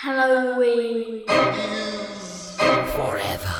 [0.00, 1.26] Halloween.
[2.94, 3.54] Forever?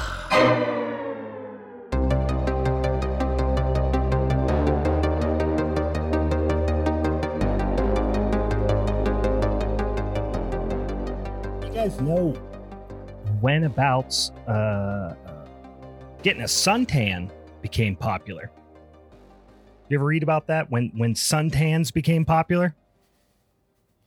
[11.64, 12.30] You guys know
[13.40, 14.14] when about
[14.46, 15.14] uh, uh,
[16.22, 17.32] getting a suntan
[17.62, 18.52] became popular?
[19.88, 22.76] You ever read about that when when suntans became popular?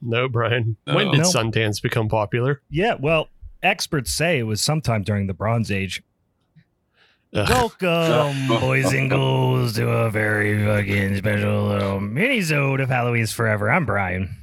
[0.01, 0.77] No, Brian.
[0.87, 0.95] No.
[0.95, 1.11] When oh.
[1.11, 1.27] did No.
[1.27, 2.61] suntans become popular?
[2.69, 3.29] Yeah, well,
[3.61, 6.03] experts say it was sometime during the Bronze Age.
[7.33, 7.47] Ugh.
[7.47, 13.71] Welcome, boys and girls, to a very fucking special little mini-sode of Halloween's Forever.
[13.71, 14.35] I'm Brian.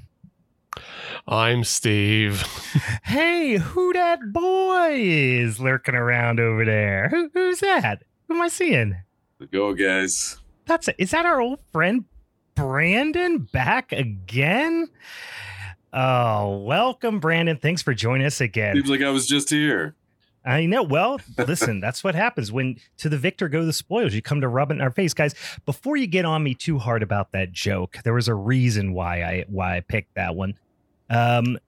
[1.27, 2.45] I'm Steve.
[3.03, 7.09] Hey, who that boy is lurking around over there?
[7.09, 8.03] Who, who's that?
[8.27, 8.97] Who am I seeing?
[9.39, 10.39] The Go, guys.
[10.67, 12.05] That's is that our old friend
[12.55, 14.89] Brandon back again?
[15.93, 17.57] Oh, welcome, Brandon.
[17.57, 18.77] Thanks for joining us again.
[18.77, 19.95] Seems like I was just here.
[20.45, 20.83] I know.
[20.83, 24.15] Well, listen, that's what happens when to the victor go the spoils.
[24.15, 25.35] You come to rub it in our face, guys.
[25.67, 29.23] Before you get on me too hard about that joke, there was a reason why
[29.23, 30.55] I why I picked that one.
[31.11, 31.59] Um,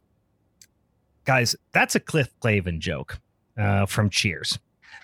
[1.24, 3.18] guys, that's a Cliff Clavin joke
[3.58, 4.58] uh, from Cheers,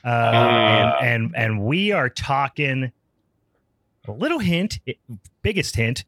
[0.04, 2.92] uh, and and and we are talking
[4.06, 4.78] a little hint,
[5.42, 6.04] biggest hint.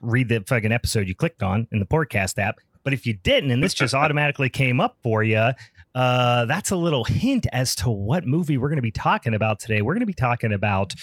[0.00, 2.58] Read the fucking episode you clicked on in the podcast app.
[2.84, 5.50] But if you didn't, and this just automatically came up for you,
[5.94, 9.60] uh, that's a little hint as to what movie we're going to be talking about
[9.60, 9.82] today.
[9.82, 10.94] We're going to be talking about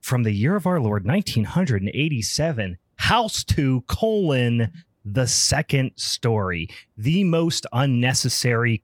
[0.00, 4.70] from the year of our Lord, 1987, House 2, colon,
[5.04, 8.82] the second story, the most unnecessary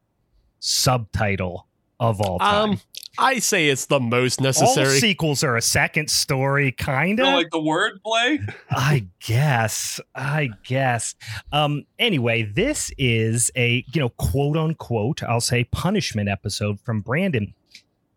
[0.61, 1.66] subtitle
[1.98, 2.70] of all time.
[2.70, 2.80] Um,
[3.19, 4.69] I say it's the most necessary.
[4.69, 5.00] all necessary.
[5.00, 7.25] sequels are a second story, kind of.
[7.25, 8.38] don't like the wordplay?
[8.70, 10.00] I guess.
[10.14, 11.14] I guess.
[11.53, 17.55] Um anyway, this is a, you know, quote unquote, I'll say punishment episode from Brandon.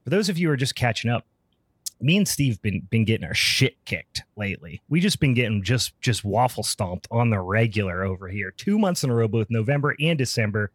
[0.03, 1.25] For those of you who are just catching up,
[2.01, 4.81] me and Steve been been getting our shit kicked lately.
[4.89, 8.51] We just been getting just just waffle stomped on the regular over here.
[8.51, 10.71] 2 months in a row both November and December.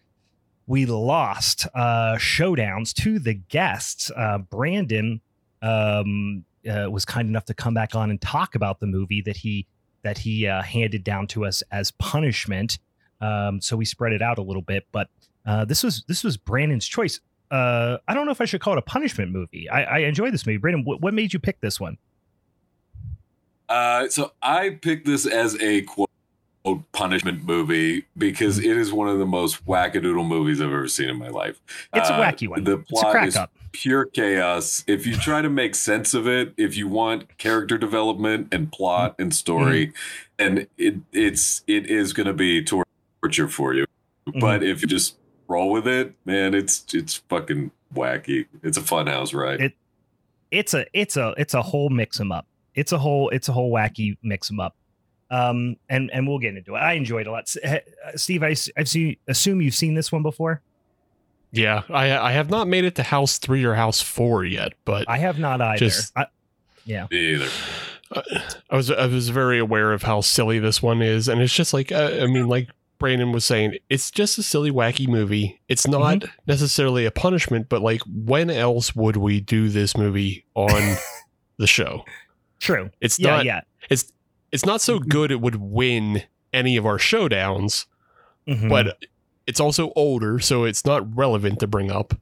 [0.66, 4.10] We lost uh showdowns to the guests.
[4.14, 5.20] Uh Brandon
[5.62, 9.36] um uh, was kind enough to come back on and talk about the movie that
[9.36, 9.66] he
[10.02, 12.78] that he uh, handed down to us as punishment.
[13.20, 15.08] Um, so we spread it out a little bit, but
[15.46, 17.20] uh, this was this was Brandon's choice.
[17.50, 19.68] Uh, I don't know if I should call it a punishment movie.
[19.68, 20.56] I, I enjoy this movie.
[20.58, 21.98] Brandon, what, what made you pick this one?
[23.68, 26.10] Uh, so I picked this as a quote
[26.92, 31.18] punishment movie because it is one of the most wackadoodle movies I've ever seen in
[31.18, 31.60] my life.
[31.92, 32.64] It's a Uh, wacky one.
[32.64, 33.52] The a plot is up.
[33.72, 34.82] pure chaos.
[34.86, 39.14] If you try to make sense of it, if you want character development and plot
[39.18, 40.46] and story, Mm-hmm.
[40.46, 43.84] and it it's it is going to be torture for you.
[44.26, 44.38] Mm-hmm.
[44.40, 45.16] But if you just
[45.48, 48.46] roll with it, man, it's it's fucking wacky.
[48.62, 49.60] It's a fun house ride.
[49.60, 49.76] It-
[50.50, 52.46] It's a it's a it's a whole mix 'em up.
[52.74, 54.76] It's a whole it's a whole wacky mix 'em up.
[55.34, 56.78] Um, and and we'll get into it.
[56.78, 57.42] I enjoyed it a lot.
[57.44, 57.78] S- uh,
[58.16, 60.60] Steve, I s- I've seen assume you've seen this one before.
[61.52, 65.08] yeah, I I have not made it to House Three or House Four yet, but
[65.08, 65.78] I have not either.
[65.78, 66.26] Just- I,
[66.86, 67.48] Me either.
[68.12, 68.22] uh,
[68.70, 71.72] I was I was very aware of how silly this one is, and it's just
[71.72, 72.68] like uh, I mean, like
[72.98, 75.60] Brandon was saying, it's just a silly, wacky movie.
[75.68, 76.30] It's not Mm-hmm.
[76.46, 80.96] necessarily a punishment, but like, when else would we do this movie on
[81.58, 82.04] the show?
[82.60, 82.90] true.
[83.00, 83.44] It's Yeah, not.
[83.44, 83.60] yeah.
[83.90, 84.10] It's
[84.54, 86.22] it's not so good it would win
[86.52, 87.86] any of our showdowns,
[88.48, 88.68] Mhm.
[88.68, 88.96] but
[89.46, 92.14] it's also older, so it's not relevant to bring up.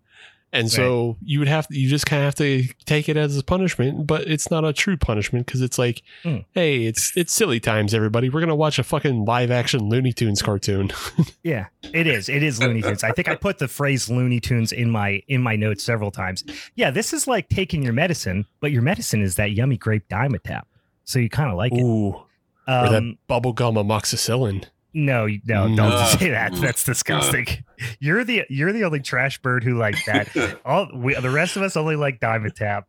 [0.54, 3.42] And so you would have you just kind of have to take it as a
[3.42, 6.38] punishment, but it's not a true punishment because it's like, Hmm.
[6.52, 8.28] hey, it's it's silly times, everybody.
[8.28, 10.90] We're gonna watch a fucking live action Looney Tunes cartoon.
[11.42, 12.28] Yeah, it is.
[12.28, 13.02] It is Looney Tunes.
[13.02, 16.44] I think I put the phrase Looney Tunes in my in my notes several times.
[16.76, 20.64] Yeah, this is like taking your medicine, but your medicine is that yummy grape Dimetapp.
[21.04, 21.80] So you kind of like it.
[21.82, 22.24] Ooh, or
[22.66, 24.64] that Um, bubblegum amoxicillin.
[24.94, 26.04] no, you- no, don't No.
[26.18, 26.52] say that.
[26.54, 27.46] That's disgusting.
[27.98, 30.28] You're the you're the only trash bird who like that.
[30.64, 32.84] All we, the rest of us only like Dimetapp.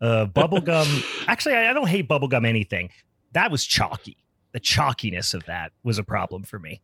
[0.00, 1.26] Uh, bubblegum.
[1.28, 2.90] Actually, I, I don't hate bubblegum anything.
[3.32, 4.18] That was chalky.
[4.52, 6.82] The chalkiness of that was a problem for me.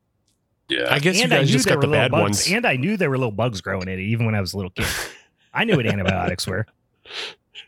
[0.70, 0.86] Yeah.
[0.90, 2.22] I guess and you I guys knew just there got were the little bad bugs,
[2.22, 2.50] ones.
[2.50, 4.56] and I knew there were little bugs growing in it even when I was a
[4.56, 4.86] little kid.
[5.52, 6.64] I knew what antibiotics were.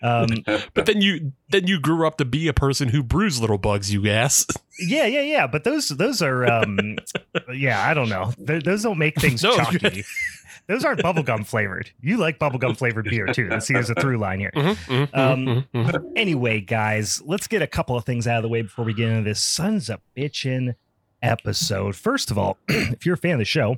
[0.03, 0.29] Um,
[0.75, 3.93] But then you then you grew up to be a person who brews little bugs,
[3.93, 4.47] you ass.
[4.79, 5.47] yeah, yeah, yeah.
[5.47, 6.97] But those those are um,
[7.55, 7.87] yeah.
[7.89, 8.33] I don't know.
[8.47, 9.56] Th- those don't make things No.
[9.56, 10.05] chalky.
[10.69, 11.91] Those aren't bubblegum flavored.
[12.00, 13.49] You like bubblegum flavored beer too.
[13.49, 14.53] Let's see, there's a through line here.
[14.55, 16.12] Mhm, mhm, Um, mhm, mhm.
[16.15, 19.09] Anyway, guys, let's get a couple of things out of the way before we get
[19.09, 20.77] into this sons of bitchin'
[21.21, 21.97] episode.
[21.97, 23.77] First of all, if you're a fan of the show,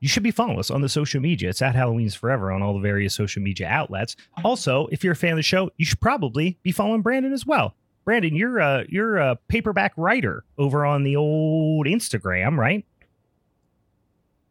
[0.00, 1.48] you should be following us on the social media.
[1.50, 4.16] It's at Halloween's Forever on all the various social media outlets.
[4.44, 7.44] Also, if you're a fan of the show, you should probably be following Brandon as
[7.46, 7.74] well.
[8.04, 12.84] Brandon, you're a you're a paperback writer over on the old Instagram, right?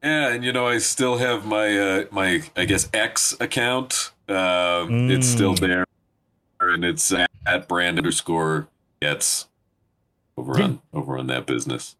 [0.03, 4.11] Yeah, and you know, I still have my uh, my I guess X account.
[4.27, 5.59] Uh, It's still Mm.
[5.59, 5.85] there,
[6.61, 8.67] and it's at, at brand underscore
[9.01, 9.47] getz
[10.37, 10.63] over Yeah.
[10.65, 11.95] on over on that business.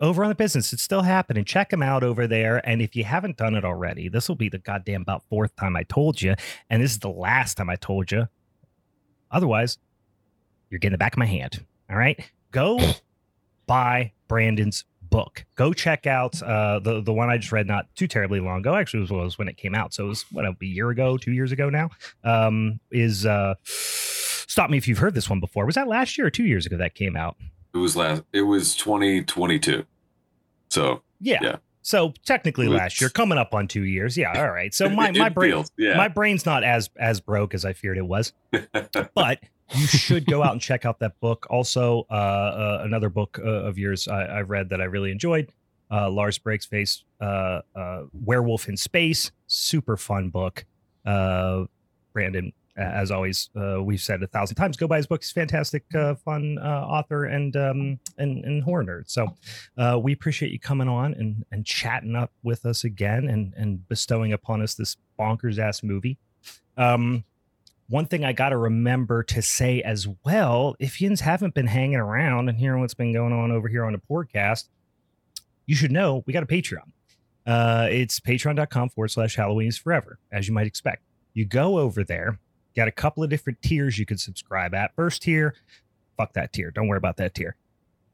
[0.00, 0.72] Over on the business.
[0.72, 1.44] It's still happening.
[1.44, 2.66] Check them out over there.
[2.68, 5.76] And if you haven't done it already, this will be the goddamn about fourth time
[5.76, 6.34] I told you.
[6.70, 8.28] And this is the last time I told you.
[9.30, 9.78] Otherwise,
[10.70, 11.64] you're getting the back of my hand.
[11.90, 12.18] All right.
[12.50, 12.78] Go
[13.66, 15.44] buy Brandon's book.
[15.54, 18.74] Go check out uh, the the one I just read not too terribly long ago.
[18.74, 19.94] Actually, it was, when it came out.
[19.94, 21.90] So it was what a year ago, two years ago now.
[22.24, 25.66] Um, is uh, stop me if you've heard this one before.
[25.66, 27.36] Was that last year or two years ago that came out?
[27.74, 28.22] It was last.
[28.32, 29.84] It was twenty twenty two.
[30.70, 31.38] So Yeah.
[31.42, 31.56] Yeah.
[31.82, 34.16] So technically last year, coming up on two years.
[34.16, 34.38] Yeah.
[34.38, 34.74] All right.
[34.74, 35.96] So my, my brain feels- yeah.
[35.96, 38.32] my brain's not as as broke as I feared it was.
[39.14, 39.40] But
[39.74, 41.46] you should go out and check out that book.
[41.50, 45.52] Also, uh, uh another book uh, of yours I, I've read that I really enjoyed.
[45.90, 50.66] Uh, Lars Breaks Face, uh, uh, Werewolf in Space, super fun book.
[51.06, 51.64] Uh,
[52.12, 55.22] Brandon, as always, uh, we've said a thousand times, go buy his book.
[55.22, 59.10] He's fantastic, uh, fun uh, author and um, and and horror nerd.
[59.10, 59.34] So
[59.76, 63.86] uh, we appreciate you coming on and and chatting up with us again and and
[63.88, 66.18] bestowing upon us this bonkers ass movie.
[66.76, 67.24] Um,
[67.88, 71.96] one thing I got to remember to say as well, if yins haven't been hanging
[71.96, 74.68] around and hearing what's been going on over here on the podcast,
[75.66, 76.92] you should know we got a Patreon.
[77.46, 81.02] Uh, it's patreon.com forward slash Halloween is forever, as you might expect.
[81.32, 82.38] You go over there,
[82.78, 84.94] got a couple of different tiers you can subscribe at.
[84.94, 85.54] First tier,
[86.16, 86.70] fuck that tier.
[86.70, 87.56] Don't worry about that tier.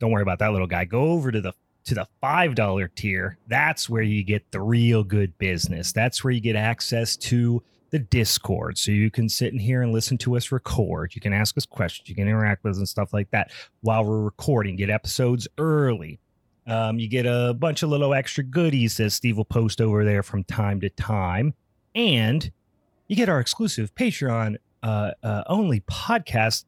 [0.00, 0.84] Don't worry about that little guy.
[0.84, 1.52] Go over to the
[1.84, 3.36] to the five dollar tier.
[3.46, 5.92] That's where you get the real good business.
[5.92, 9.92] That's where you get access to the Discord, so you can sit in here and
[9.92, 11.14] listen to us record.
[11.14, 12.08] You can ask us questions.
[12.08, 13.52] You can interact with us and stuff like that
[13.82, 14.76] while we're recording.
[14.76, 16.18] Get episodes early.
[16.66, 20.22] Um, you get a bunch of little extra goodies that Steve will post over there
[20.22, 21.54] from time to time,
[21.94, 22.50] and
[23.08, 26.64] you get our exclusive Patreon uh, uh, only podcast.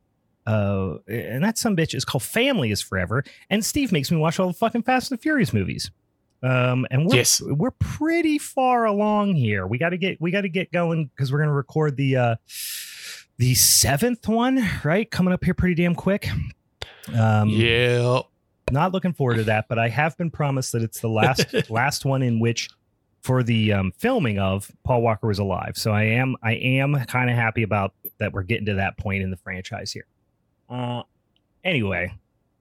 [0.47, 3.25] Uh, and that some bitch is called Family is Forever.
[3.51, 5.91] And Steve makes me watch all the fucking Fast and Furious movies.
[6.43, 7.41] Um, and we're Yes.
[7.45, 9.67] we're pretty far along here.
[9.67, 12.37] We got to get we got to get going because we're gonna record the uh
[13.39, 15.11] the seventh one, right?
[15.11, 16.29] Coming up here pretty damn quick.
[17.15, 18.21] Um, yeah.
[18.71, 22.05] not looking forward to that, but I have been promised that it's the last last
[22.05, 22.69] one in which
[23.27, 25.73] for the um, filming of Paul Walker was alive.
[25.77, 29.23] So I am I am kind of happy about that we're getting to that point
[29.25, 30.07] in the franchise here.
[30.71, 31.03] Uh
[31.65, 32.15] anyway,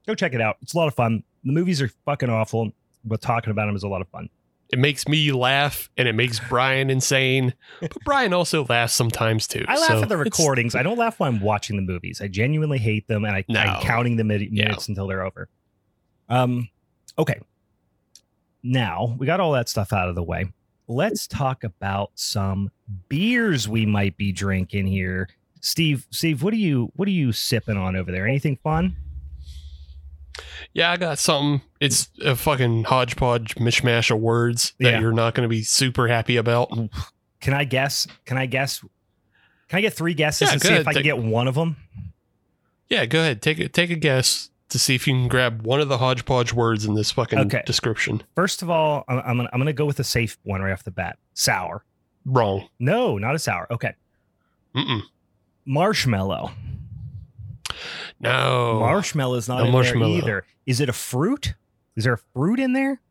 [0.08, 0.58] go check it out.
[0.64, 1.24] It's a lot of fun.
[1.44, 2.72] The movies are fucking awful,
[3.04, 4.28] but talking about them is a lot of fun.
[4.74, 7.54] It makes me laugh and it makes Brian insane.
[7.82, 9.64] But Brian also laughs sometimes too.
[9.68, 10.74] I laugh so at the recordings.
[10.74, 12.20] I don't laugh while I'm watching the movies.
[12.20, 13.60] I genuinely hate them, and I, No.
[13.60, 14.64] I'm counting the mid- Yeah.
[14.66, 15.48] minutes until they're over.
[16.30, 16.70] Um,
[17.20, 17.40] okay.
[18.66, 20.52] Now we got all that stuff out of the way.
[20.88, 22.72] Let's talk about some
[23.10, 25.30] beers we might be drinking here.
[25.62, 28.28] Steve, Steve, what are you what are you sipping on over there?
[28.28, 28.96] Anything fun?
[30.74, 31.62] Yeah, I got something.
[31.80, 35.00] It's a fucking hodgepodge mishmash of words that Yeah.
[35.00, 36.72] you're not going to be super happy about.
[37.40, 38.08] Can I guess?
[38.26, 38.80] Can I guess?
[39.70, 40.88] Can I get three guesses Yeah, and see if ahead.
[40.88, 41.78] I can get one of them?
[42.90, 43.42] Yeah, go ahead.
[43.42, 46.52] Take a, take a guess to see if you can grab one of the hodgepodge
[46.54, 47.64] words in this fucking Okay.
[47.66, 48.22] description.
[48.36, 50.84] First of all, I'm, I'm gonna I'm gonna go with a safe one right off
[50.84, 51.18] the bat.
[51.34, 51.84] Sour.
[52.26, 52.68] Wrong.
[52.80, 53.68] No, not a sour.
[53.72, 53.94] Okay.
[54.76, 55.02] Mm-mm.
[55.66, 56.52] Marshmallow.
[58.20, 58.80] No.
[58.80, 60.08] Marshmallow is not No in marshmallow.
[60.10, 60.46] there either.
[60.66, 61.54] Is it a fruit?
[61.96, 63.02] Is there a fruit in there?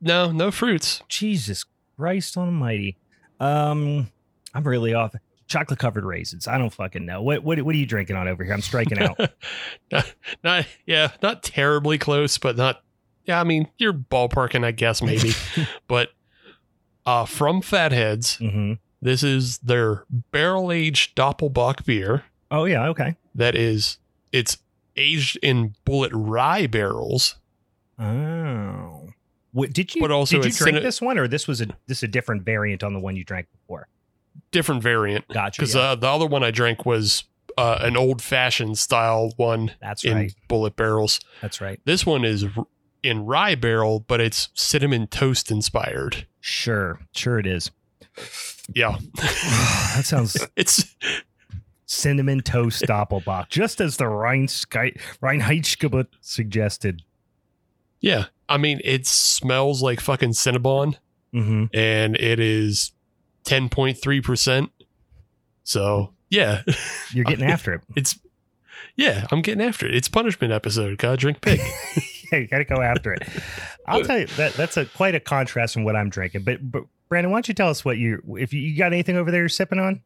[0.00, 1.02] no, no fruits.
[1.08, 1.64] Jesus
[1.96, 2.96] Christ Almighty!
[3.40, 4.10] Um,
[4.54, 5.14] I'm really off.
[5.48, 6.46] Chocolate covered raisins.
[6.46, 7.22] I don't fucking know.
[7.22, 8.52] What what what are you drinking on over here?
[8.52, 9.18] I'm striking out.
[9.90, 10.14] not,
[10.44, 12.82] not yeah, not terribly close, but not
[13.24, 15.32] yeah, I mean, you're ballparking, I guess maybe.
[15.88, 16.10] but
[17.06, 22.88] uh from Fat Head's, hmm this is their barrel-aged Doppelbock beer Oh yeah.
[22.88, 23.16] Okay.
[23.34, 23.98] that is
[24.32, 24.58] it's
[24.96, 27.36] aged in Bulleit rye barrels.
[27.98, 29.08] Oh.
[29.52, 30.00] What did you?
[30.00, 32.42] But also did you drink in this one, or this was a this a different
[32.42, 33.88] variant on the one you drank before?
[34.50, 35.26] Different variant.
[35.28, 35.60] Gotcha.
[35.62, 35.80] Because yeah.
[35.90, 37.24] uh, the other one I drank was
[37.56, 40.34] uh, an old fashioned style one That's in right.
[40.48, 41.20] Bulleit barrels.
[41.42, 41.80] That's right.
[41.84, 42.44] This one is
[43.02, 46.26] in rye barrel, but it's cinnamon toast inspired.
[46.40, 47.00] Sure.
[47.14, 47.38] Sure.
[47.38, 47.70] It is.
[48.74, 50.94] Yeah, that sounds it's
[51.86, 57.02] cinnamon toast doppelbock, just as the Rheinsky, Reinheitsgebot suggested.
[58.00, 58.26] yeah.
[58.50, 60.96] I mean, it smells like fucking Cinnabon,
[61.34, 61.64] Mm-hmm.
[61.76, 62.92] and it is
[63.48, 64.70] 10.3%.
[65.64, 66.62] So, yeah,
[67.12, 67.80] You're getting after it.
[67.96, 68.18] it's
[68.96, 69.94] yeah, I'm getting after it.
[69.94, 70.98] It's punishment episode.
[70.98, 71.60] Gotta drink pig.
[72.32, 73.22] yeah, you got to go after it.
[73.86, 76.42] I'll tell you that that's a quite a contrast from what I'm drinking.
[76.42, 79.16] But, but Brandon, why don't you tell us what you if you, you got anything
[79.16, 80.02] over there you're sipping on?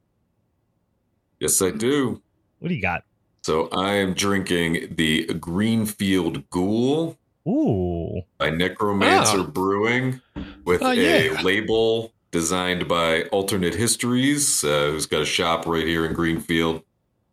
[1.41, 2.21] Yes, I do.
[2.59, 3.05] What do you got?
[3.43, 7.19] So I am drinking the Greenfield Ghoul
[7.49, 9.45] Ooh, by Necromancer Ah.
[9.45, 10.21] Brewing
[10.65, 11.41] with Oh, a yeah.
[11.43, 16.83] label designed by Alternate Histories, uh, who's got a shop right here in Greenfield.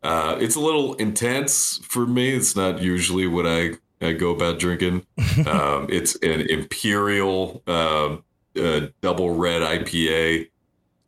[0.04, 2.30] Uh, it's a little intense for me.
[2.36, 5.06] It's not usually what I, I go about drinking.
[5.48, 8.24] um, it's an Imperial um
[8.60, 10.50] uh, double red IPA.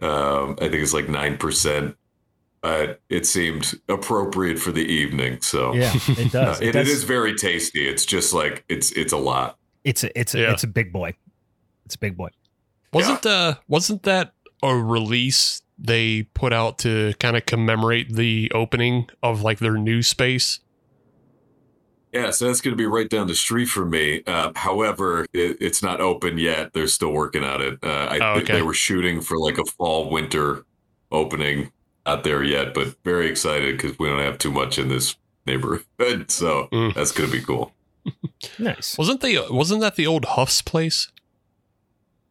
[0.02, 1.96] Um, I think it's like 9%.
[2.64, 5.42] Uh, it seemed appropriate for the evening.
[5.42, 6.62] So yeah, it uh, does.
[6.62, 6.88] it, does.
[6.88, 7.88] it is very tasty.
[7.88, 9.58] It's just like it's it's a lot.
[9.84, 10.52] It's a it's a Yeah.
[10.54, 11.14] it's a big boy.
[11.86, 12.30] It's a big boy.
[12.94, 14.34] Wasn't uh wasn't that
[14.64, 20.02] a release they put out to kind of commemorate the opening of like their new
[20.02, 20.60] space?
[22.14, 24.22] Yeah, so that's going to be right down the street from me.
[24.28, 26.74] Uh, however, it, it's not open yet.
[26.74, 27.80] They're still working on it.
[27.82, 28.54] Uh, I, Oh, okay.
[28.56, 30.66] They were shooting for like a fall winter
[31.12, 31.72] opening.
[32.06, 35.16] Not there yet, but very excited because we don't have too much in this
[35.48, 35.86] neighborhood.
[36.30, 36.94] So Mm.
[36.94, 37.72] that's going to be cool.
[38.60, 38.98] Nice.
[38.98, 41.10] Wasn't they wasn't that the old Hough's place?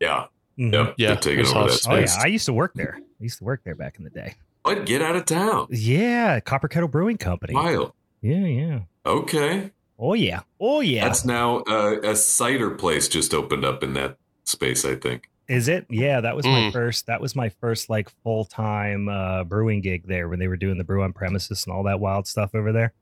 [0.00, 0.26] Yeah,
[0.60, 0.72] Mhm.
[0.72, 1.86] yep, Yeah, taking it's over that Hough's.
[1.88, 2.22] Oh yeah, space.
[2.24, 2.98] I used to work there.
[2.98, 4.34] I used to work there back in the day.
[4.62, 4.84] What?
[4.84, 5.68] Get out of town.
[5.70, 7.54] Yeah, Copper Kettle Brewing Company.
[7.54, 7.92] Wild.
[8.20, 8.78] Yeah, yeah.
[9.06, 9.70] Okay.
[9.98, 10.40] Oh yeah.
[10.60, 11.04] Oh yeah.
[11.06, 15.28] That's now uh, a cider place just opened up in that space, I think.
[15.48, 15.86] Is it?
[15.90, 16.72] Yeah, that was my Mm.
[16.72, 17.06] first.
[17.06, 20.78] That was my first like full time uh, brewing gig there when they were doing
[20.78, 22.92] the brew on premises and all that wild stuff over there.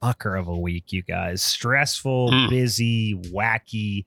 [0.06, 1.42] motherfucker of a week, you guys.
[1.42, 2.50] Stressful, Mm.
[2.50, 4.04] busy, wacky,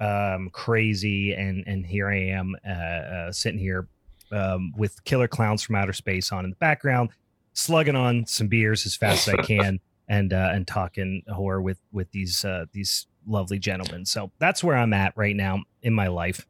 [0.00, 3.88] um, crazy, and and here I am uh, uh, sitting here
[4.32, 7.10] um, with Killer Clowns from Outer Space on in the background,
[7.52, 11.78] slugging on some beers as fast as I can, and uh, and talking horror with
[11.92, 14.04] with these uh, these lovely gentlemen.
[14.04, 16.46] So that's where I'm at right now in my life.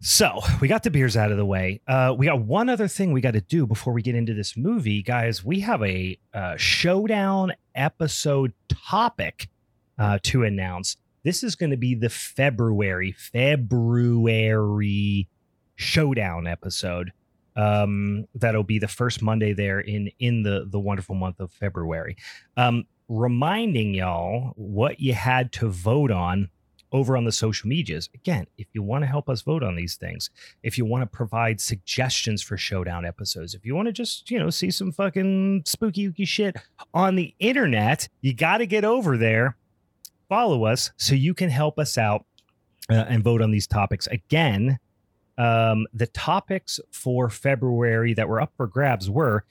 [0.00, 1.80] So we got the beers out of the way.
[1.88, 4.56] Uh, we got one other thing we got to do before we get into this
[4.56, 5.44] movie, guys.
[5.44, 9.48] We have a uh, showdown episode topic
[9.98, 10.96] uh, to announce.
[11.24, 13.68] This is going to be the February February
[15.74, 17.12] showdown episode.
[17.56, 22.16] Um, that'll be the first Monday there in in the the wonderful month of February.
[22.56, 26.50] Um, reminding y'all what you had to vote on
[26.92, 28.08] over on the social medias.
[28.14, 30.30] Again, if you want to help us vote on these things,
[30.62, 34.38] if you want to provide suggestions for showdown episodes, if you want to just, you
[34.38, 36.56] know, see some fucking spooky ooky shit
[36.94, 39.56] on the internet, you got to get over there,
[40.28, 42.24] follow us so you can help us out
[42.90, 44.06] uh, and vote on these topics.
[44.06, 44.78] Again,
[45.36, 49.44] um, the topics for February that were up for grabs were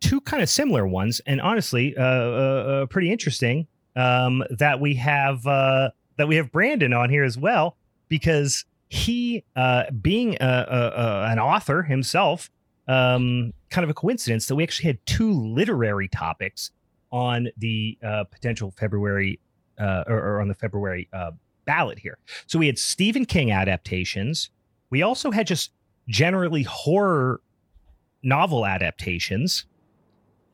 [0.00, 3.66] two kind of similar ones, and honestly, uh, uh, uh, pretty interesting.
[3.96, 7.76] Um, that we have uh, that we have Brandon on here as well
[8.08, 12.50] because he, uh, being a, a, a, an author himself,
[12.86, 16.70] um, kind of a coincidence that we actually had two literary topics
[17.10, 19.40] on the uh, potential February
[19.78, 21.30] uh, or, or on the February uh,
[21.64, 22.18] ballot here.
[22.46, 24.50] So we had Stephen King adaptations.
[24.90, 25.72] We also had just
[26.08, 27.40] generally horror
[28.22, 29.66] novel adaptations.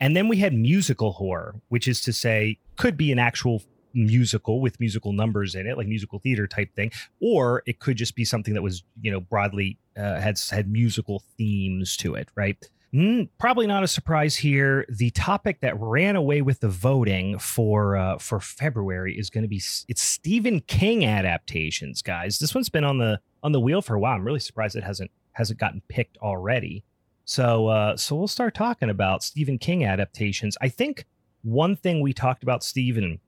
[0.01, 3.63] And then we had musical horror, which is to say, could be an actual
[3.95, 8.15] musical with musical numbers in it, like musical theater type thing, or it could just
[8.15, 12.59] be something that was, you know, broadly uh, had had musical themes to it, right?
[12.95, 14.87] Mm, probably not a surprise here.
[14.89, 19.49] The topic that ran away with the voting for uh, for February is going to
[19.49, 22.39] be it's Stephen King adaptations, guys.
[22.39, 24.15] This one's been on the on the wheel for a while.
[24.15, 26.85] I'm really surprised it hasn't hasn't gotten picked already.
[27.25, 30.57] So uh, so we'll start talking about Stephen King adaptations.
[30.61, 31.05] I think
[31.43, 33.19] one thing we talked about Stephen,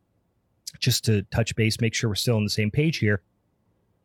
[0.80, 3.22] just to touch base, make sure we're still on the same page here.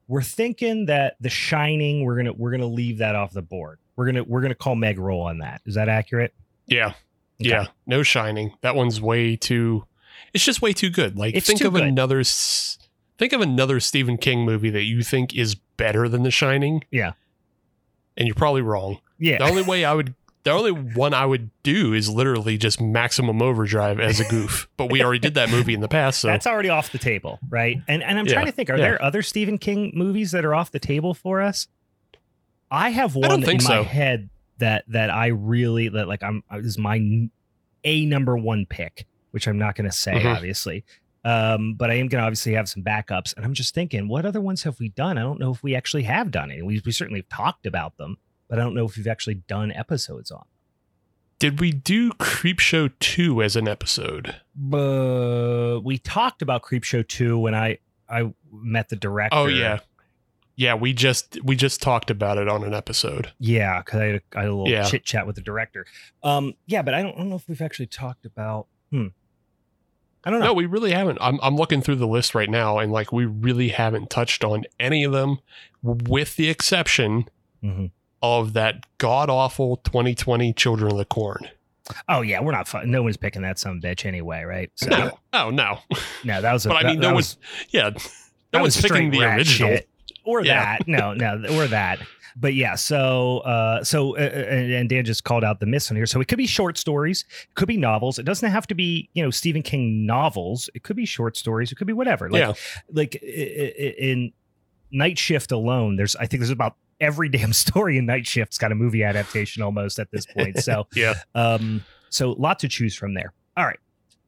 [0.07, 4.05] We're thinking that The Shining, we're gonna we're gonna leave that off the board we're
[4.05, 5.61] gonna we're gonna call Meg roll on that.
[5.65, 6.33] Is that accurate?
[6.65, 6.87] Yeah.
[7.39, 7.49] Okay.
[7.49, 7.67] Yeah.
[7.85, 8.55] No shining.
[8.61, 9.85] That one's way too
[10.33, 11.17] it's just way too good.
[11.17, 11.83] Like It's think of good.
[11.83, 16.83] another think of another Stephen King movie that you think is better than The Shining.
[16.89, 17.13] Yeah.
[18.17, 18.99] And you're probably wrong.
[19.19, 19.37] Yeah.
[19.37, 23.41] The only way I would the only one I would do is literally just maximum
[23.41, 24.67] overdrive as a goof.
[24.77, 27.39] But we already did that movie in the past, so That's already off the table,
[27.49, 27.77] right?
[27.87, 28.83] And and I'm Yeah, trying to think, are yeah.
[28.83, 31.67] there other Stephen King movies that are off the table for us?
[32.69, 36.59] I have one think in my head that that I really that like I'm uh,
[36.59, 37.27] is my
[37.83, 40.35] a number one pick, which I'm not going to say Mhm.
[40.35, 40.85] obviously.
[41.23, 44.25] Um, but I am going to obviously have some backups, and I'm just thinking, what
[44.25, 45.19] other ones have we done?
[45.19, 46.63] I don't know if we actually have done any.
[46.63, 48.17] We we certainly have talked about them,
[48.51, 50.43] but I don't know if we've actually done episodes on.
[51.39, 54.35] did we do Creepshow 2 as an episode?
[54.55, 57.77] But we talked about Creepshow 2 when I
[58.09, 59.37] I met the director.
[59.37, 59.79] Oh yeah.
[60.57, 63.31] Yeah, we just we just talked about it on an episode.
[63.39, 64.83] Yeah, because I, had a- I had a little Yeah.
[64.83, 65.85] chit chat with the director.
[66.23, 68.67] Um, yeah, but I don't, I don't know if we've actually talked about.
[68.91, 69.07] Hmm.
[70.23, 70.47] I don't know.
[70.47, 71.17] No, we really haven't.
[71.21, 74.65] I'm I'm looking through the list right now, and like we really haven't touched on
[74.79, 75.39] any of them,
[75.81, 77.27] with the exception
[77.63, 77.89] Mhm.
[78.21, 81.47] Of that god awful 2020 Children of the Corn.
[82.07, 82.67] Oh yeah, we're not.
[82.67, 84.71] Fu- no one's picking that some bitch anyway, right?
[84.75, 85.79] So No, oh no,
[86.23, 86.65] no, that was.
[86.65, 87.37] A, But I that- mean, that no was,
[87.69, 88.01] yeah, that
[88.53, 89.79] no was one's picking the original.
[90.23, 90.77] or Yeah.
[90.77, 90.87] that.
[90.87, 91.99] No, no, or that.
[92.37, 95.97] But yeah, so uh, so uh, uh, and Dan just called out the miss on
[95.97, 96.05] here.
[96.05, 98.19] So it could be short stories, it could be novels.
[98.19, 100.69] It doesn't have to be you know Stephen King novels.
[100.73, 101.73] It could be short stories.
[101.73, 102.29] It could be whatever.
[102.29, 102.53] Like yeah,
[102.93, 104.31] like in
[104.91, 108.71] Night Shift alone, there's I think there's about every damn story in Night Shift's got
[108.71, 110.59] a movie adaptation almost at this point.
[110.59, 111.15] So yeah.
[111.35, 113.33] um, so lot to choose from there.
[113.57, 113.79] All right,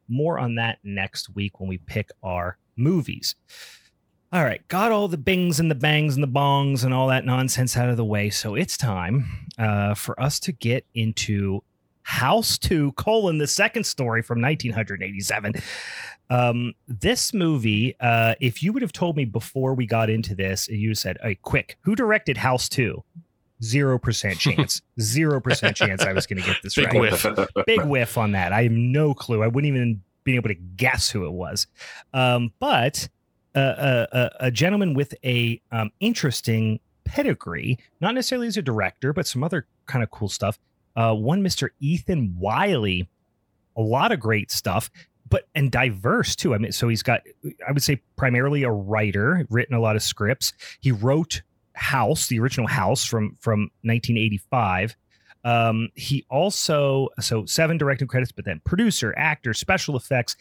[0.09, 3.36] more on that next week when we pick our movies.
[4.33, 7.23] All right, got all the bings and the bangs and the bongs and all that
[7.23, 8.31] nonsense out of the way.
[8.31, 11.63] So it's time uh, for us to get into
[12.03, 15.53] House 2, colon, the second story from 1987.
[16.29, 20.67] Um, this movie, uh, if you would have told me before we got into this,
[20.67, 23.03] and you said, hey, quick, who directed House 2?
[23.61, 24.81] Zero percent chance.
[24.99, 27.25] Zero percent chance I was going to get this Big right whiff.
[27.65, 28.51] big whiff on that.
[28.51, 29.41] I have no clue.
[29.41, 31.67] I wouldn't even be able to guess who it was.
[32.13, 33.07] Um, but
[33.55, 39.13] uh, uh, uh, a gentleman with a um, interesting pedigree, not necessarily as a director,
[39.13, 40.59] but some other kind of cool stuff.
[40.95, 41.69] Uh, one Mr.
[41.79, 43.10] Ethan Wiley,
[43.75, 44.89] a lot of great stuff,
[45.29, 46.53] but and diverse too.
[46.53, 47.21] I mean, so he's got,
[47.67, 50.53] I would say, primarily a writer, written a lot of scripts.
[50.79, 51.41] He wrote
[51.73, 54.95] House, the original House from from 1985.
[55.45, 60.36] Um, he also so seven directing credits, but then producer, actor, special effects,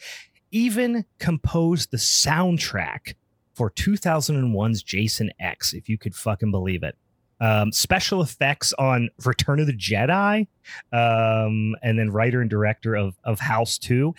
[0.51, 3.15] even composed the soundtrack
[3.53, 6.95] for 2001's Jason X, if you could fucking believe it.
[7.43, 10.47] Um, special effects on Return of the Jedi,
[10.93, 14.15] um, and then writer and director of of House 2.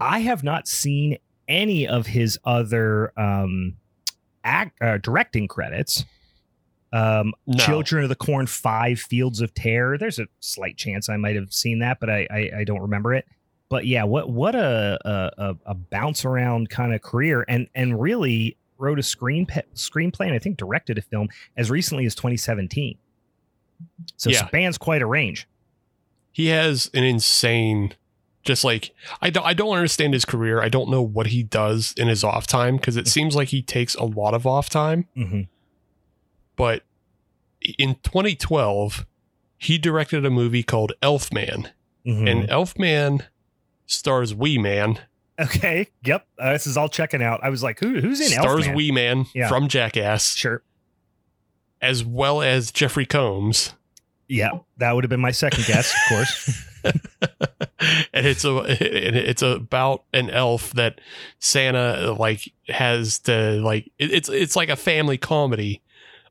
[0.00, 3.76] I have not seen any of his other um,
[4.42, 6.04] act, uh, directing credits.
[6.92, 7.58] Um, No.
[7.64, 9.96] Children of the Corn Five, Fields of Terror.
[9.96, 13.14] There's a slight chance I might have seen that, but I I, I don't remember
[13.14, 13.24] it.
[13.68, 18.00] But yeah, what what a a, a, a bounce around kind of career, and and
[18.00, 22.96] really wrote a screen screenplay and I think directed a film as recently as 2017.
[24.16, 24.46] So Yeah.
[24.46, 25.48] spans quite a range.
[26.32, 27.94] he has an insane
[28.42, 28.90] just like
[29.22, 30.60] I don't I don't understand his career.
[30.60, 33.62] I don't know what he does in his off time because it seems like he
[33.62, 35.06] takes a lot of off time.
[35.14, 35.42] hmm
[36.56, 36.82] But
[37.78, 39.06] in 2012,
[39.56, 41.70] he directed a movie called Elfman,
[42.04, 43.26] hmm and Elfman
[43.86, 45.00] stars Wee Man,
[45.38, 47.40] okay, yep, uh, this is all checking out.
[47.42, 48.76] I was like, who who's in stars Elfman?
[48.76, 49.48] Wee Man Yeah.
[49.48, 50.62] from Jackass, Sure.
[51.80, 53.74] as well as Jeffrey Combs.
[54.28, 56.64] Yeah, that would have been my second guess, of course.
[58.12, 61.00] and it's a and it's about an elf that
[61.38, 65.82] Santa like has to like it, it's it's like a family comedy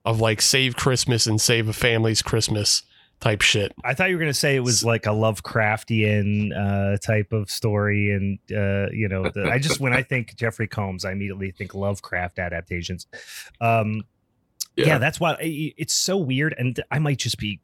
[0.06, 2.84] of like save Christmas and save a family's Christmas
[3.24, 3.72] type shit.
[3.86, 7.50] I thought you were going to say it was like a Lovecraftian uh, type of
[7.50, 11.52] story, and uh, you know, the, I just when I think Jeffrey Combs, I immediately
[11.52, 13.08] think Lovecraft adaptations.
[13.62, 14.02] Um,
[14.76, 14.88] yeah.
[14.88, 17.62] yeah, that's why it's so weird, and I might just be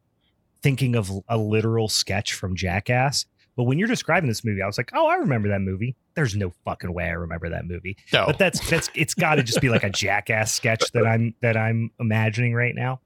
[0.61, 3.25] thinking of a literal sketch from Jackass.
[3.57, 6.37] But when you're describing this movie, I was like, "Oh, I remember that movie." There's
[6.37, 7.97] no fucking way I remember that movie.
[8.13, 8.27] No.
[8.27, 11.57] But that's that's it's got to just be like a Jackass sketch that I'm that
[11.57, 13.01] I'm imagining right now.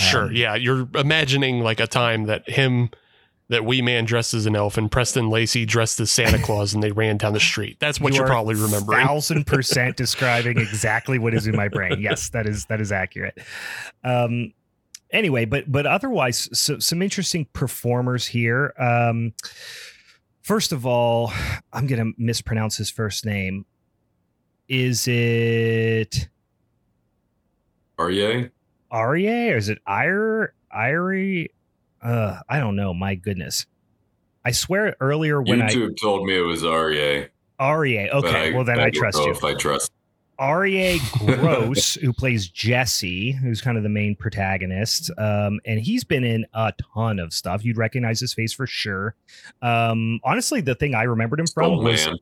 [0.00, 0.24] Sure.
[0.24, 2.90] Um, yeah, you're imagining like a time that him
[3.48, 6.82] that wee man dressed as an elf and Preston Lacy dressed as Santa Claus and
[6.82, 7.78] they ran down the street.
[7.80, 9.06] That's what you you're probably remembering.
[9.06, 12.00] Thousand percent describing exactly what is in my brain.
[12.00, 13.38] Yes, that is that is accurate.
[14.04, 14.54] Um,
[15.10, 18.72] anyway, but but otherwise, so, some interesting performers here.
[18.78, 19.34] Um,
[20.42, 21.32] first of all,
[21.72, 23.66] I'm gonna mispronounce his first name.
[24.68, 26.28] Is it
[27.98, 28.50] Arye?
[28.90, 31.48] Arye or is it Ire Irie?
[32.02, 32.94] Uh, I don't know.
[32.94, 33.66] My goodness.
[34.44, 37.28] I swear earlier when YouTube told me it was Arye.
[37.58, 38.08] I Arye.
[38.10, 39.30] but Okay, well then I, don't trust you.
[39.30, 39.92] If I trust,
[40.40, 46.24] Arye Gross, who plays Jesse, who's kind of the main protagonist, um, and he's been
[46.24, 47.62] in a ton of stuff.
[47.62, 49.14] You'd recognize his face for sure.
[49.60, 52.16] Um, honestly, the thing I remembered him from oh was man,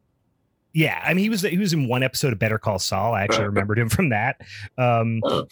[0.78, 3.12] yeah, I mean he was he was in one episode of Better Call Saul.
[3.12, 4.40] I actually remembered him from that.
[4.78, 5.48] Um, Oh.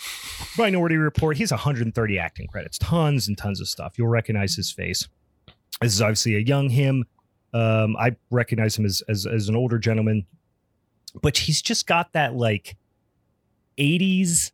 [0.56, 1.36] Minority Report.
[1.36, 3.98] He's 130 acting credits, tons and tons of stuff.
[3.98, 5.08] You'll recognize his face.
[5.80, 7.04] This is obviously a young him.
[7.52, 10.24] Um, I recognize him as, as as an older gentleman,
[11.22, 12.76] but he's just got that like
[13.78, 14.52] 80s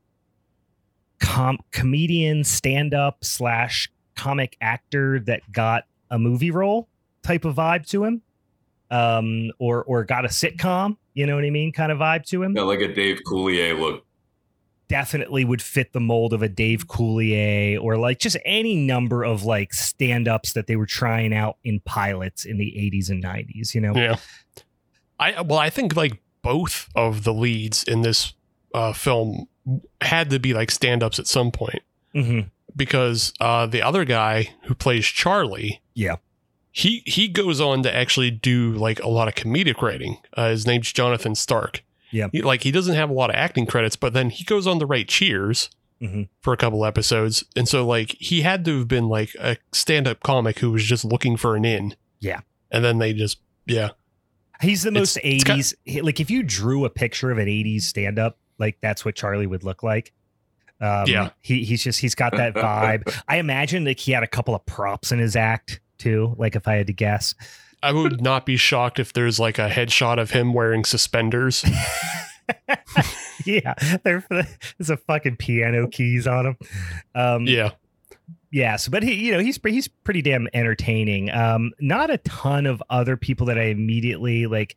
[1.21, 6.89] com- comedian stand up slash comic actor that got a movie role
[7.23, 8.23] type of vibe to him
[8.93, 12.43] um or or got a sitcom you know what i mean kind of vibe to
[12.43, 14.05] him yeah, like a Dave Coulier look.
[14.89, 19.43] definitely would fit the mold of a Dave Coulier or like just any number of
[19.45, 23.81] like stand-ups that they were trying out in pilots in the 80s and 90s, you
[23.81, 23.95] know.
[23.95, 24.17] Yeah.
[25.19, 28.35] I well, I think like both of the leads in this
[28.75, 29.47] uh, film
[30.01, 31.83] had to be like stand-ups at some point
[32.15, 32.51] Mhm.
[32.77, 36.17] because uh, the other guy who plays Charlie, Yeah.
[36.73, 40.19] He he goes on to actually do like a lot of comedic writing.
[40.37, 41.83] Uh, his name's Jonathan Stark.
[42.11, 42.29] Yeah.
[42.33, 44.79] He- like he doesn't have a lot of acting credits, but then he goes on
[44.81, 46.29] to write Cheers Mhm.
[46.41, 50.21] for a couple episodes, and so like he had to have been like a stand-up
[50.23, 51.95] comic who was just looking for an in.
[52.21, 52.41] Yeah.
[52.71, 53.91] and then they just yeah.
[54.63, 57.49] He's the most It's- it's got- 80s like if you drew a picture of an
[57.49, 60.13] 80s stand-up, like that's what Charlie would look like.
[60.81, 61.31] Um, Yeah.
[61.43, 63.15] he he's just he's got that vibe.
[63.29, 66.67] I imagine like he had a couple of props in his act too, like if
[66.69, 67.35] I had to guess.
[67.83, 71.65] I would not be shocked if there's like a headshot of him wearing suspenders.
[73.45, 76.57] yeah, there- there's a fucking piano keys on him.
[77.15, 77.71] Um, Yeah.
[78.51, 78.77] yeah.
[78.77, 81.31] So, but he, you know, he's he's pretty damn entertaining.
[81.31, 84.77] Um, not a ton of other people that I immediately like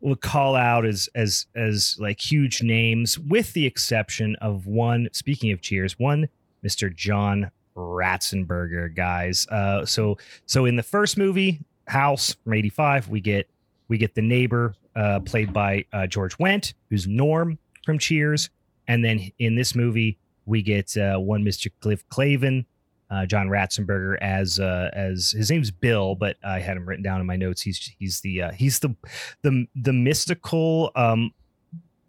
[0.00, 5.08] would call out as as as like huge names, with the exception of one.
[5.12, 6.28] Speaking of Cheers, one
[6.62, 9.46] Mister John Ratzenberger, guys.
[9.48, 13.48] Uh, so so in the first movie, House from '85, we get
[13.88, 18.50] we get the neighbor uh, played by uh, George Wendt, who's Norm from Cheers,
[18.88, 21.70] and then in this movie we get uh, one Mr.
[21.80, 22.64] Cliff Clavin,
[23.10, 27.20] uh, John Ratzenberger as uh, as his name's Bill, but I had him written down
[27.20, 27.60] in my notes.
[27.60, 28.94] He's he's the uh, he's the
[29.42, 31.32] the the mystical um,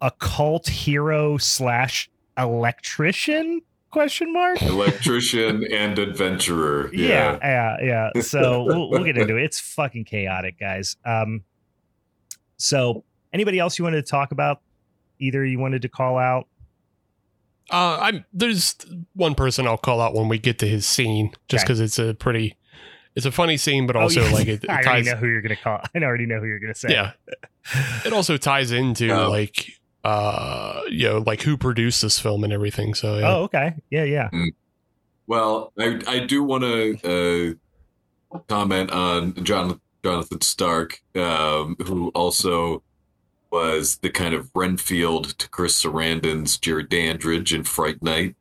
[0.00, 3.60] occult hero slash electrician
[3.94, 6.90] question mark Electrician and adventurer.
[6.94, 7.76] yeah, Yeah.
[7.82, 8.20] yeah, yeah.
[8.22, 9.44] So we'll, we'll get into it.
[9.44, 10.96] It's fucking chaotic, guys.
[11.06, 11.44] Um,
[12.56, 14.60] so anybody else you wanted to talk about?
[15.18, 16.46] Either you wanted to call out?
[17.70, 18.76] Uh, I'm there's
[19.14, 21.72] one person I'll call out when we get to his scene, just Okay.
[21.72, 22.56] because it's a pretty,
[23.14, 24.32] it's a funny scene, but also Oh, yeah.
[24.34, 25.80] like it, it I already know who you're gonna call.
[25.94, 26.90] I already know who you're gonna say.
[26.90, 27.12] Yeah,
[28.04, 29.30] it also ties into Oh.
[29.30, 29.70] like
[30.04, 32.94] uh you know like who produced this film and everything.
[32.94, 33.34] So yeah.
[33.34, 33.74] Oh, okay.
[33.90, 34.30] Yeah, yeah.
[35.26, 37.56] Well, I I do want to
[38.34, 42.82] uh, comment on John, Jonathan Stark, um, who also
[43.50, 48.34] was the kind of Renfield to Chris Sarandon's Jared Dandridge in Fright Night.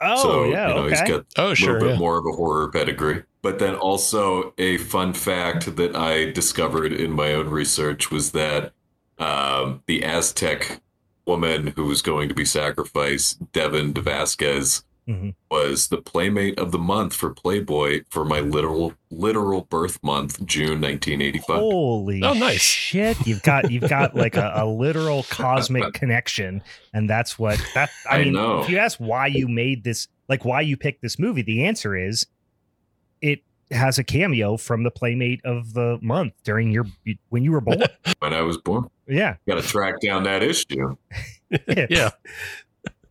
[0.00, 0.68] Oh, so yeah.
[0.68, 0.90] you know okay.
[0.90, 1.98] he's got oh a sure, little bit yeah.
[1.98, 3.24] more of a horror pedigree.
[3.42, 8.72] But then also a fun fact that I discovered in my own research was that
[9.18, 10.80] um, the Aztec
[11.28, 15.34] woman who was going to be sacrificed, Devin Vasquez, Mhm.
[15.50, 20.80] was the Playmate of the Month for Playboy for my literal literal birth month, June
[20.82, 21.56] 1985.
[21.60, 22.60] Holy Oh, nice.
[22.60, 23.16] shit!
[23.26, 26.62] You've got you've got like a, a literal cosmic connection,
[26.92, 27.88] and that's what that.
[28.10, 28.60] I, I mean, know.
[28.62, 31.96] if you ask why you made this, like why you picked this movie, the answer
[31.96, 32.26] is
[33.22, 36.84] it has a cameo from the Playmate of the Month during your
[37.30, 37.82] when you were born.
[38.18, 40.96] When I was born, yeah, got to track down that issue.
[41.90, 42.10] yeah.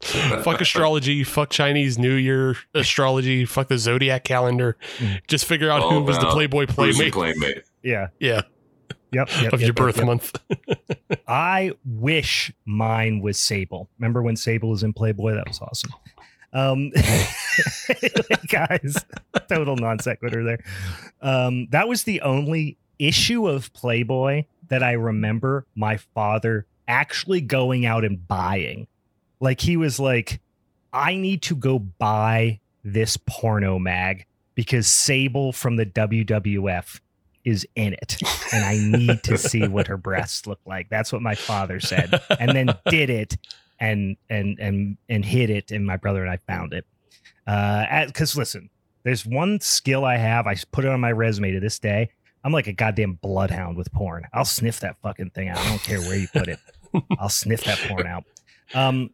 [0.02, 4.78] fuck astrology, fuck Chinese New Year astrology, fuck the zodiac calendar.
[4.98, 5.22] Mm.
[5.28, 7.14] Just figure out All who was the Playboy playmate.
[7.14, 7.64] Playmate?
[7.84, 8.42] yeah, Yeah,
[9.12, 10.06] yep, yep of yep, your yep, birth yep.
[10.06, 10.40] month.
[11.28, 13.90] I wish mine was Sable.
[13.98, 15.34] Remember when Sable was in Playboy?
[15.34, 15.92] That was awesome.
[16.54, 16.92] Um,
[18.48, 19.06] guys,
[19.50, 20.60] total non sequitur there.
[21.22, 27.86] Um, that was the only issue of Playboy that I remember my father actually going
[27.86, 28.88] out and buying.
[29.40, 30.42] Like he was like,
[30.94, 34.26] I need to go buy this porno mag
[34.56, 37.00] because Sable from the WWF
[37.44, 38.18] is in it
[38.52, 40.90] and I need to see what her breasts look like.
[40.90, 42.22] That's what my father said.
[42.40, 43.38] And then did it
[43.80, 46.86] and and and and hid it and my brother and I found it.
[47.46, 48.70] Uh cuz listen,
[49.04, 50.48] there's one skill I have.
[50.48, 52.10] I put it on my resume to this day.
[52.48, 54.26] I'm like a goddamn bloodhound with porn.
[54.32, 55.58] I'll sniff that fucking thing out.
[55.58, 56.60] I don't care where you put it.
[57.20, 58.24] I'll sniff that porn out.
[58.74, 59.10] Um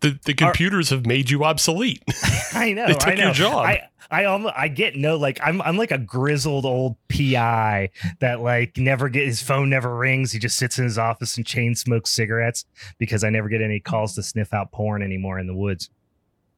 [0.00, 2.02] the the computers have made you obsolete.
[2.54, 2.88] I know.
[2.88, 3.24] They took I know.
[3.26, 3.64] your job.
[3.64, 4.24] I I
[4.56, 9.26] I get no like I'm I'm like a grizzled old PI that like never get
[9.26, 10.32] his phone never rings.
[10.32, 12.64] He just sits in his office and chain smokes cigarettes
[12.98, 15.88] because I never get any calls to sniff out porn anymore in the woods.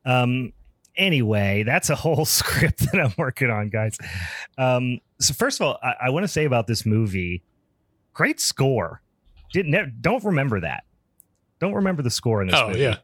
[0.07, 0.55] Um.
[0.97, 3.97] Anyway, that's a whole script that I'm working on, guys.
[4.59, 5.01] Um.
[5.21, 7.43] So first of all, I, I want to say about this movie,
[8.13, 9.01] great score.
[9.53, 10.85] Didn't don't remember that.
[11.61, 12.81] Don't remember the score in this oh movie.
[12.81, 12.97] yeah,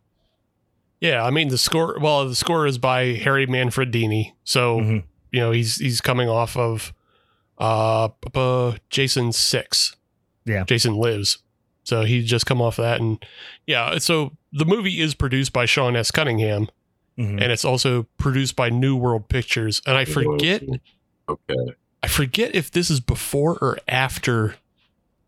[1.00, 1.24] yeah.
[1.24, 1.96] I mean the score.
[2.00, 4.32] Well, the score is by Harry Manfredini.
[4.44, 5.04] So Mhm.
[5.32, 6.92] you know he's he's coming off of
[7.58, 9.96] uh, uh Jason Six.
[10.44, 10.64] Yeah.
[10.64, 11.38] Jason Lives.
[11.84, 13.24] So he's just come off that, and
[13.66, 13.98] yeah.
[13.98, 16.10] So the movie is produced by Sean S.
[16.10, 16.68] Cunningham,
[17.20, 17.42] Mhm.
[17.42, 19.82] and it's also produced by New World Pictures.
[19.86, 20.62] And I forget,
[21.28, 21.54] Okay.
[22.02, 24.56] I forget if this is before or after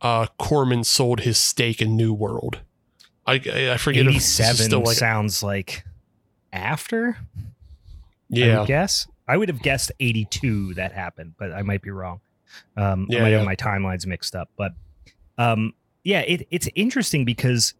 [0.00, 2.60] uh Corman sold his stake in New World.
[3.26, 5.84] I I I forget if 87 like sounds like
[6.52, 7.18] after.
[7.38, 7.46] I
[8.28, 8.58] yeah.
[8.60, 9.06] would guess.
[9.28, 12.20] I would have guessed 82 that happened, but I might be wrong.
[12.76, 13.36] Um, I Yeah, might yeah.
[13.38, 14.72] have my timelines mixed up, but
[15.38, 15.74] um,
[16.04, 17.74] yeah, it, it's interesting because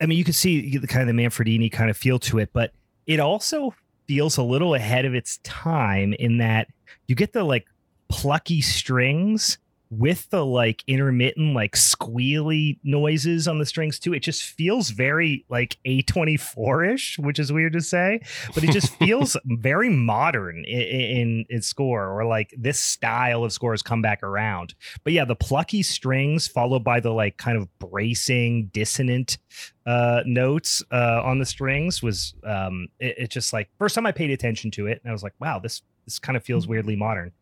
[0.00, 2.50] I mean, you can see the kind of the Manfredini kind of feel to it,
[2.52, 2.72] but
[3.06, 3.74] it also
[4.06, 6.68] feels a little ahead of its time in that
[7.06, 7.66] you get the like
[8.08, 9.58] plucky strings
[9.90, 15.44] with the like intermittent like squealy noises on the strings too it just feels very
[15.48, 18.20] like a24ish which is weird to say
[18.54, 23.52] but it just feels very modern in, in its score or like this style of
[23.52, 24.74] score has come back around.
[25.04, 29.38] But yeah the plucky strings followed by the like kind of bracing dissonant
[29.86, 34.12] uh notes uh on the strings was um it, it just like first time i
[34.12, 36.96] paid attention to it and i was like wow this this kind of feels weirdly
[36.96, 37.32] modern.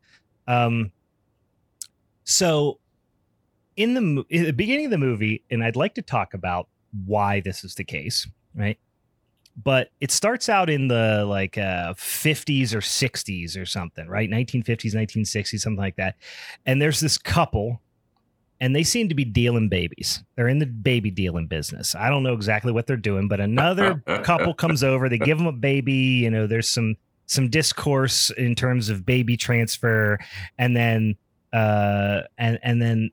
[0.46, 0.92] Um
[2.28, 2.78] so
[3.76, 6.68] in the in the beginning of the movie and i'd like to talk about
[7.06, 8.26] why this is the case
[8.58, 8.78] right?
[9.62, 14.30] But it starts out in the like uh 50s or 60s or something right?
[14.30, 16.16] 1950s 1960s something like that.
[16.66, 17.80] And there's this couple
[18.60, 20.22] and they seem to be dealing babies.
[20.34, 21.94] They're in the baby dealing business.
[21.94, 25.08] I don't know exactly what they're doing but another couple comes over.
[25.08, 29.36] They give them a baby you know there's some some discourse in terms of baby
[29.36, 30.18] transfer.
[30.56, 31.16] And then
[31.52, 33.10] uh and and then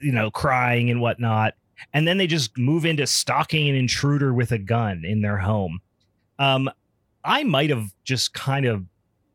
[0.00, 1.54] you know crying and whatnot.
[1.92, 5.80] And then they just move into stalking an intruder with a gun in their home.
[6.38, 6.70] Um
[7.24, 8.84] i might have just kind of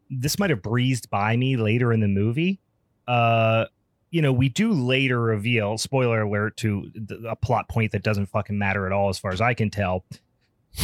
[0.09, 2.59] this might have breezed by me later in the movie.
[3.07, 3.65] Uh
[4.11, 6.91] you know we do later reveal spoiler alert to
[7.27, 10.03] a plot point that doesn't fucking matter at all as far as i can tell.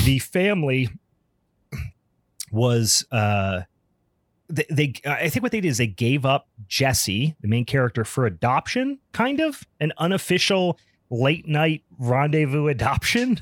[0.05, 0.89] The family
[2.51, 3.62] was uh
[4.49, 8.05] they, they I think what they did is they gave up Jesse, the main character,
[8.05, 10.79] for adoption, kind of an unofficial
[11.10, 13.39] late night rendezvous adoption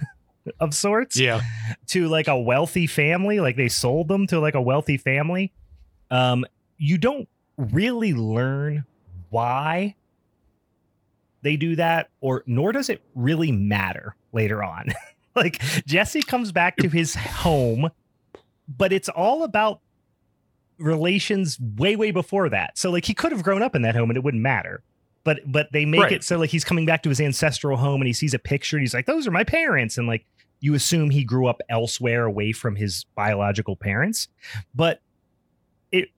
[0.59, 1.41] of sorts Yeah.
[1.87, 3.39] to like a wealthy family.
[3.39, 5.51] Like they sold them to like a wealthy family.
[6.11, 6.45] Um,
[6.77, 8.85] you don't really learn
[9.29, 9.95] why
[11.41, 14.87] they do that, or nor does it really matter later on.
[15.35, 17.89] like Jesse comes back to his home,
[18.67, 19.79] but it's all about
[20.77, 24.09] relations way way before that so like he could have grown up in that home
[24.09, 24.83] and it wouldn't matter
[25.23, 26.11] but but they make Right.
[26.13, 28.75] it so like he's coming back to his ancestral home and he sees a picture
[28.77, 30.25] and he's like those are my parents and like
[30.61, 34.29] you assume he grew up elsewhere away from his biological parents,
[34.73, 35.01] but
[35.91, 36.09] it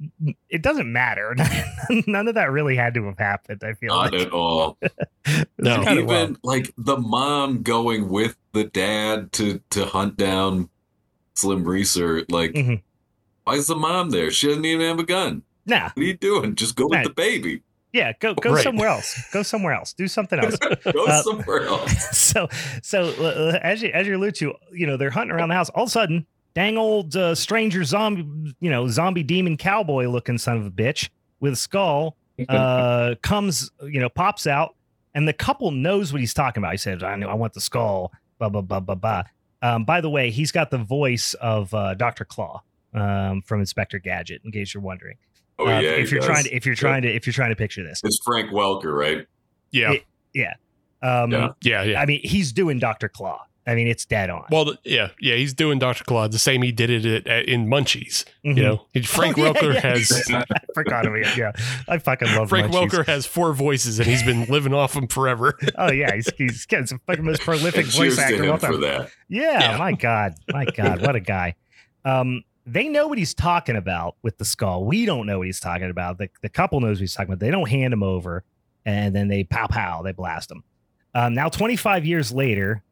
[0.49, 1.35] it doesn't matter.
[2.07, 3.63] None of that really had to have happened.
[3.63, 4.77] I feel Not like at all.
[5.57, 5.83] No.
[5.83, 6.37] kinda Even wild.
[6.43, 10.69] like the mom going with the dad to to hunt down
[11.35, 12.23] Slim Reeser.
[12.29, 12.81] Like, Mhm.
[13.47, 14.29] Why is the mom there?
[14.31, 15.43] She doesn't even have a gun.
[15.65, 16.55] nah, What are you doing?
[16.55, 17.61] Just go with the baby.
[17.93, 18.63] yeah, go go Right.
[18.63, 19.17] somewhere else.
[19.31, 19.93] Go somewhere else.
[19.93, 20.57] Do something else.
[20.93, 22.17] go Uh, somewhere else.
[22.17, 22.49] so
[22.83, 25.69] so uh, as you as you allude to, you know, they're hunting around the house.
[25.69, 28.27] All of a sudden, dang old uh, stranger zombie,
[28.59, 32.17] you know, zombie demon cowboy looking son of a bitch with a skull
[32.49, 34.75] uh comes, you know, pops out,
[35.15, 36.73] and the couple knows what he's talking about.
[36.73, 39.23] He says, "I know, I want the skull." Blah blah blah blah blah.
[39.63, 42.61] Um, by the way, he's got the voice of uh, Doctor Claw
[42.93, 44.41] um, from Inspector Gadget.
[44.45, 45.17] In case you're wondering,
[45.59, 45.89] oh Uh, yeah.
[45.91, 46.27] if you're does.
[46.29, 48.95] trying to if you're trying to if you're trying to picture this, it's Frank Welker,
[48.97, 49.25] right?
[49.71, 49.93] Yeah.
[49.93, 50.03] It-
[51.01, 51.49] um, Yeah.
[51.61, 51.83] Yeah.
[51.83, 52.01] Yeah.
[52.01, 53.43] I mean, he's doing Doctor Claw.
[53.65, 54.45] I mean, it's dead on.
[54.49, 56.05] Well, th- yeah, yeah, he's doing Dr.
[56.05, 58.23] Claw the same he did it at, at, in Munchies.
[58.45, 58.55] Mhm.
[58.55, 59.79] You know, Frank Oh, yeah, Welker yeah.
[59.81, 61.35] has I forgot of it.
[61.35, 61.51] Yeah,
[61.85, 62.89] I fucking love Frank Munchies.
[62.91, 65.57] Welker has four voices and he's been living off them forever.
[65.77, 68.71] Oh yeah, he's he's, he's the fucking most prolific voice actor to of all for
[68.71, 68.81] time.
[68.81, 69.11] that.
[69.27, 69.77] Yeah, Yeah.
[69.77, 71.55] my god, my god, what a guy.
[72.05, 74.83] Um, they know what he's talking about with the skull.
[74.85, 76.17] We don't know what he's talking about.
[76.17, 77.39] The the couple knows what he's talking about.
[77.39, 78.43] They don't hand him over,
[78.85, 80.63] and then they pow pow, they blast him.
[81.15, 82.83] Um, now 25 years later,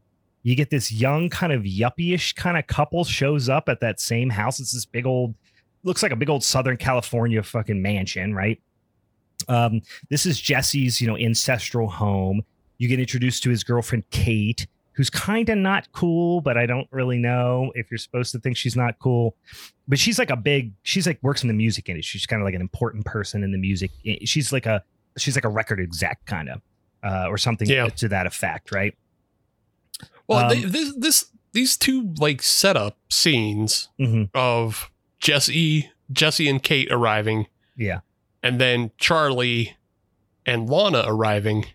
[0.43, 4.29] you get this young kind of yuppie-ish kind of couple shows up at that same
[4.29, 4.59] house.
[4.59, 5.35] It's this big old,
[5.83, 8.61] looks like a big old Southern California fucking mansion, right?
[9.47, 12.43] Um, this is Jesse's, you know, ancestral home.
[12.77, 16.87] You get introduced to his girlfriend Kate, who's kind of not cool, but I don't
[16.91, 19.35] really know if you're supposed to think she's not cool.
[19.87, 22.17] But she's like a big, she's like works in the music industry.
[22.19, 23.91] She's kind of like an important person in the music.
[24.23, 24.83] She's like a,
[25.17, 26.61] she's like a record exec kind of,
[27.03, 27.87] uh, or something Yeah.
[27.89, 28.95] to that effect, right?
[30.27, 36.61] Well, Um, they, this, this, these two like setup scenes hmm of Jesse, Jesse and
[36.61, 37.99] Kate arriving, Yeah.
[38.43, 39.75] and then Charlie
[40.45, 41.65] and Lana arriving.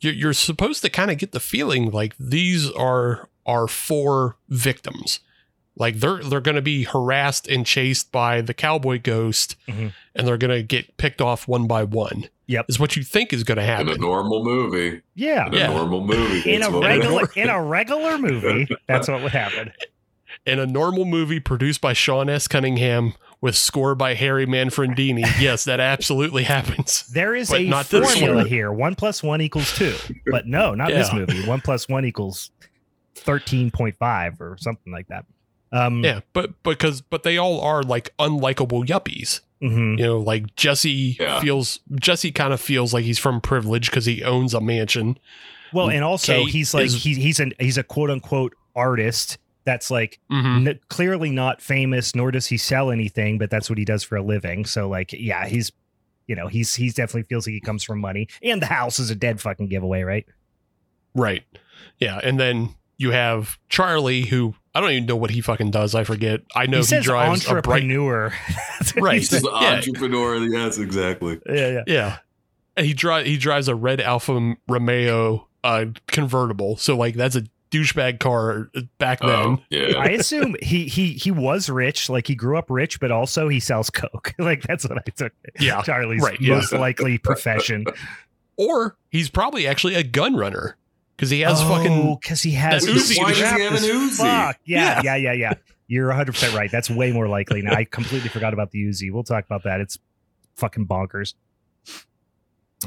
[0.00, 5.20] You're, you're supposed to kind of get the feeling like these are our four victims.
[5.78, 9.92] Like they're they're going to be harassed and chased by the cowboy ghost, Mhm.
[10.14, 12.28] and they're going to get picked off one by one.
[12.48, 12.66] Yep.
[12.68, 15.00] is what you think is going to happen In a normal movie.
[15.16, 15.48] Yeah.
[15.48, 15.66] In a Yeah.
[15.66, 16.48] normal movie.
[16.54, 19.72] In a regular in a regular movie, that's what would happen.
[20.46, 22.46] In a normal movie produced by Sean S.
[22.46, 27.04] Cunningham with score by Harry Manfredini, yes, that absolutely happens.
[27.12, 28.46] There is a not formula one.
[28.46, 28.72] here.
[28.72, 29.94] One plus one equals two.
[30.26, 31.46] But no, not this movie.
[31.46, 32.50] One plus one equals
[33.14, 35.24] thirteen point five or something like that.
[35.72, 39.40] Um Yeah, but because but they all are like unlikable yuppies.
[39.62, 39.98] mhm.
[39.98, 41.40] You know, like Jesse Yeah.
[41.40, 45.18] feels Jesse kind of feels like he's from privilege because he owns a mansion.
[45.72, 49.38] Well, and also Kate he's like is- he, he's an he's a quote unquote artist
[49.66, 50.68] that's like Mm-hmm.
[50.68, 54.16] n- clearly not famous, nor does he sell anything, but that's what he does for
[54.16, 54.64] a living.
[54.64, 55.70] So like, yeah, he's
[56.26, 59.10] you know he's he's definitely feels like he comes from money, and the house is
[59.10, 60.24] a dead fucking giveaway, right?
[61.14, 61.42] Right.
[61.98, 65.94] Yeah, and then you have Charlie, who I don't even know what he fucking does.
[65.94, 66.40] I forget.
[66.54, 67.82] I know he he, says drives a bright.
[67.82, 68.32] entrepreneur.
[68.78, 69.18] That's he Right.
[69.18, 69.44] He's says.
[69.44, 69.74] an Yeah.
[69.76, 70.36] entrepreneur.
[70.46, 71.40] Yes, exactly.
[71.48, 71.82] Yeah, yeah.
[71.86, 72.18] Yeah,
[72.76, 76.76] and he drive he drives a red Alfa Romeo uh, convertible.
[76.76, 79.30] So like that's a douchebag car back then.
[79.30, 79.98] Oh, yeah.
[79.98, 83.60] I assume he he he was rich, like he grew up rich, but also he
[83.60, 84.34] sells coke.
[84.38, 85.32] like that's what I took.
[85.58, 86.54] Yeah, Charlie's right, yeah.
[86.54, 87.84] most likely profession.
[88.56, 90.76] Or he's probably actually a gun runner
[91.16, 93.18] because he has fucking because he has Uzi.
[93.18, 94.16] Why does he have an Uzi?
[94.16, 95.16] Fuck yeah, Yeah.
[95.16, 95.54] yeah, yeah, yeah.
[95.88, 96.70] You're 100 percent right.
[96.70, 97.62] That's way more likely.
[97.62, 99.12] Now I completely forgot about the Uzi.
[99.12, 99.80] We'll talk about that.
[99.80, 99.98] It's
[100.56, 101.34] fucking bonkers.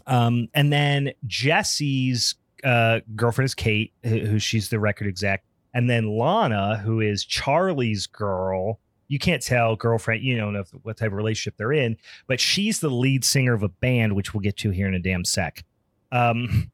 [0.05, 5.43] Um, and then Jesse's uh, girlfriend is Kate, who, she's the record exec,
[5.73, 8.79] and then Lana, who is Charlie's girl.
[9.07, 10.23] You can't tell girlfriend.
[10.23, 13.63] You don't know what type of relationship they're in, but she's the lead singer of
[13.63, 15.63] a band, which we'll get to here in a damn sec.
[16.11, 16.71] Um,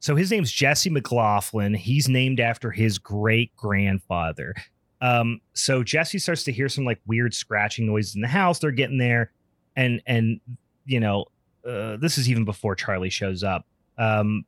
[0.00, 1.74] so his name's Jesse McLaughlin.
[1.74, 4.54] He's named after his great grandfather.
[5.00, 8.58] Um, so Jesse starts to hear some like weird scratching noises in the house.
[8.58, 9.32] They're getting there,
[9.76, 10.40] and and
[10.86, 11.26] you know,
[11.68, 13.66] uh, this is even before Charlie shows up.
[13.98, 14.44] Um,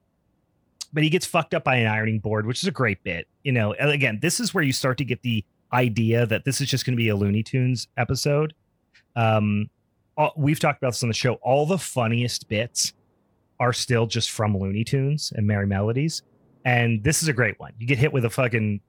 [0.96, 3.28] but he gets fucked up by an ironing board, which is a great bit.
[3.44, 6.68] You know, again, this is where you start to get the idea that this is
[6.70, 8.54] just going to be a Looney Tunes episode.
[9.14, 9.68] Um,
[10.38, 11.34] we've talked about this on the show.
[11.42, 12.94] All the funniest bits
[13.60, 16.22] are still just from Looney Tunes and Merry Melodies,
[16.64, 17.74] and this is a great one.
[17.78, 18.80] You get hit with a fucking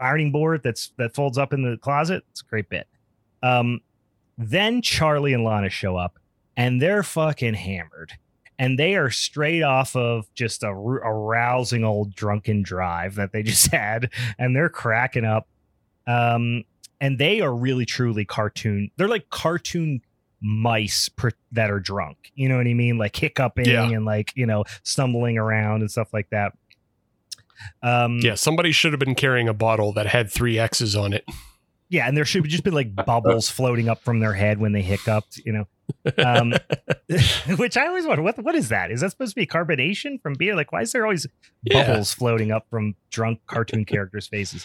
[0.00, 2.24] ironing board that's that folds up in the closet.
[2.32, 2.88] It's a great bit.
[3.44, 3.82] Um,
[4.36, 6.18] then Charlie and Lana show up,
[6.56, 8.14] and they're fucking hammered.
[8.58, 10.72] And they are straight off of just a, a
[11.12, 15.48] rousing old drunken drive that they just had, and they're cracking up.
[16.06, 16.64] Um,
[17.00, 18.90] and they are really truly cartoon.
[18.96, 20.02] They're like cartoon
[20.40, 22.16] mice per, that are drunk.
[22.34, 22.98] You know what I mean?
[22.98, 23.88] Like hiccuping Yeah.
[23.88, 26.52] and like you know stumbling around and stuff like that.
[27.82, 31.24] Um, Yeah, somebody should have been carrying a bottle that had three X's on it.
[31.92, 34.80] Yeah, and there should just be like bubbles floating up from their head when they
[34.80, 35.64] hiccuped, you know.
[36.16, 36.54] Um,
[37.58, 38.90] which I always wonder, what what is that?
[38.90, 40.56] Is that supposed to be carbonation from beer?
[40.56, 41.26] Like, why is there always
[41.62, 41.86] Yeah.
[41.86, 44.64] bubbles floating up from drunk cartoon characters' faces?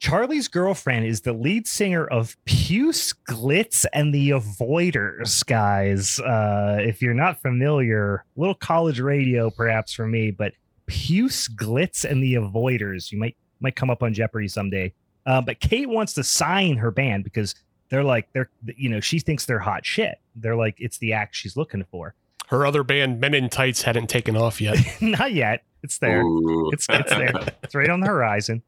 [0.00, 6.18] Charlie's girlfriend is the lead singer of Puce Glitz and the Avoiders, guys.
[6.20, 10.52] Uh, if you're not familiar, little college radio perhaps for me, but
[10.86, 13.10] Puce Glitz and the Avoiders.
[13.12, 14.92] You might might come up on Jeopardy someday.
[15.26, 17.54] Uh, but Kate wants to sign her band because
[17.90, 20.18] they're like they're you know she thinks they're hot shit.
[20.36, 22.14] They're like it's the act she's looking for.
[22.48, 24.78] Her other band, Men in Tights, hadn't taken off yet.
[25.00, 25.62] Not yet.
[25.82, 26.22] It's there.
[26.22, 26.70] Ooh.
[26.72, 27.32] It's it's there.
[27.62, 28.62] It's right on the horizon.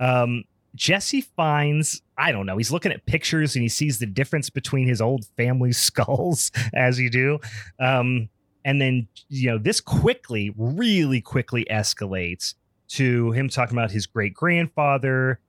[0.00, 2.56] Um, Jesse finds I don't know.
[2.56, 6.98] He's looking at pictures and he sees the difference between his old family skulls, as
[6.98, 7.38] you do.
[7.78, 8.28] Um,
[8.64, 12.54] and then you know this quickly, really quickly escalates
[12.88, 15.40] to him talking about his great grandfather,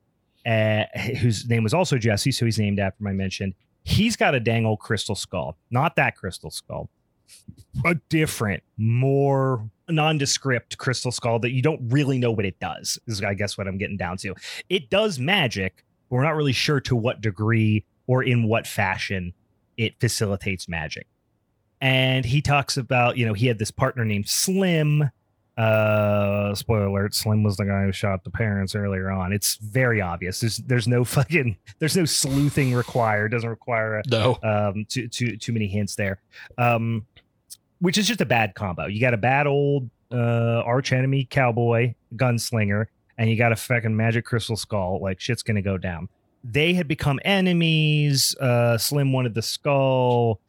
[0.45, 0.83] uh,
[1.19, 3.07] whose name was also Jesse, so he's named after him.
[3.07, 3.53] I mentioned.
[3.83, 6.89] He's got a dang old crystal skull, not that crystal skull,
[7.85, 12.97] a different, more nondescript crystal skull that you don't really know what it does.
[13.07, 14.33] Is I guess what I'm getting down to.
[14.69, 19.33] It does magic, but we're not really sure to what degree or in what fashion
[19.77, 21.07] it facilitates magic.
[21.81, 25.09] And he talks about, you know, he had this partner named Slim.
[25.57, 29.31] Uh spoiler alert, Slim was the guy who shot the parents earlier on.
[29.31, 30.39] It's very obvious.
[30.41, 33.31] There's there's no fucking there's no sleuthing required.
[33.31, 34.37] Doesn't require a, No.
[34.43, 36.19] um too too too many hints there
[36.57, 37.05] um
[37.79, 41.93] which is just a bad combo you got a bad old uh arch enemy cowboy
[42.15, 42.85] gunslinger
[43.17, 46.07] and you got a fucking magic crystal skull like shit's gonna go down
[46.43, 50.39] they had become enemies uh slim wanted the skull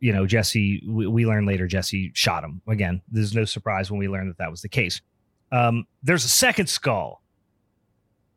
[0.00, 3.98] you know jesse we, we learn later jesse shot him again there's no surprise when
[3.98, 5.00] we learn that that was the case
[5.52, 7.20] um there's a second skull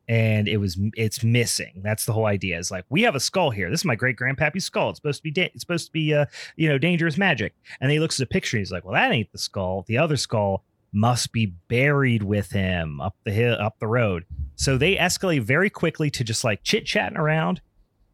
[0.08, 1.80] and it was it's missing.
[1.82, 2.58] That's the whole idea.
[2.58, 3.70] Is like we have a skull here.
[3.70, 4.90] This is my great grandpappy's skull.
[4.90, 7.54] It's supposed to be da- it's supposed to be uh you know dangerous magic.
[7.80, 8.56] And he looks at the picture.
[8.56, 9.84] And he's like, well, that ain't the skull.
[9.86, 10.62] The other skull
[10.92, 14.24] must be buried with him up the hill up the road.
[14.56, 17.60] So they escalate very quickly to just like chit chatting around,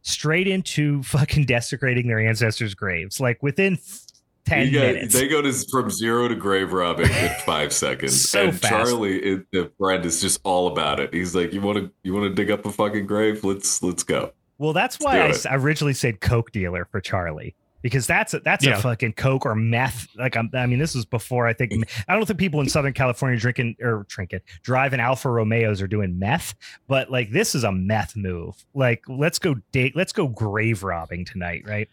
[0.02, 3.20] straight into fucking desecrating their ancestors' graves.
[3.20, 4.00] Like within f-
[4.44, 5.14] ten got- minutes.
[5.14, 8.28] They go to from zero to grave robbing in five seconds.
[8.28, 8.70] So and fast.
[8.70, 11.12] Charlie, is, the friend, is just all about it.
[11.14, 13.44] He's like, "You want to, you want to dig up a fucking grave?
[13.44, 15.62] Let's, let's go." Well, that's Let's why I, it.
[15.62, 18.78] originally said coke dealer for Charlie because that's a, that's Yeah.
[18.78, 20.08] a fucking coke or meth.
[20.16, 21.72] Like I'm, I mean, this was before I think
[22.08, 26.18] I don't think people in Southern California drinking or drinking driving Alfa Romeos are doing
[26.18, 26.54] meth,
[26.88, 28.54] but like this is a meth move.
[28.74, 31.88] Like let's go date, let's go grave robbing tonight, right?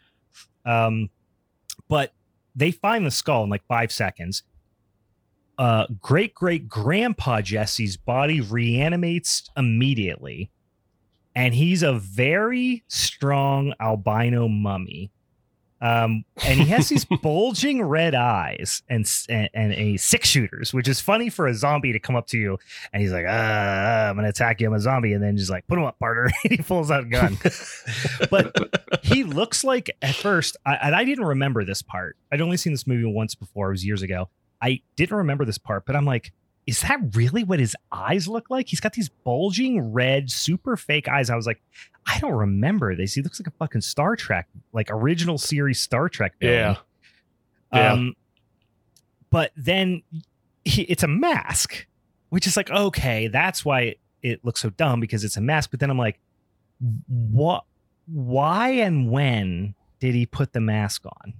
[0.65, 1.09] Um,
[1.87, 2.13] but
[2.55, 4.43] they find the skull in like five seconds.
[5.57, 10.51] Uh, great great grandpa Jesse's body reanimates immediately
[11.35, 15.11] and he's a very strong albino mummy.
[15.79, 20.87] Um, and he has these bulging red eyes and, and and a six shooters, which
[20.87, 22.57] is funny for a zombie to come up to you
[22.91, 25.67] and he's like, ah, I'm gonna attack you, I'm a zombie, and then just like
[25.67, 26.29] put him up, partner.
[26.43, 27.37] he pulls out a gun.
[28.31, 32.17] but he looks like at first, I, and I didn't remember this part.
[32.31, 33.69] I'd only seen this movie once before.
[33.69, 34.29] It was years ago.
[34.61, 36.31] I didn't remember this part, but I'm like,
[36.65, 38.67] is that really what his eyes look like?
[38.67, 41.29] He's got these bulging red, super fake eyes.
[41.29, 41.61] I was like,
[42.07, 43.13] I don't remember this.
[43.13, 46.33] He looks like a fucking Star Trek, like original series Star Trek.
[46.39, 46.55] villain.
[46.55, 46.75] Yeah.
[47.73, 47.91] Yeah.
[47.93, 48.15] Um,
[49.29, 50.03] but then
[50.63, 51.85] he, it's a mask,
[52.29, 55.69] which is like, okay, that's why it looks so dumb because it's a mask.
[55.71, 56.19] But then I'm like,
[57.07, 57.65] what?
[58.05, 61.33] Why and when did he put the mask on?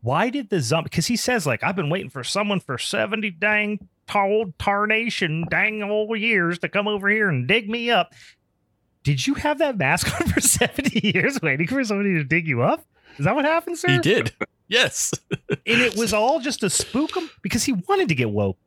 [0.00, 0.84] Why did the zombie?
[0.84, 5.82] Because he says like, I've been waiting for someone for seventy dang old tarnation dang
[5.82, 8.14] old years to come over here and dig me up.
[9.06, 12.62] Did you have that mask on for seventy years waiting for somebody to dig you
[12.62, 12.84] up?
[13.18, 13.92] Is that what happened, sir?
[13.92, 14.32] He did.
[14.68, 15.12] Yes.
[15.48, 18.58] and it was all just to spook him because he wanted to get woke,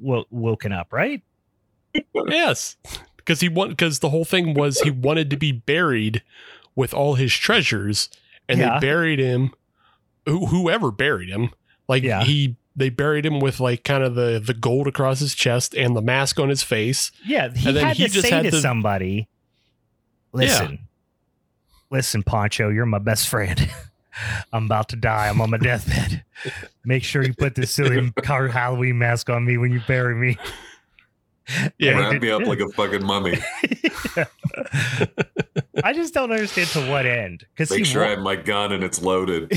[0.00, 1.20] wo- woken up, right?
[2.14, 2.76] yes.
[3.16, 6.22] Because he want because the whole thing was he wanted to be buried
[6.76, 8.08] with all his treasures,
[8.48, 8.78] and Yeah.
[8.78, 9.50] they buried him.
[10.26, 11.50] Who, whoever buried him,
[11.88, 12.22] like Yeah.
[12.22, 15.96] he, they buried him with like kind of the the gold across his chest and
[15.96, 17.10] the mask on his face.
[17.26, 19.26] Yeah, he And then had he to just say had to to- somebody,
[20.32, 20.78] "Listen,
[21.90, 23.70] listen, Poncho, you're my best friend.
[24.52, 25.28] I'm about to die.
[25.28, 26.24] I'm on my deathbed.
[26.84, 30.36] Make sure you put this silly colored Halloween mask on me when you bury me.
[31.78, 31.92] Yeah.
[31.94, 33.38] He Wrap did- me up like a fucking mummy.
[35.84, 38.72] I just don't understand to what end because he Make sure I have my gun
[38.72, 39.52] and it's loaded.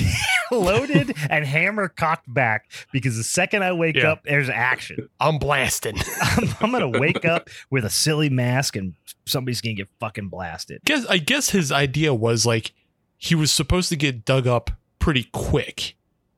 [0.52, 4.12] loaded and hammer cocked back because the second I wake Yeah.
[4.12, 5.10] up, there's action.
[5.20, 5.98] I'm blasting.
[6.22, 8.94] I'm, I'm gonna wake up with a silly mask and
[9.32, 10.82] somebody's gonna get fucking blasted.
[10.86, 12.74] guess I guess his idea was like
[13.18, 15.96] he was supposed to get dug up pretty quick.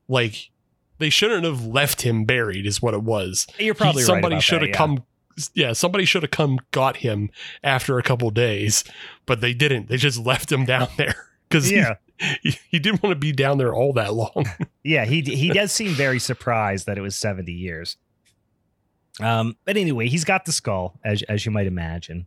[0.08, 0.50] Like
[0.98, 3.46] they shouldn't have left him buried, is what it was.
[3.58, 4.76] You're probably right somebody about should have yeah.
[4.76, 5.04] come.
[5.52, 7.30] Yeah, somebody should have come got him
[7.64, 8.84] after a couple days,
[9.26, 9.88] but they didn't.
[9.88, 11.14] They just left him down there
[11.48, 11.94] because Yeah,
[12.42, 14.46] he, he didn't want to be down there all that long.
[14.84, 15.04] yeah.
[15.04, 17.96] He he does seem very surprised that it was 70 years.
[19.20, 22.26] Um, but anyway, he's got the skull, as as you might imagine.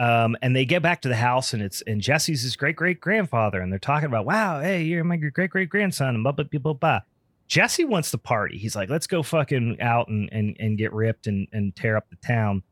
[0.00, 3.02] Um, and they get back to the house, and it's and Jesse's his great great
[3.02, 6.46] grandfather, and they're talking about, wow, hey, you're my great great grandson, and blah blah
[6.50, 7.00] blah blah.
[7.48, 8.56] Jesse wants to party.
[8.56, 12.08] He's like, let's go fucking out and and and get ripped and and tear up
[12.08, 12.62] the town.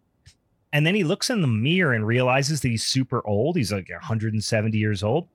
[0.72, 3.56] And then he looks in the mirror and realizes that he's super old.
[3.56, 5.28] He's like 170 years old.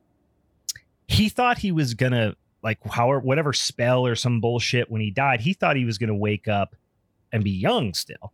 [1.08, 5.42] He thought he was gonna like however whatever spell or some bullshit when he died.
[5.42, 6.76] He thought he was gonna wake up
[7.32, 8.34] and be young still?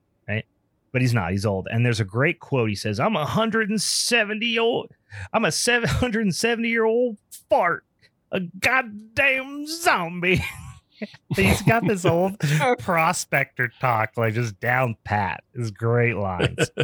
[0.92, 1.32] But he's not.
[1.32, 1.68] He's old.
[1.72, 2.70] And there's a great quote.
[2.70, 4.92] He says, "I'm a 170 old.
[5.34, 7.18] I'm a 770 year old
[7.50, 7.86] fart,
[8.32, 10.44] a goddamn zombie."
[11.36, 12.40] he's got this old
[12.80, 15.44] prospector talk, like just down pat.
[15.54, 16.70] It's great lines.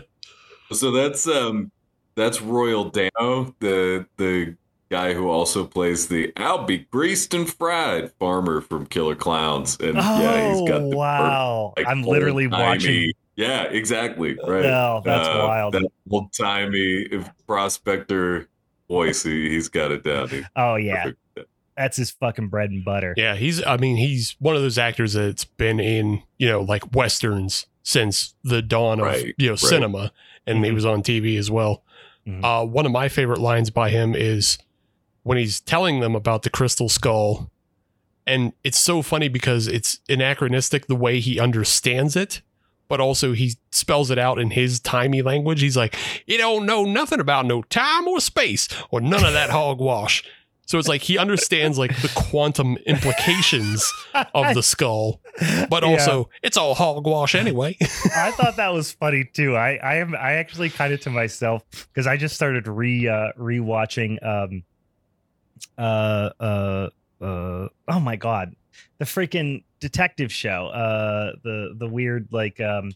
[0.72, 1.72] So that's um
[2.16, 4.56] that's Royal Dano, the the
[4.90, 9.78] guy who also plays the I'll be greased and fried farmer from Killer Clowns.
[9.80, 11.74] And yeah, he's got oh the wow!
[11.78, 13.12] like, I'm literally old-timey- watching.
[13.36, 14.38] Yeah, exactly.
[14.48, 14.64] Right.
[14.64, 15.74] No, that's Uh, wild.
[15.74, 17.08] That old timey
[17.48, 18.48] prospector
[18.90, 19.24] voice.
[19.24, 20.30] He, he's got it down.
[20.30, 21.04] He- oh yeah,
[21.36, 21.50] perfect.
[21.76, 23.14] that's his fucking bread and butter.
[23.18, 23.64] yeah, he's.
[23.66, 28.36] I mean, he's one of those actors that's been in you know like westerns since
[28.44, 29.60] the dawn of Right, you know right.
[29.60, 30.12] cinema,
[30.48, 30.76] and he Mhm.
[30.76, 31.84] was on TV as well.
[32.28, 32.44] Mhm.
[32.44, 34.58] Uh, one of my favorite lines by him is
[35.24, 37.52] when he's telling them about the crystal skull,
[38.26, 42.42] and it's so funny because it's anachronistic the way he understands it.
[42.88, 45.62] But also, he spells it out in his timey language.
[45.62, 45.96] He's like,
[46.28, 50.24] "You don't know nothing about no time or space or none of that hogwash."
[50.68, 53.86] So it's like he understands like the quantum implications
[54.34, 55.20] of the skull,
[55.70, 55.90] but Yeah.
[55.90, 57.78] also it's all hogwash anyway.
[58.16, 59.56] I thought that was funny too.
[59.56, 63.28] I I am I actually kind of to myself because I just started re uh
[63.38, 64.64] rewatching um
[65.78, 66.90] uh uh
[67.22, 68.56] uh oh my god
[68.98, 72.92] the freaking detective show uh the the weird like um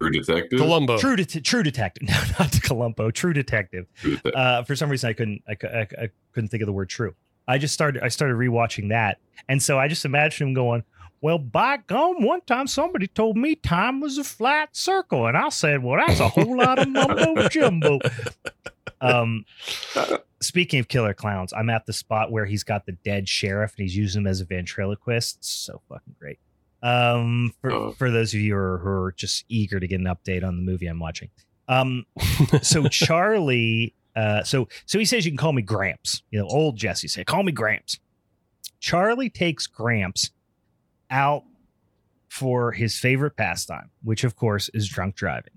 [0.00, 0.58] True detective.
[0.58, 0.98] Columbo.
[0.98, 4.34] true det- true detective no not Columbo true detective True detective.
[4.34, 7.14] uh for some reason I couldn't I, I, I couldn't think of the word true
[7.46, 9.18] I just started I started rewatching that
[9.48, 10.82] and so I just imagined him going
[11.20, 15.48] well by gum one time somebody told me time was a flat circle and I
[15.50, 17.98] said well that's a whole lot of mumbo jumbo
[19.02, 19.44] um
[20.40, 23.82] speaking of killer clowns I'm at the spot where he's got the dead sheriff and
[23.82, 26.38] he's using him as a ventriloquist It's so fucking great
[26.82, 27.92] um for, Oh.
[27.92, 30.56] for those of you who are, who are just eager to get an update on
[30.56, 31.28] the movie I'm watching
[31.68, 32.06] um
[32.62, 36.22] so Charlie, uh, so so he says you can call me Gramps.
[36.30, 37.98] You know, old Jesse said, call me Gramps.
[38.80, 40.30] Charlie takes Gramps
[41.08, 41.44] out
[42.28, 45.52] for his favorite pastime, which of course is drunk driving.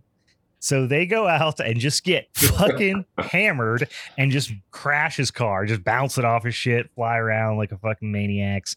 [0.65, 3.87] So they go out and just get fucking hammered
[4.17, 7.77] and just crash his car, just bounce it off his shit, fly around like a
[7.77, 8.75] fucking maniacs.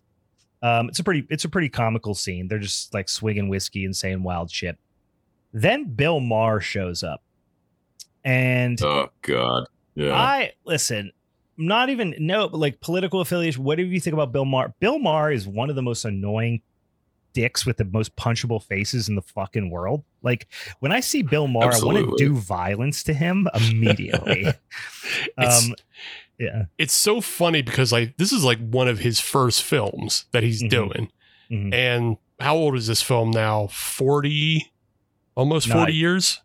[0.61, 2.47] Um, it's a pretty it's a pretty comical scene.
[2.47, 4.77] They're just like swigging whiskey and saying wild shit.
[5.55, 7.23] Then Bill Maher shows up.
[8.23, 9.65] And oh God.
[9.95, 10.15] Yeah.
[10.15, 11.11] I listen,
[11.57, 13.65] not even no like political affiliation.
[13.65, 14.75] What do you think about Bill Maher?
[14.79, 16.61] Bill Maher is one of the most annoying
[17.33, 20.03] dicks with the most punchable faces in the fucking world.
[20.23, 20.47] Like
[20.81, 24.47] when I see Bill Maher, I want to do violence to him immediately.
[25.39, 25.75] It's- um
[26.39, 26.67] yeah.
[26.79, 30.63] it's so funny because like this is like one of his first films that he's
[30.63, 30.71] Mhm.
[30.71, 31.13] doing.
[31.51, 31.75] Mhm.
[31.75, 33.67] And how old is this film now?
[33.69, 34.71] 40
[35.35, 36.41] almost No, 40 years?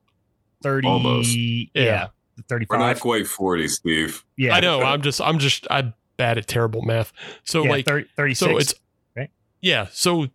[0.63, 1.35] 30 Almost.
[1.35, 2.07] yeah, Yeah.
[2.49, 4.23] We're not quite forty, Steve.
[4.37, 4.55] Yeah.
[4.55, 4.81] I know.
[4.81, 7.13] I'm just I'm just I'm bad at terrible math.
[7.43, 8.39] So yeah, like 30, 36.
[8.51, 8.73] so it's
[9.15, 9.29] right?
[9.61, 10.27] Yeah, so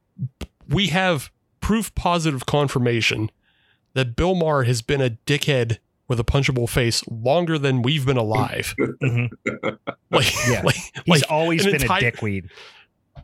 [0.69, 3.31] we have proof positive confirmation
[3.95, 8.17] that Bill Maher has been a dickhead with a punchable face longer than we've been
[8.17, 8.75] alive.
[9.03, 9.31] Mhm.
[10.11, 10.63] Like, Yeah.
[10.63, 12.49] like, He's like always been entire- a dickweed.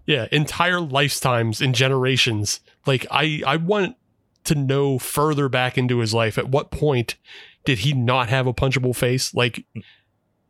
[0.07, 2.61] yeah, entire lifetimes and generations.
[2.87, 3.97] Like I I want
[4.45, 6.37] to know further back into his life.
[6.37, 7.17] At what point
[7.65, 9.33] did he not have a punchable face?
[9.35, 9.65] Like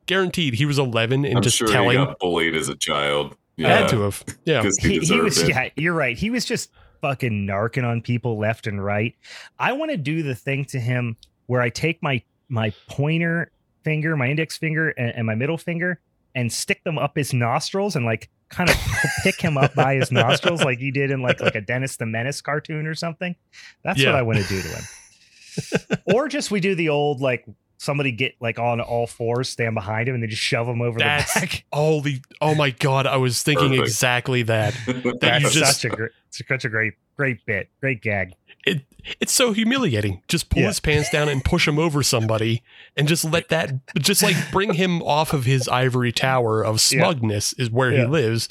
[0.07, 3.37] guaranteed he was 11 and I'm just sure telling he got bullied as a child.
[3.57, 3.79] Yeah.
[3.79, 4.25] Had to have.
[4.45, 4.63] Yeah.
[4.81, 5.49] He, he, he was it.
[5.49, 9.15] yeah you're right he was just fucking narking on people left and right
[9.59, 13.51] i want to do the thing to him where i take my my pointer
[13.85, 16.01] finger my index finger and, and my middle finger
[16.35, 18.77] and stick them up his nostrils and like kind of
[19.23, 22.07] pick him up by his nostrils like he did in like like a dennis the
[22.07, 23.37] menace cartoon or something
[23.83, 27.45] that's what i want to do to him or just we do the old like
[27.79, 30.99] somebody get like on all fours stand behind him and they just shove him over
[30.99, 33.07] That's the back Holy, oh my God.
[33.07, 33.89] I was thinking Perfect.
[33.89, 34.75] exactly that.
[34.87, 38.33] That that's you just- such a great such a great great bit great gag
[38.67, 38.83] It
[39.21, 40.23] It's so humiliating.
[40.29, 40.69] Just pull Yeah.
[40.69, 42.63] his pants down and push him over somebody
[42.97, 47.53] and just let that, just like bring him off of his ivory tower of smugness,
[47.55, 48.01] is where Yeah.
[48.01, 48.49] he lives.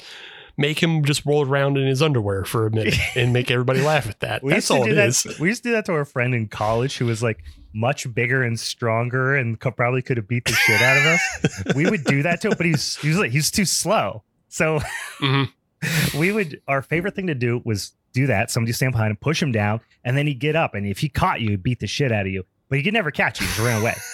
[0.56, 4.08] Make him just roll around in his underwear for a minute and make everybody laugh
[4.08, 4.42] at that.
[4.44, 5.08] We That's used to all do it that.
[5.08, 5.38] is.
[5.40, 7.42] We used to do that to our friend in college who was like
[7.74, 11.74] much bigger and stronger and co- probably could have beat the shit out of us.
[11.74, 14.22] we would do that to him, but he's he was like he's too slow.
[14.48, 14.80] So
[15.20, 15.50] Mhm.
[16.18, 18.50] we would our favorite thing to do was do that.
[18.50, 20.74] Somebody stand behind him, push him down, and then he'd get up.
[20.74, 22.44] And if he caught you, he'd beat the shit out of you.
[22.68, 23.46] But he could never catch you.
[23.46, 23.94] He just ran away.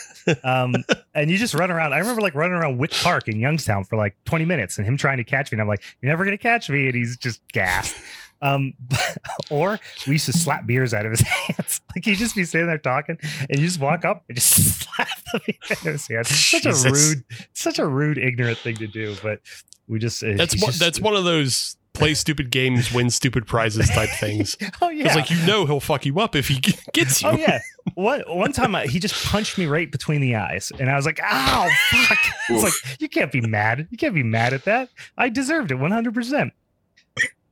[0.44, 0.74] Um,
[1.14, 1.94] and you just run around.
[1.94, 4.98] I remember like running around Wick Park in Youngstown for like 20 minutes and him
[4.98, 5.56] trying to catch me.
[5.56, 6.86] And I'm like, you're never going to catch me.
[6.86, 7.96] And he's just gassed.
[8.42, 8.72] Um,
[9.50, 11.80] or we used to slap beers out of his hands.
[11.94, 13.18] Like he'd just be sitting there talking
[13.48, 16.28] and you just walk up and just slap the beer out of his hands.
[16.28, 16.84] Such Jesus.
[16.84, 19.14] a rude, such a rude, ignorant thing to do.
[19.22, 19.40] But
[19.88, 23.46] we just, uh, That's one, just- that's one of those play stupid games, win stupid
[23.46, 24.56] prizes type things.
[24.80, 25.06] Oh, yeah.
[25.06, 26.60] It's like you know he'll fuck you up if he
[26.94, 27.28] gets you.
[27.28, 27.60] Oh yeah.
[27.94, 31.04] What one time I, he just punched me right between the eyes, and I was
[31.04, 32.18] like, "Ow, fuck!"
[32.48, 33.88] It's like you can't be mad.
[33.90, 34.90] You can't be mad at that.
[35.18, 36.52] I deserved it one hundred percent.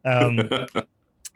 [0.04, 0.48] Um.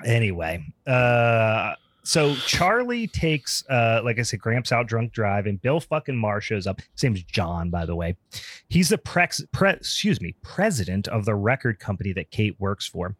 [0.04, 5.80] Anyway, uh, so Charlie takes, uh, like I said, Gramps out drunk drive, and Bill
[5.80, 6.80] fucking Maher shows up.
[6.92, 8.16] His name's John, by the way.
[8.68, 13.14] He's the prex, pre, excuse me, president of the record company that Kate works for.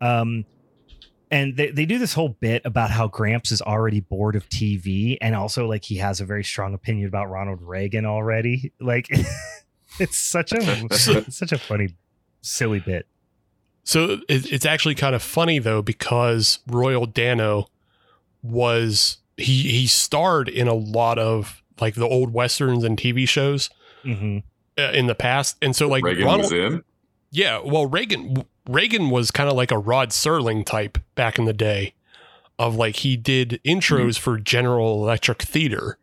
[0.00, 0.44] Um,
[1.30, 5.16] and they, they do this whole bit about how Gramps is already bored of TV,
[5.22, 8.72] and also like he has a very strong opinion about Ronald Reagan already.
[8.80, 9.08] Like,
[9.98, 10.94] it's such a
[11.30, 11.94] such a funny,
[12.42, 13.06] silly bit.
[13.84, 17.68] So it, it's actually kind of funny though because Royal Dano
[18.42, 23.70] was he he starred in a lot of like the old westerns and TV shows
[24.02, 24.38] hmm
[24.76, 26.84] uh, in the past, and so like Reagan Ronald, was in.
[27.30, 31.52] yeah, well Reagan Reagan was kind of like a Rod Serling type back in the
[31.52, 31.94] day,
[32.58, 35.98] of like he did intros for General Electric Theater.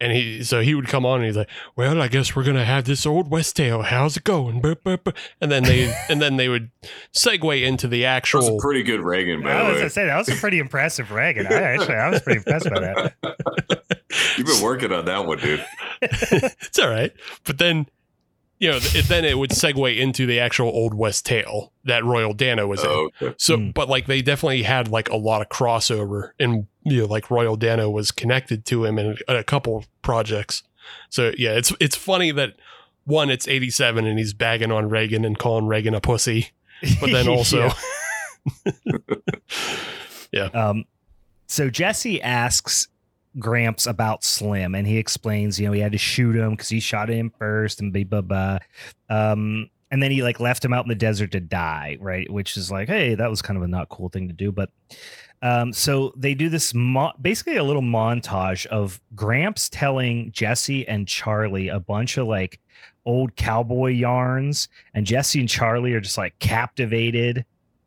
[0.00, 2.64] And he, so he would come on and he's like, "Well, I guess we're gonna
[2.64, 3.82] have this old West tale.
[3.82, 5.12] How's it going?" Buh, buh, buh.
[5.40, 6.70] And then they, and then they would
[7.12, 8.40] segue into the actual.
[8.40, 9.78] That was a pretty good Reagan, by I the was way.
[9.80, 11.46] gonna say that was a pretty impressive Reagan.
[11.46, 13.14] I actually I was pretty impressed by that.
[14.36, 15.64] You've been working on that one, dude.
[16.02, 17.12] it's all right,
[17.44, 17.86] but then,
[18.64, 22.32] you know, it, then it would segue into the actual old West tale that Royal
[22.32, 22.88] Dano was in.
[22.88, 23.34] Oh, okay.
[23.36, 23.74] So, Mm.
[23.74, 27.56] but like they definitely had like a lot of crossover, and you know, like Royal
[27.56, 30.62] Dano was connected to him in a, a couple of projects.
[31.10, 32.54] So yeah, it's it's funny that
[33.04, 36.52] one, it's eighty seven, and he's bagging on Reagan and calling Reagan a pussy,
[37.02, 37.68] but then also,
[40.32, 40.46] Yeah.
[40.46, 40.84] Um,
[41.46, 42.88] so Jesse asks
[43.38, 46.80] Gramps about Slim, and he explains, you know, he had to shoot him because he
[46.80, 48.58] shot him first, and blah blah blah.
[49.08, 52.30] Um, and then he like left him out in the desert to die, right?
[52.30, 54.70] Which is like, hey, that was kind of a not cool thing to do, but.
[55.42, 61.06] Um, so they do this mo- basically a little montage of Gramps telling Jesse and
[61.06, 62.60] Charlie a bunch of like
[63.04, 67.44] old cowboy yarns, and Jesse and Charlie are just like captivated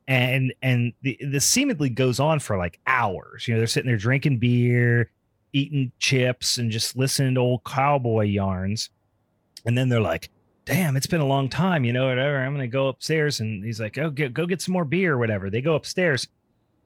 [0.08, 3.48] and and the, the seemingly goes on for like hours.
[3.48, 5.12] You know, they're sitting there drinking beer,
[5.54, 8.89] eating chips, and just listening to old cowboy yarns.
[9.66, 10.30] And then they're like,
[10.66, 12.38] "Damn, it's been a long time." You know, whatever.
[12.38, 15.18] I'm gonna go upstairs, and he's like, "Oh, get, go get some more beer or
[15.18, 16.28] whatever." They go upstairs.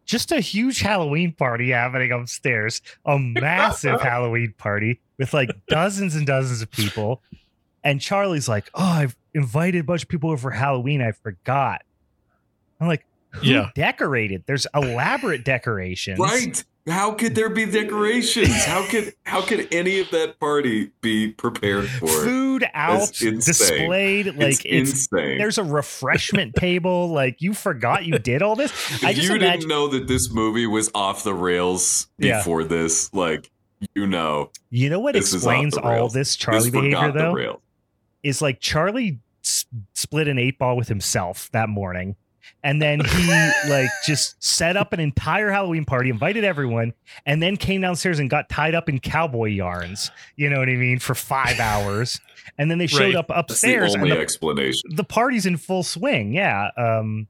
[0.06, 6.26] Just a huge Halloween party happening upstairs, a massive Halloween party with like dozens and
[6.26, 7.22] dozens of people.
[7.84, 11.02] And Charlie's like, "Oh, I've invited a bunch of people over for Halloween.
[11.02, 11.84] I forgot."
[12.80, 13.70] I'm like, who Yeah.
[13.76, 14.44] decorated?
[14.48, 16.18] There's elaborate decorations.
[16.20, 16.64] Right?
[16.88, 18.64] How could there be decorations?
[18.66, 22.08] How could how could any of that party be prepared for?
[22.08, 24.28] Food out displayed.
[24.28, 25.38] Like it's, it's, insane.
[25.38, 27.10] there's a refreshment table.
[27.10, 28.72] Like you forgot you did all this.
[29.04, 32.40] I just you imagine didn't know that this movie was off the rails Yeah.
[32.40, 33.52] before this, like
[33.96, 37.62] you know, you know what this is off explains all this Charlie this behavior though
[38.24, 42.16] is like Charlie s- split an eight ball with himself that morning.
[42.64, 46.94] And then he like just set up an entire Halloween party, invited everyone,
[47.26, 50.12] and then came downstairs and got tied up in cowboy yarns.
[50.36, 51.00] You know what I mean?
[51.00, 52.20] For five hours,
[52.58, 53.16] and then they showed Right.
[53.16, 54.90] up That's the upstairs, and only the, explanation.
[54.96, 56.34] the party's in full swing.
[56.34, 57.28] Yeah, um,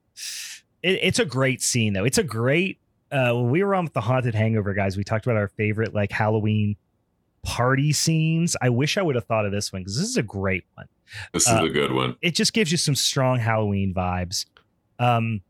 [0.84, 2.06] it, it's a great scene though.
[2.06, 2.80] It's a great.
[3.12, 5.94] Uh, when we were on with the haunted hangover guys, we talked about our favorite
[5.94, 6.76] like Halloween
[7.44, 8.56] party scenes.
[8.62, 10.88] I wish I would have thought of this one because this is a great one
[11.34, 12.16] This is uh, a good one.
[12.22, 14.46] it just gives you some strong Halloween vibes.
[15.02, 15.42] Um,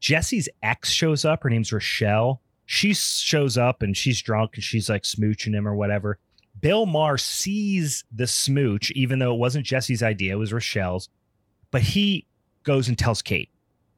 [0.00, 1.42] Jesse's ex shows up.
[1.42, 2.40] Her name's Rochelle.
[2.64, 6.18] She shows up and she's drunk and she's like smooching him or whatever.
[6.60, 11.08] Bill Maher sees the smooch, even though it wasn't Jesse's idea, it was Rochelle's.
[11.70, 12.26] But he
[12.62, 13.50] goes and tells Kate,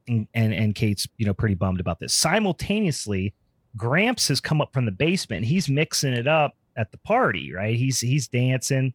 [0.07, 2.13] and and, and Kate's you know pretty bummed about this.
[2.13, 3.33] Simultaneously,
[3.77, 5.45] Gramps has come up from the basement.
[5.45, 7.75] He's mixing it up at the party, right?
[7.75, 8.93] He's he's dancing.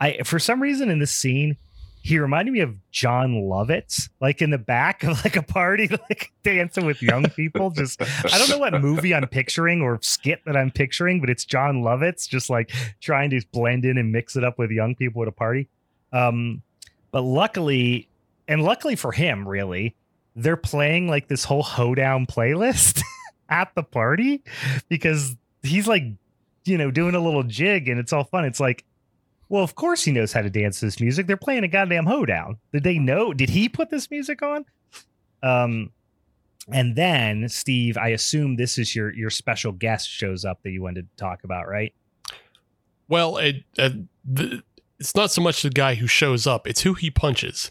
[0.00, 1.56] I for some reason in this scene,
[2.06, 6.30] he reminded me of Jon Lovitz, like in the back of like a party, like
[6.44, 7.70] dancing with young people.
[7.70, 11.44] Just I don't know what movie I'm picturing or skit that I'm picturing, but it's
[11.44, 15.20] Jon Lovitz just like trying to blend in and mix it up with young people
[15.22, 15.68] at a party.
[16.12, 16.62] Um,
[17.10, 18.08] but luckily,
[18.46, 19.96] and luckily for him, really,
[20.36, 23.02] they're playing like this whole hoedown playlist
[23.48, 24.44] at the party
[24.88, 25.34] because
[25.64, 26.04] he's like,
[26.66, 28.44] you know, doing a little jig and it's all fun.
[28.44, 28.84] It's like,
[29.48, 31.26] well, of course he knows how to dance to this music.
[31.26, 32.58] They're playing a goddamn hoedown.
[32.72, 33.32] Did they know?
[33.32, 34.64] Did he put this music on?
[35.42, 35.90] Um,
[36.72, 40.82] and then Steve, I assume this is your your special guest shows up that you
[40.82, 41.94] wanted to talk about, right?
[43.08, 43.90] Well, it, uh,
[44.24, 44.62] the,
[44.98, 47.70] it's not so much the guy who shows up; it's who he punches.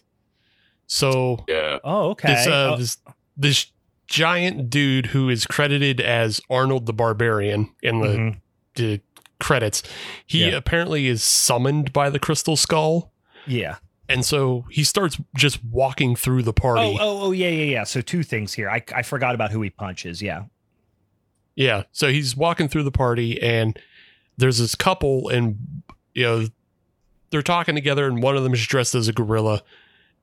[0.88, 1.80] So Yeah.
[1.84, 2.30] Oh, okay.
[2.30, 2.97] this uh, Oh, this
[3.36, 3.65] this
[4.07, 8.41] giant dude who is credited as Arnold the Barbarian in the, mhm.
[8.76, 9.01] the
[9.39, 9.83] credits,
[10.25, 10.55] he Yeah.
[10.55, 13.11] apparently is summoned by the Crystal Skull,
[13.47, 13.77] Yeah.
[14.09, 16.81] and so he starts just walking through the party.
[16.81, 17.83] Oh, oh, oh, yeah, yeah, yeah.
[17.83, 18.69] So two things here.
[18.69, 20.21] I I forgot about who he punches.
[20.21, 20.43] Yeah.
[21.55, 21.83] Yeah.
[21.91, 23.79] So he's walking through the party and
[24.38, 25.57] there's this couple and
[26.13, 26.47] you know
[27.29, 29.63] they're talking together and one of them is dressed as a gorilla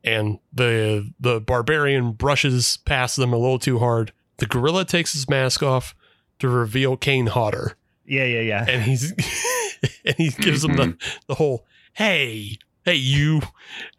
[0.04, 4.12] and the the barbarian brushes past them a little too hard.
[4.38, 5.94] The gorilla takes his mask off
[6.40, 7.76] to reveal Kane Hodder
[8.07, 8.64] Yeah, yeah, yeah.
[8.68, 9.12] and he's
[10.05, 10.96] and he gives him the
[11.28, 13.42] the whole hey hey you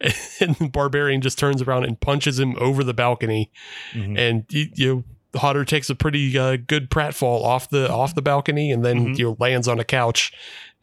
[0.40, 3.50] and the barbarian just turns around and punches him over the balcony
[3.92, 4.18] Mhm.
[4.18, 5.04] and you, you know,
[5.40, 9.18] Hodder takes a pretty uh, good pratfall off the off the balcony and then Mhm.
[9.18, 10.32] you know lands on a couch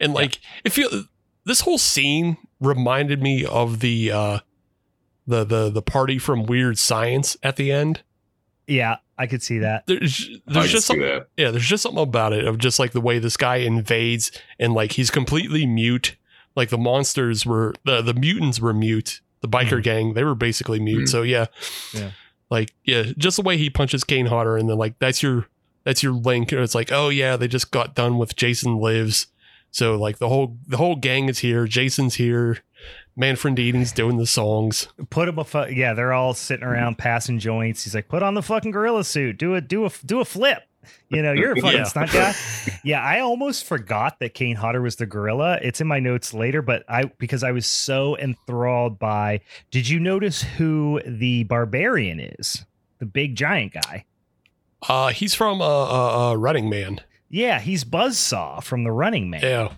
[0.00, 1.04] and like if you
[1.44, 4.38] this whole scene reminded me of the uh
[5.26, 8.02] the the the party from Weird Science at the end.
[8.66, 9.86] Yeah, I could see that.
[9.86, 11.28] There's there's just see some, that.
[11.36, 14.72] yeah, there's just something about it of just like the way this guy invades and
[14.74, 16.16] like he's completely mute.
[16.56, 19.20] Like the monsters were the the mutants were mute.
[19.40, 19.82] The biker Mhm.
[19.82, 21.04] gang they were basically mute.
[21.04, 21.08] Mhm.
[21.08, 21.46] So yeah,
[21.94, 22.10] Yeah.
[22.50, 25.46] like yeah, just the way he punches Kane Hodder and then like that's your
[25.84, 26.52] that's your link.
[26.52, 29.28] It's like oh yeah, they just got done with Jason Lives.
[29.70, 31.66] So like the whole the whole gang is here.
[31.66, 32.58] Jason's here.
[33.18, 34.88] Manfredini's doing the songs.
[35.10, 35.94] Put him a fu- yeah.
[35.94, 37.84] They're all sitting around passing joints.
[37.84, 39.38] He's like, put on the fucking gorilla suit.
[39.38, 40.62] Do a do a do a flip.
[41.10, 41.84] You know, you're a fucking Yeah.
[41.84, 42.34] stunt guy.
[42.82, 45.58] Yeah, I almost forgot that Kane Hodder was the gorilla.
[45.62, 49.40] It's in my notes later, but I because I was so enthralled by.
[49.70, 52.64] Did you notice who the barbarian is?
[52.98, 54.06] The big giant guy.
[54.88, 57.00] Uh, he's from uh, uh, uh Running Man.
[57.28, 59.40] Yeah, he's Buzzsaw from The Running Man.
[59.42, 59.72] Yeah.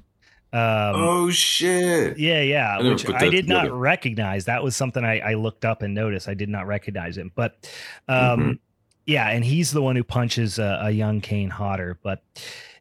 [0.54, 2.16] Um, oh shit!
[2.16, 3.76] Yeah, yeah, I which I did not together.
[3.76, 4.44] recognize.
[4.44, 6.28] That was something I, I looked up and noticed.
[6.28, 7.68] I did not recognize him, but
[8.06, 8.58] um, Mhm.
[9.04, 11.98] yeah, and he's the one who punches a, a young Kane Hodder.
[12.04, 12.22] But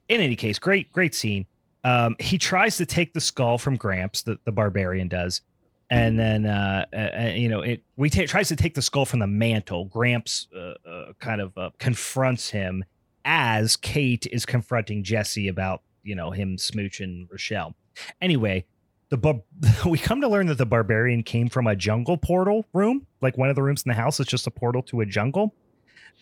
[0.07, 1.47] in any case, great, great scene.
[1.83, 5.41] Um, he tries to take the skull from Gramps, the, the barbarian does,
[5.89, 7.81] and then uh, uh, uh, you know it.
[7.97, 9.85] We ta- tries to take the skull from the mantle.
[9.85, 12.85] Gramps uh, uh, kind of uh, confronts him
[13.25, 17.75] as Kate is confronting Jesse about you know him smooching Rochelle.
[18.21, 18.65] Anyway,
[19.09, 19.41] the bar-
[19.85, 23.49] we come to learn that the barbarian came from a jungle portal room, like one
[23.49, 25.53] of the rooms in the house is just a portal to a jungle.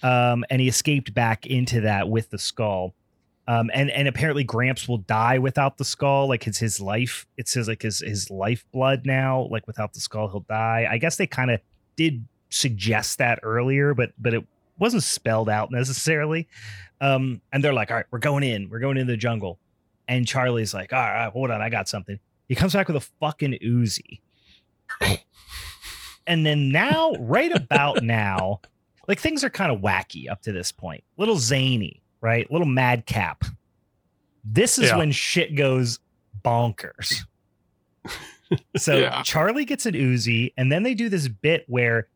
[0.03, 2.93] Um, and he escaped back into that with the skull.
[3.47, 6.29] Um, and and apparently Gramps will die without the skull.
[6.29, 7.25] Like it's his life.
[7.38, 9.47] It says like his his lifeblood now.
[9.49, 10.88] Like without the skull, he'll die.
[10.89, 11.59] I guess they kind of
[11.95, 14.45] did suggest that earlier, but but it
[14.79, 16.47] wasn't spelled out necessarily.
[16.99, 18.69] Um, and they're like, all right, we're going in.
[18.69, 19.59] We're going into the jungle.
[20.07, 22.19] And Charlie's like, all right, hold on, I got something.
[22.47, 24.19] He comes back with a fucking Uzi.
[26.27, 28.61] and then now, right about now,
[29.07, 31.03] like things are kind of wacky up to this point.
[31.17, 32.49] Little zany, right?
[32.51, 33.45] Little madcap.
[34.43, 34.97] This is Yeah.
[34.97, 35.99] when shit goes
[36.43, 37.21] bonkers.
[38.77, 39.21] so Yeah.
[39.23, 42.07] Charlie gets an Uzi, and then they do this bit where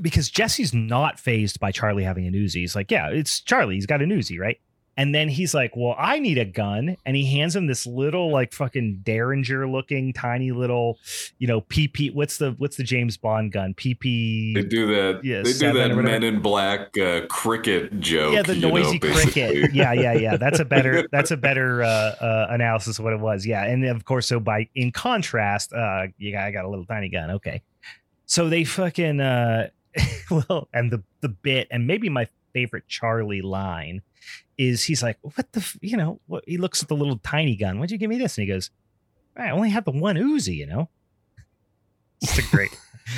[0.00, 2.54] because Jesse's not phased by Charlie having an Uzi.
[2.60, 3.74] He's like, yeah, it's Charlie.
[3.74, 4.58] He's got an Uzi, right?
[4.96, 6.96] And then he's like, well, I need a gun.
[7.06, 10.98] And he hands him this little, like fucking Derringer looking, tiny little,
[11.38, 12.14] you know, PP.
[12.14, 13.72] What's the what's the James Bond gun?
[13.72, 14.54] PP.
[14.54, 15.24] They do that.
[15.24, 15.94] Yeah, they do that.
[15.96, 18.34] Men in Black uh, cricket joke.
[18.34, 19.72] yeah, the you know, noisy cricket.
[19.72, 20.36] Yeah, yeah, yeah.
[20.36, 23.46] That's a better that's a better uh, uh, analysis of what it was.
[23.46, 26.86] Yeah, and of course, so by in contrast, uh, you got I got a little
[26.86, 27.30] tiny gun.
[27.30, 27.62] Okay,
[28.26, 29.70] so they fucking uh,
[30.30, 34.02] well, and the the bit, and maybe my favorite Charlie line
[34.58, 36.44] is he's like, what the, f-, you know, what?
[36.46, 37.78] He looks at the little tiny gun.
[37.78, 38.36] Why'd you give me this?
[38.38, 38.70] And he goes,
[39.36, 40.88] I only have the one Uzi, you know.
[42.20, 42.70] It's a great.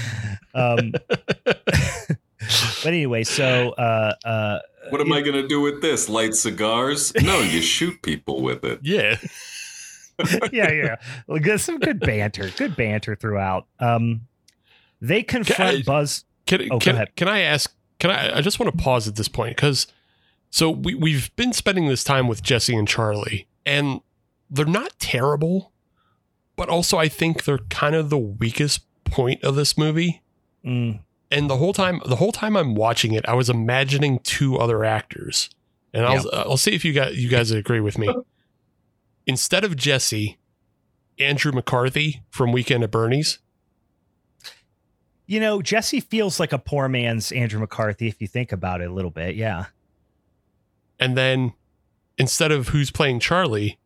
[0.55, 0.93] um,
[1.45, 4.59] but anyway, so uh, uh,
[4.91, 6.09] What am I going to do with this?
[6.09, 7.13] Light cigars?
[7.23, 8.81] No, you shoot people with it.
[8.83, 9.17] Yeah.
[10.53, 10.97] yeah, yeah.
[11.27, 13.67] Well, good, some good banter, good banter throughout.
[13.81, 14.23] Um,
[15.01, 16.25] they confront I- Buzz.
[16.47, 17.17] Can, Oh, go can, ahead.
[17.17, 17.75] can I ask?
[17.99, 18.39] Can I?
[18.39, 19.87] I just want to pause at this point because
[20.51, 24.01] so we we've been spending this time with Jesse and Charlie, and
[24.51, 25.73] they're not terrible,
[26.57, 30.23] but also I think they're kind of the weakest point of this movie.
[30.65, 34.57] Mm, And the whole time, the whole time I'm watching it, I was imagining two
[34.59, 35.51] other actors,
[35.93, 38.15] and I'll I'll see if you guys you guys agree with me.
[39.27, 40.39] Instead of Jesse,
[41.19, 43.39] Andrew McCarthy from Weekend at Bernie's.
[45.27, 48.91] You know, Jesse feels like a poor man's Andrew McCarthy if you think about it
[48.91, 49.37] a little bit.
[49.37, 49.67] Yeah.
[51.01, 51.55] And then
[52.19, 53.79] instead of who's playing Charlie,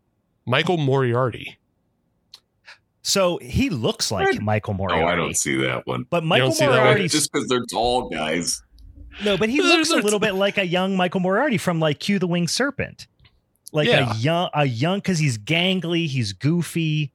[0.45, 1.59] Michael Moriarty.
[3.03, 4.43] So he looks like What?
[4.43, 6.05] Michael Oh, I don't see that one.
[6.11, 6.79] But Michael don't see that one?
[6.81, 8.63] Moriarty, Just because they're tall guys.
[9.25, 12.01] no, but he looks a there's- little bit like a young Michael Moriarty from like
[12.01, 13.07] Q the Winged Serpent,
[13.73, 14.13] like Yeah.
[14.13, 17.13] a young, a young, because he's gangly, he's goofy.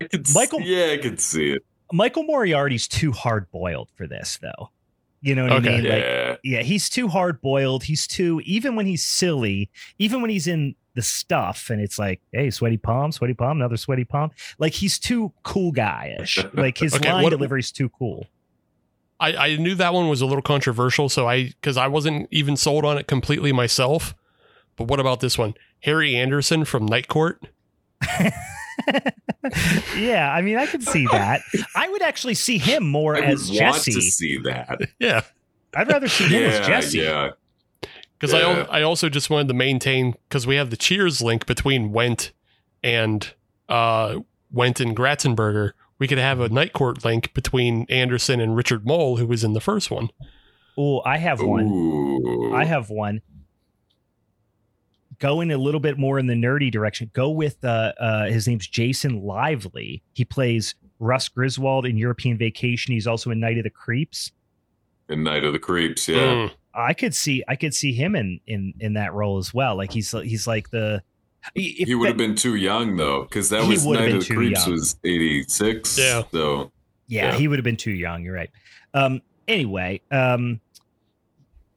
[0.00, 1.64] I could Michael- See, yeah, I could see it.
[1.92, 4.70] Michael Moriarty's too hard boiled for this, though.
[5.22, 5.68] You know what Okay.
[5.74, 5.84] I mean?
[5.90, 6.36] Like, Yeah.
[6.44, 7.84] yeah, he's too hard boiled.
[7.84, 12.20] He's too even when he's silly, even when he's in the stuff and it's like,
[12.32, 14.30] hey, sweaty palm, sweaty palm, another sweaty palm.
[14.58, 16.38] Like he's too cool guy-ish.
[16.54, 18.26] Like his Okay, line what- delivery's too cool.
[19.18, 22.54] I, I knew that one was a little controversial, so I because I wasn't even
[22.56, 24.14] sold on it completely myself.
[24.76, 25.54] But what about this one?
[25.80, 27.40] Harry Anderson from Night Court.
[29.96, 31.40] yeah, I mean, I could see that.
[31.74, 33.92] I would actually see him more I would as want Jesse.
[33.92, 34.78] to see that.
[34.98, 35.22] Yeah,
[35.74, 36.98] I'd rather see him yeah, as Jesse.
[36.98, 37.30] yeah.
[38.18, 38.58] because I Yeah.
[38.60, 42.30] al- I also just wanted to maintain because we have the Cheers link between Wendt
[42.82, 43.32] and
[43.68, 44.20] uh
[44.54, 45.72] Wendt and Ratzenberger.
[45.98, 49.54] We could have a Night Court link between Anderson and Richard Moll, who was in
[49.54, 50.10] the first one.
[50.78, 51.66] Oh, I have one.
[51.72, 52.54] Ooh.
[52.54, 53.22] I have one.
[55.18, 57.10] Going a little bit more in the nerdy direction.
[57.14, 60.02] Go with uh, uh, his name's Jason Lively.
[60.12, 62.92] He plays Russ Griswold in European Vacation.
[62.92, 64.32] He's also in Night of the Creeps.
[65.08, 66.08] in Night of the Creeps.
[66.08, 66.18] Yeah.
[66.18, 66.50] Mm.
[66.74, 69.76] I could see I could see him in in in that role as well.
[69.76, 71.02] Like he's he's like the
[71.54, 74.34] if he would have been too young though, because that was would Night of the
[74.34, 74.72] Creeps young.
[74.72, 75.96] was eighty six.
[75.98, 76.24] Yeah.
[76.32, 76.72] So
[77.06, 77.38] yeah, yeah.
[77.38, 78.24] he would have been too young.
[78.24, 78.50] You're right.
[78.92, 79.22] Um.
[79.48, 80.02] Anyway.
[80.10, 80.60] Um.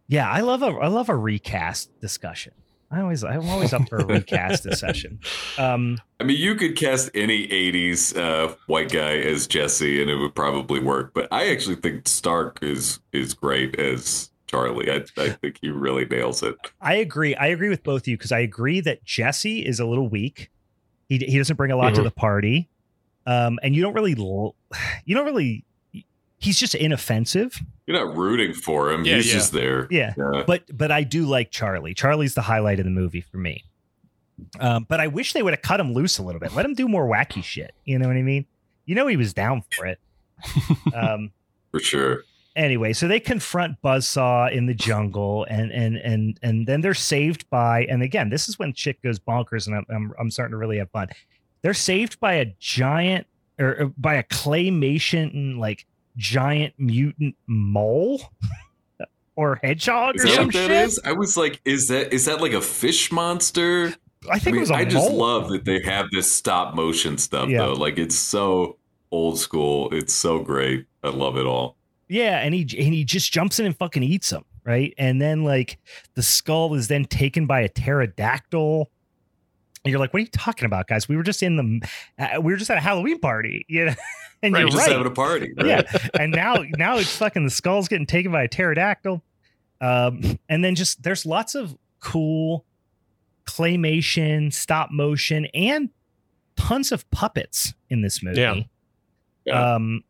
[0.07, 2.53] Yeah, I love a I love a recast discussion.
[2.91, 5.19] I always I'm always up for a recast discussion.
[5.57, 5.97] Um.
[6.19, 10.33] I mean, you could cast any '80s uh, white guy as Jesse, and it would
[10.35, 11.11] probably work.
[11.13, 14.89] But I actually think Stark is is great as Charlie.
[14.91, 16.55] I, I think he really nails it.
[16.81, 17.35] I agree.
[17.35, 20.49] I agree with both of you because I agree that Jesse is a little weak.
[21.07, 22.05] He he doesn't bring a lot to Mhm.
[22.05, 22.69] the party,
[23.27, 24.11] um, and you don't really
[25.05, 25.63] you don't really.
[26.39, 27.59] He's just inoffensive.
[27.85, 29.03] You're not rooting for him.
[29.05, 29.33] Yeah, He's yeah.
[29.33, 29.87] just there.
[29.91, 30.43] Yeah, Yeah.
[30.47, 31.93] but but I do like Charlie.
[31.93, 33.63] Charlie's the highlight of the movie for me.
[34.59, 36.53] Um, but I wish they would have cut him loose a little bit.
[36.55, 37.73] Let him do more wacky shit.
[37.83, 38.45] You know what I mean?
[38.85, 39.99] You know he was down for it.
[40.95, 41.31] Um,
[41.71, 42.23] for sure.
[42.55, 47.49] anyway, so they confront Buzzsaw in the jungle, and and and and then they're saved
[47.49, 47.83] by.
[47.85, 50.77] And again, this is when shit goes bonkers, and I'm I'm, I'm starting to really
[50.77, 51.09] have fun.
[51.61, 53.27] They're saved by a giant
[53.59, 55.85] or, or by a claymation like
[56.17, 58.21] giant mutant mole
[59.35, 60.69] or hedgehog Is or some shit.
[60.71, 60.99] is?
[61.05, 63.93] I was like, is that is that like a fish monster?
[64.29, 66.75] I think I, mean, it was a I just love that they have this stop
[66.75, 67.59] motion stuff Yeah.
[67.59, 67.73] though.
[67.73, 68.77] Like it's so
[69.11, 69.89] old school.
[69.93, 70.85] It's so great.
[71.03, 71.77] I love it all.
[72.09, 74.93] Yeah, and he and he just jumps in and fucking eats him, right?
[74.97, 75.77] And then like
[76.15, 78.89] the skull is then taken by a pterodactyl.
[79.89, 81.09] And you're like, what are you talking about, guys?
[81.09, 81.89] We were just in the,
[82.23, 83.95] uh, we were just at a Halloween party, you know.
[84.43, 84.91] And Right, you're We're just right.
[84.91, 85.51] having a party.
[85.57, 85.65] Right?
[85.65, 89.21] Yeah, and now now it's fucking the skull's getting taken by a pterodactyl.
[89.81, 92.65] Um, and then just there's lots of cool
[93.45, 95.89] claymation, stop motion, and
[96.55, 98.39] tons of puppets in this movie.
[98.39, 98.61] Yeah.
[99.45, 99.75] Yeah.
[99.75, 100.03] Um,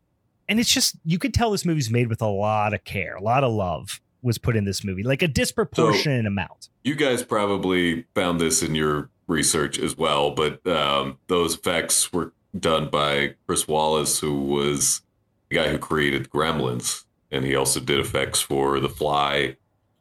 [0.48, 3.22] and it's just you could tell this movie's made with a lot of care, a
[3.22, 6.68] lot of love was put in this movie, like a disproportionate amount.
[6.84, 12.32] You guys probably found this in your research as well, but um, those effects were
[12.58, 15.02] done by Chris Walas, who was
[15.48, 19.56] the guy who created Gremlins, and he also did effects for The Fly,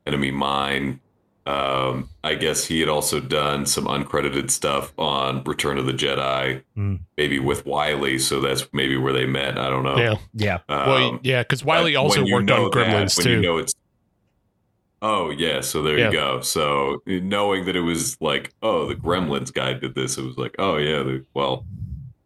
[0.06, 1.00] Enemy Mine.
[1.46, 6.62] Um, I guess he had also done some uncredited stuff on Return of the Jedi,
[6.78, 7.00] Mm.
[7.18, 8.20] maybe with Wiley.
[8.20, 9.58] So that's maybe where they met.
[9.58, 9.98] I don't know.
[9.98, 10.16] Yeah.
[10.36, 10.56] Yeah.
[10.70, 13.32] Um, well, yeah, because Wiley but also worked know on that, Gremlins when too.
[13.32, 13.74] You know it's.
[15.02, 16.08] Oh yeah, so there Yeah.
[16.08, 16.42] you go.
[16.42, 20.56] So knowing that it was like, oh, the Gremlins guy did this, it was like,
[20.60, 21.66] oh yeah, well,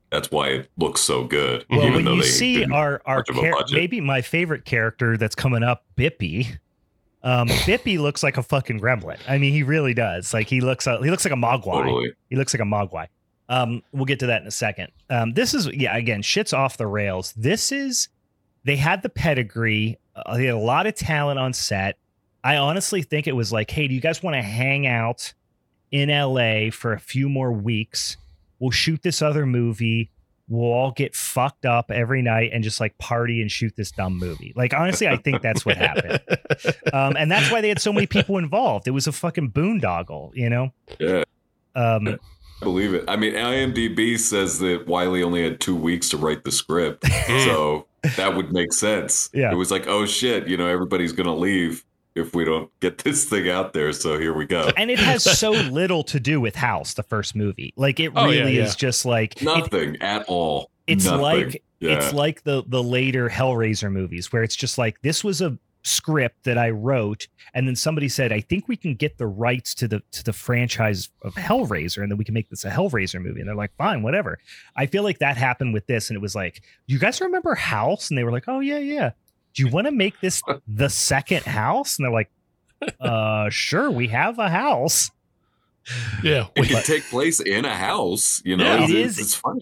[0.10, 1.66] that's why it looks so good.
[1.70, 5.64] Well, even when though you see our our char- maybe my favorite character that's coming
[5.64, 6.58] up, Bippy.
[7.24, 9.18] Um, Bippy looks like a fucking gremlin.
[9.28, 10.34] I mean, he really does.
[10.34, 11.84] Like he looks, uh, he looks like a mogwai.
[11.84, 12.14] totally.
[12.30, 13.08] He looks like a mogwai.
[13.50, 14.92] Um, we'll get to that in a second.
[15.10, 17.34] Um, this is yeah, again, shit's off the rails.
[17.38, 18.08] This is
[18.64, 20.00] they had the pedigree.
[20.16, 21.98] Uh, they had a lot of talent on set.
[22.44, 25.34] I honestly think it was like, hey, do you guys want to hang out
[25.92, 28.18] in LA for a few more weeks?
[28.60, 30.10] We'll shoot this other movie.
[30.50, 34.18] We'll all get fucked up every night and just like party and shoot this dumb
[34.18, 34.52] movie.
[34.56, 36.20] Like honestly, I think that's what happened.
[36.94, 38.88] Um, and that's why they had so many people involved.
[38.88, 40.72] It was a fucking boondoggle, you know.
[41.00, 41.24] Yeah,
[41.74, 42.20] Um, I
[42.64, 43.04] believe it.
[43.08, 47.88] I mean, IMDb says that Wiley only had two weeks to write the script, so
[48.18, 49.32] that would make sense.
[49.34, 49.52] Yeah.
[49.52, 51.84] it was like, oh shit, you know, everybody's gonna leave
[52.16, 53.92] if we don't get this thing out there.
[53.94, 54.70] So here we go.
[54.78, 57.74] and it has so little to do with House, the first movie.
[57.76, 60.70] Like it Oh, really yeah, is just like it- Nothing at all.
[60.88, 61.22] it's Nothing.
[61.22, 61.94] like Yeah.
[61.98, 66.46] it's like the the later Hellraiser movies where it's just like this was a script
[66.46, 69.88] that I wrote and then somebody said I think we can get the rights to
[69.90, 73.42] the to the franchise of Hellraiser and then we can make this a Hellraiser movie
[73.42, 74.40] and they're like fine whatever.
[74.78, 78.10] I feel like that happened with this and it was like you guys remember House
[78.10, 79.12] and they were like oh yeah yeah.
[79.54, 81.98] Do you want to make this the second house?
[81.98, 82.32] And they're like
[83.00, 85.12] uh sure we have a house.
[86.24, 88.42] yeah, it we- can take place in a house.
[88.46, 88.84] You know, Yeah.
[88.84, 89.60] it's, It it's, is- it's fun.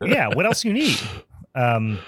[0.00, 0.98] Yeah, what else you need?
[1.54, 1.98] Um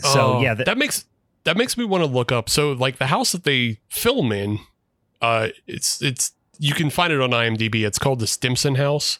[0.00, 1.04] so Oh, yeah, that, that, makes
[1.44, 2.48] that makes me want to look up.
[2.48, 4.58] So like the house that they film in,
[5.20, 7.84] uh, it's it's you can find it on IMDb.
[7.86, 9.18] It's called the Stimson House,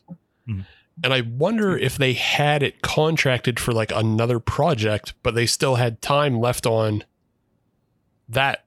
[0.48, 0.64] Mhm.
[1.04, 5.74] and I wonder if they had it contracted for like another project, but they still
[5.76, 7.04] had time left on
[8.28, 8.64] that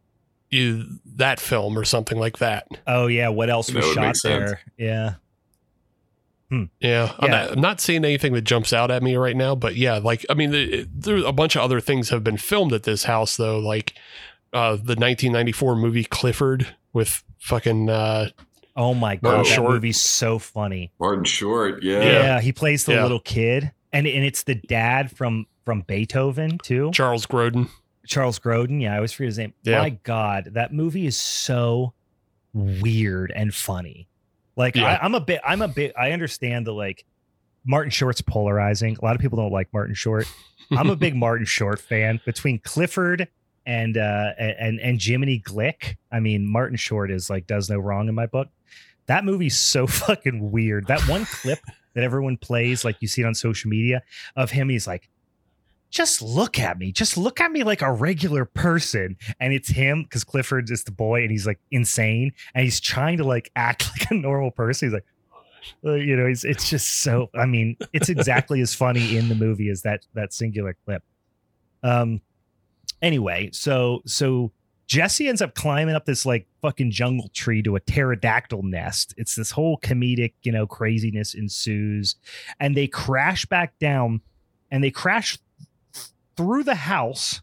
[0.50, 0.86] you
[1.16, 2.68] that film or something like that.
[2.88, 4.52] Oh yeah, what else was shot make sense.
[4.52, 4.60] there?
[4.78, 5.14] Yeah.
[6.80, 7.44] Yeah, I'm, Yeah.
[7.44, 10.26] not, I'm not seeing anything that jumps out at me right now, but yeah, like
[10.30, 13.36] I mean, the, there a bunch of other things have been filmed at this house
[13.36, 13.94] though, like
[14.54, 18.30] uh, the 1994 movie Clifford with fucking uh,
[18.78, 19.72] Oh my god, that Short.
[19.72, 20.92] movie's so funny.
[21.00, 22.04] Martin Short, yeah.
[22.04, 23.04] Yeah, he plays the Yeah.
[23.04, 27.70] little kid, and and it's the dad from from Beethoven too, Charles Grodin.
[28.06, 28.82] Charles Grodin.
[28.82, 29.54] Yeah, I always forget his name.
[29.64, 29.80] Yeah.
[29.80, 31.94] My god, that movie is so
[32.54, 34.08] weird and funny.
[34.56, 34.98] Like Yeah.
[35.02, 35.94] I, I'm a bit, I'm a bit.
[35.98, 37.06] I understand the like
[37.66, 38.98] Martin Short's polarizing.
[39.02, 40.26] A lot of people don't like Martin Short.
[40.72, 42.20] I'm a big Martin Short fan.
[42.26, 43.28] Between Clifford
[43.66, 48.08] and uh and and Jiminy Glick, I mean Martin Short is like does no wrong
[48.08, 48.50] in my book.
[49.08, 50.88] That movie's so fucking weird.
[50.88, 51.60] That one clip
[51.94, 54.04] that everyone plays, like you see it on social media,
[54.36, 55.10] of him, he's like,
[55.96, 59.16] just look at me, just look at me like a regular person.
[59.40, 63.18] And it's him because Clifford is the boy and he's like insane and he's trying
[63.18, 64.90] to like act like a normal person.
[64.90, 65.06] He's like,
[65.86, 67.30] uh, you know, it's it's just so.
[67.34, 71.02] I mean, it's exactly as funny in the movie as that that singular clip.
[71.82, 72.22] Um.
[73.02, 74.52] Anyway, so so
[74.88, 79.14] Jesse ends up climbing up this like fucking jungle tree to a pterodactyl nest.
[79.18, 82.16] It's this whole comedic, you know, craziness ensues,
[82.60, 84.22] and they crash back down,
[84.70, 85.40] and they crash
[86.38, 87.42] through the house,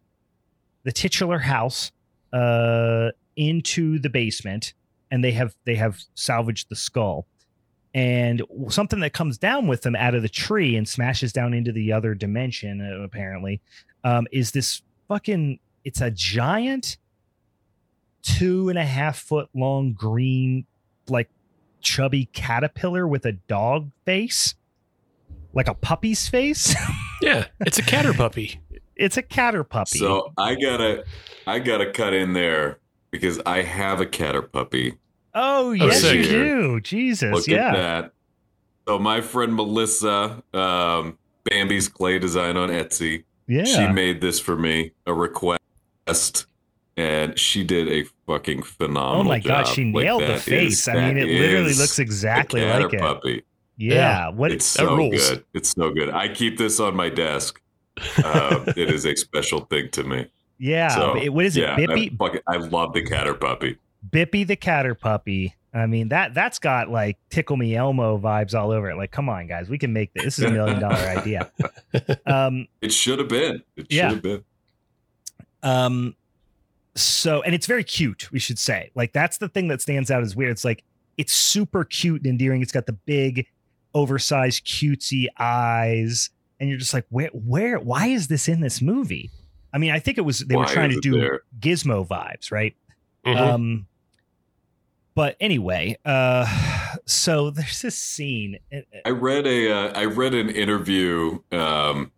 [0.84, 1.93] the titular house,
[2.32, 4.74] uh, into the basement,
[5.11, 7.26] and they have they have salvaged the skull.
[7.95, 11.72] And something that comes down with them out of the tree and smashes down into
[11.72, 13.61] the other dimension uh, apparently
[14.05, 16.97] um, is this fucking it's a giant
[18.22, 20.64] two and a half foot long green
[21.09, 21.28] like
[21.80, 24.55] chubby caterpillar with a dog face?
[25.55, 26.74] Like a puppy's face?
[27.22, 28.61] Yeah, it's a catter puppy.
[28.97, 31.05] It's a catter puppy So I gotta,
[31.47, 32.78] I gotta cut in there
[33.11, 34.95] because I have a catter puppy.
[35.34, 36.16] oh yes sick.
[36.16, 38.12] you do jesus Look yeah at that.
[38.88, 43.24] So my friend Melissa, um, Bambi's clay design on Etsy.
[43.47, 46.47] yeah She made this for me, a request,
[46.97, 49.20] and she did a fucking phenomenal.
[49.20, 49.74] oh my god job.
[49.74, 53.01] she Like, nailed the face is- i mean it literally looks exactly catter like it
[53.01, 53.43] puppy.
[53.76, 55.30] yeah, what It's so rules.
[55.30, 55.45] good.
[55.55, 56.11] It's so good.
[56.11, 57.61] I keep this on my desk.
[58.24, 60.26] Uh, it is a special thing to me.
[60.59, 60.88] Yeah.
[60.88, 61.62] So, it- what is it?
[61.62, 62.16] yeah, Bippy?
[62.47, 63.78] I, I love the catter puppy.
[64.11, 65.55] Bippy the Catter Puppy.
[65.74, 68.97] I mean that that's got like Tickle Me Elmo vibes all over it.
[68.97, 70.24] Like, come on, guys, we can make this.
[70.24, 71.51] This is a million dollar idea.
[72.26, 73.62] Um, It should have been.
[73.76, 74.11] It should Yeah.
[74.11, 74.45] have been.
[75.62, 76.16] um,
[76.95, 78.30] so and it's very cute.
[78.32, 80.51] We should say like that's the thing that stands out as weird.
[80.51, 80.82] It's like
[81.16, 82.61] it's super cute and endearing.
[82.61, 83.47] It's got the big,
[83.95, 86.28] oversized, cutesy eyes,
[86.63, 89.33] and you're just like, where, where, why is this in this movie?
[89.75, 91.41] I mean, I think it was they were trying to do there?
[91.59, 92.77] Gizmo vibes, right?
[93.27, 93.37] Mhm.
[93.37, 93.87] Um,
[95.17, 96.47] but anyway, uh,
[97.05, 98.61] so there's this scene.
[98.73, 102.13] uh, I read a uh, I read an interview um,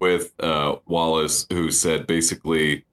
[0.00, 2.84] with uh, Walas who said basically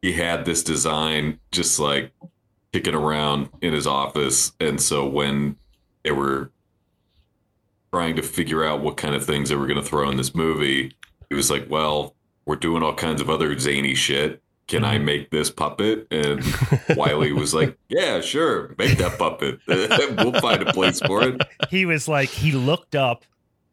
[0.00, 2.12] he had this design just like
[2.72, 5.56] kicking around in his office, and so when
[6.04, 6.52] they were
[7.96, 10.34] trying to figure out what kind of things they were going to throw in this
[10.34, 10.92] movie,
[11.30, 14.42] he was like, "Well, we're doing all kinds of other zany shit.
[14.68, 16.42] Can I make this puppet?" And
[16.96, 19.60] Wiley was like, "Yeah, sure, make that puppet.
[19.66, 21.40] we'll find a place for it."
[21.70, 23.24] He was like, he looked up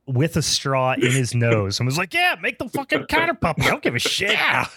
[0.05, 3.65] with a straw in his nose and was like, "Yeah, make the fucking counter puppet.
[3.65, 4.31] I don't give a shit.
[4.39, 4.67] yeah,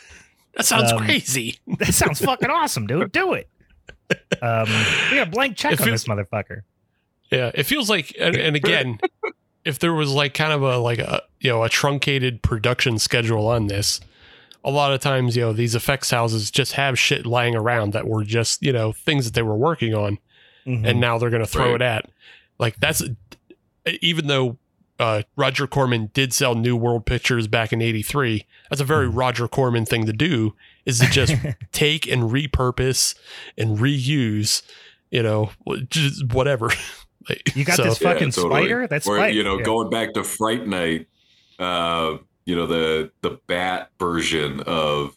[0.57, 1.59] that sounds Um, crazy.
[1.79, 3.13] That sounds fucking awesome, dude.
[3.13, 3.49] Do it."
[4.43, 4.67] Um,
[5.11, 6.63] we got a blank check If on it- this motherfucker.
[7.31, 8.99] Yeah, it feels like, and, and again,
[9.65, 13.47] if there was like kind of a like a you know a truncated production schedule
[13.49, 14.01] on this,
[14.65, 18.07] a lot of times you know these effects houses just have shit lying around that
[18.07, 20.19] were just you know things that they were working on,
[20.67, 20.87] Mhm.
[20.89, 21.75] and now they're going to throw Right.
[21.77, 22.11] it at.
[22.59, 23.03] Like that's
[24.01, 24.59] even though
[24.99, 29.19] uh, Roger Corman did sell New World Pictures back in '83, that's a very Mm-hmm.
[29.19, 30.55] Roger Corman thing to do.
[30.87, 31.35] Is to just
[31.73, 33.15] take and repurpose
[33.59, 34.63] and reuse,
[35.11, 35.51] you know,
[35.91, 36.71] just whatever.
[37.29, 38.63] Like, You got this Yeah, fucking totally.
[38.63, 38.87] spider.
[38.87, 39.65] That's or you know Yeah.
[39.65, 41.07] going back to fright night
[41.59, 45.17] uh you know the the bat version of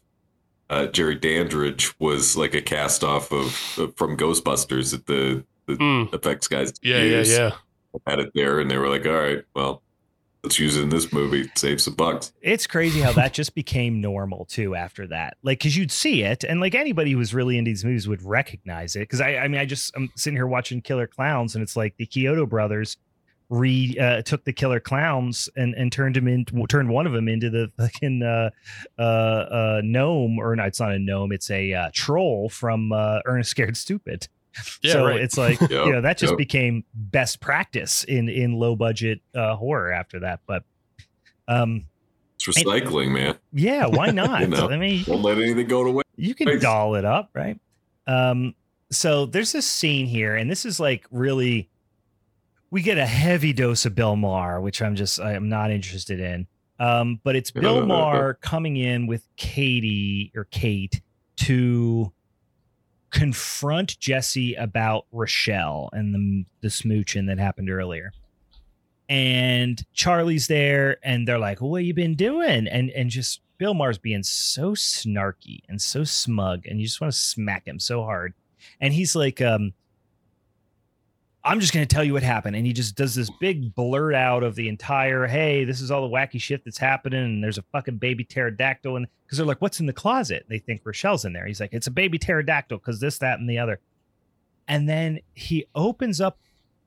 [0.69, 3.47] uh Jerry Dandrige was like a cast off of,
[3.77, 7.51] of from ghostbusters that the the Mm, effects guys yeah, yeah, yeah.
[8.07, 9.83] had it there and they were like all right well
[10.43, 12.31] let's use it in this movie save some bucks.
[12.41, 15.37] It's crazy how that just became normal too after that.
[15.43, 18.23] Like because you'd see it and like anybody who was really into these movies would
[18.23, 19.01] recognize it.
[19.01, 21.95] Because I, I mean i just i'm sitting here watching killer clowns and it's like
[21.97, 22.97] the Chiodo brothers
[23.49, 27.27] re uh, took the killer clowns and and turned him in turned one of them
[27.27, 28.49] into the fucking uh
[28.97, 33.19] uh uh gnome or no it's not a gnome it's a uh, troll from uh
[33.25, 34.27] ernest scared stupid
[34.81, 35.19] Yeah, so right.
[35.19, 36.37] it's like Yep, you know that just yep.
[36.37, 40.63] became best practice in in low budget uh horror after that but
[41.47, 41.85] um
[42.35, 44.41] it's recycling man yeah, why not?
[44.41, 44.69] You know.
[44.69, 46.61] I mean, don't let anything go to waste you can Thanks.
[46.61, 47.59] doll it up, right?
[48.07, 48.55] Um,
[48.91, 51.69] so there's this scene here, and this is like really,
[52.71, 56.47] we get a heavy dose of Bill Maher, which I'm just I'm not interested in.
[56.79, 61.01] Um, but it's Bill Maher coming in with Katie or Kate
[61.37, 62.13] to
[63.11, 68.11] confront Jesse about Rochelle and the the smooching that happened earlier.
[69.07, 73.97] And Charlie's there, and they're like, "What you been doing?" And and just Bill Maher's
[73.97, 78.33] being so snarky and so smug, and you just want to smack him so hard.
[78.79, 79.73] And he's like, um,
[81.43, 82.55] I'm just going to tell you what happened.
[82.55, 86.07] And he just does this big blurt out of the entire, hey, this is all
[86.07, 87.23] the wacky shit that's happening.
[87.23, 88.97] And there's a fucking baby pterodactyl.
[88.97, 90.45] And because they're like, what's in the closet?
[90.49, 91.45] They think Rochelle's in there.
[91.45, 93.79] He's like, it's a baby pterodactyl because this, that, and the other.
[94.67, 96.37] And then he opens up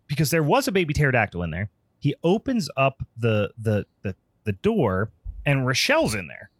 [0.07, 1.71] because there was a baby pterodactyl in there.
[1.99, 5.11] He opens up the the the, the door
[5.47, 6.51] and Rochelle's in there.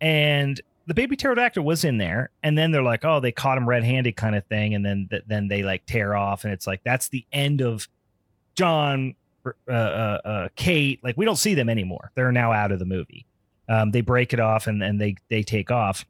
[0.00, 3.68] And the baby pterodactyl was in there, and then they're like, "Oh, they caught him
[3.68, 6.82] red-handed," kind of thing, and then th- then they like tear off, and it's like
[6.84, 7.88] that's the end of
[8.54, 9.14] John,
[9.46, 11.02] uh, uh, uh, Kate.
[11.02, 13.26] Like we don't see them anymore; they're now out of the movie.
[13.68, 16.04] Um, they break it off, and and they they take off.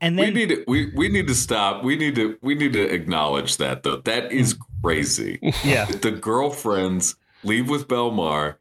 [0.00, 1.82] And we then need to we, we need to stop.
[1.82, 3.96] We need to we need to acknowledge that though.
[3.96, 5.38] That is crazy.
[5.64, 8.58] Yeah, the girlfriends leave with Bill Maher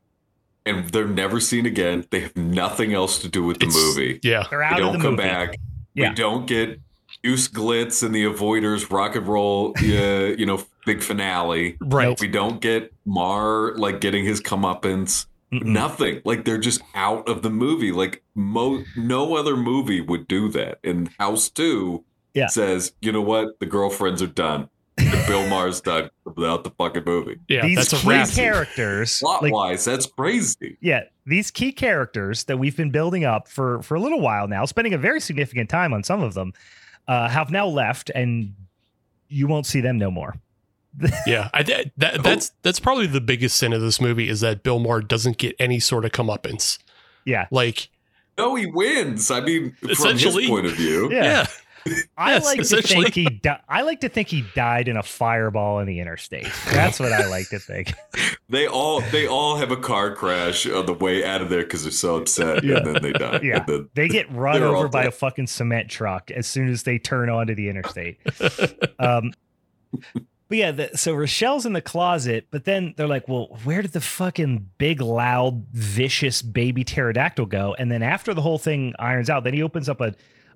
[0.65, 2.05] and they're never seen again.
[2.09, 4.19] They have nothing else to do with the It's- movie.
[4.23, 4.45] Yeah.
[4.49, 5.27] they're out of don't the come movie.
[5.27, 5.57] back.
[5.93, 6.09] Yeah.
[6.09, 6.79] We don't get
[7.23, 9.81] Goose Glitz and the Avoiders rock and roll, uh,
[10.37, 11.77] you know, big finale.
[11.79, 12.19] Right.
[12.19, 15.25] We don't get Maher like getting his comeuppance.
[15.53, 15.63] Mm-mm.
[15.63, 16.21] Nothing.
[16.25, 17.91] Like they're just out of the movie.
[17.91, 20.79] Like mo- no other movie would do that.
[20.83, 22.47] And House Two Yeah.
[22.47, 24.69] says, you know what, the girlfriends are done.
[25.25, 27.39] And Bill Maher's done without the fucking movie.
[27.47, 27.61] Yeah.
[27.63, 28.29] These that's key wrap.
[28.29, 30.77] characters, Plot like wise, that's crazy.
[30.81, 34.63] yeah these key characters that we've been building up for for a little while now
[34.65, 36.53] spending a very significant time on some of them
[37.07, 38.53] uh have now left and
[39.27, 40.35] you won't see them no more
[41.25, 41.49] Yeah.
[41.53, 44.79] I, that, that, that's that's probably the biggest sin of this movie is that Bill
[44.79, 46.77] Maher doesn't get any sort of comeuppance.
[47.25, 47.47] Yeah.
[47.51, 47.89] Like,
[48.37, 49.29] No, he wins.
[49.31, 51.11] I mean, from his point of view.
[51.11, 51.23] Yeah.
[51.23, 51.47] yeah.
[52.17, 53.25] I Yes, like to think he.
[53.25, 56.47] Di- I like to think he died in a fireball in the interstate.
[56.71, 57.93] That's what I like to think.
[58.47, 61.81] They all they all have a car crash on the way out of there because
[61.81, 62.77] they're so upset, Yeah.
[62.77, 63.39] and then they die.
[63.41, 63.57] Yeah.
[63.57, 65.07] And then- They get run over by dead.
[65.09, 68.19] a fucking cement truck as soon as they turn onto the interstate.
[68.99, 69.33] Um,
[70.47, 73.93] but yeah, the, so Rochelle's in the closet, but then they're like, "Well, where did
[73.93, 79.29] the fucking big, loud, vicious baby pterodactyl go?" And then after the whole thing irons
[79.29, 80.13] out, then he opens up a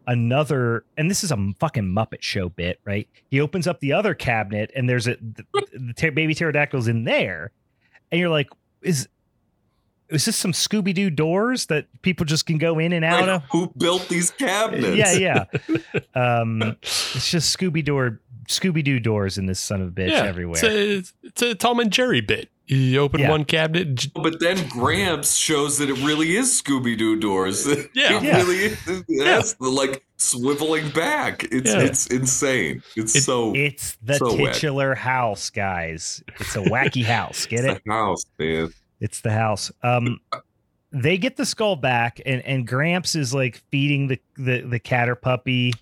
[0.08, 3.08] another, and this is a fucking Muppet Show bit, right?
[3.30, 7.04] He opens up the other cabinet, and there's a the, the ter- baby pterodactyl's in
[7.04, 7.52] there,
[8.12, 8.50] and you're like,
[8.82, 9.08] "Is
[10.10, 13.30] is this some Scooby Doo doors that people just can go in and out Like,
[13.30, 14.98] of?" who built these cabinets?
[14.98, 15.46] Yeah, yeah.
[16.16, 18.18] Um, it's just Scooby Doo
[18.48, 20.24] Scooby Doo doors in this son of a bitch yeah.
[20.24, 20.60] everywhere.
[20.64, 22.50] It's a, it's a Tom and Jerry bit.
[22.72, 23.32] You open Yeah.
[23.32, 27.66] one cabinet, But then Gramps shows that it really is Scooby Doo doors.
[27.96, 28.18] Yeah.
[28.18, 28.38] it Yeah.
[28.38, 29.04] really is.
[29.18, 31.46] That's the like swiveling back.
[31.52, 31.80] It's Yeah.
[31.82, 32.84] it's insane.
[32.96, 34.54] It's It- so it's the So wacky.
[34.54, 36.24] titular house, guys.
[36.40, 37.48] It's a wacky house.
[37.48, 37.72] Get it?
[37.72, 38.70] it's the house, man.
[39.00, 39.72] It's the house.
[39.82, 40.20] Um,
[40.92, 45.16] they get the skull back, and and Gramps is like feeding the the the catter
[45.16, 45.74] puppy,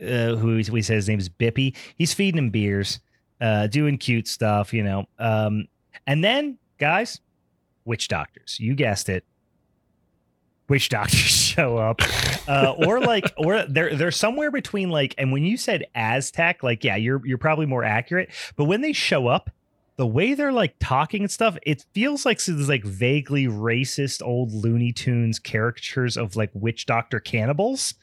[0.00, 1.74] uh, who we say his name is Bippy.
[1.98, 3.00] He's feeding him beers,
[3.40, 5.06] uh, doing cute stuff, you know.
[5.18, 5.66] Um,
[6.06, 7.20] and then guys,
[7.84, 8.58] witch doctors.
[8.60, 9.24] You guessed it.
[10.68, 12.00] Witch doctors show up,
[12.48, 15.14] uh, or like, or they're they're somewhere between like.
[15.18, 18.30] And when you said Aztec, like, yeah, you're you're probably more accurate.
[18.56, 19.50] But when they show up,
[19.96, 24.52] the way they're like talking and stuff, it feels like these like vaguely racist old
[24.52, 27.94] Looney Tunes caricatures of like witch doctor cannibals.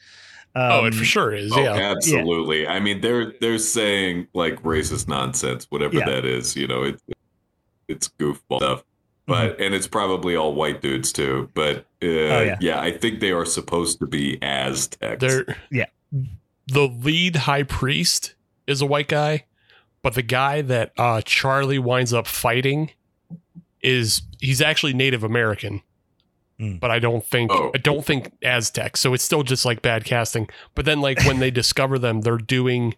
[0.54, 1.52] Um, oh, it for sure is.
[1.52, 1.74] Oh, yeah.
[1.74, 2.66] absolutely.
[2.66, 6.06] I mean, they're they're saying like racist nonsense, whatever Yeah.
[6.06, 6.54] that is.
[6.56, 7.00] You know, it,
[7.90, 8.84] it's goofball stuff.
[9.26, 11.50] But and it's probably all white dudes too.
[11.54, 12.58] But uh, yeah.
[12.60, 12.80] yeah.
[12.80, 15.20] I think they are supposed to be Aztecs.
[15.20, 15.86] They're Yeah.
[16.66, 18.34] The lead high priest
[18.66, 19.44] is a white guy,
[20.02, 22.90] but the guy that uh, Charlie winds up fighting
[23.82, 25.82] is he's actually Native American.
[26.60, 26.78] Mm.
[26.80, 27.70] But I don't think Oh.
[27.74, 28.96] I don't think Aztec.
[28.96, 30.48] So it's still just like bad casting.
[30.74, 32.94] But then like when they discover them, they're doing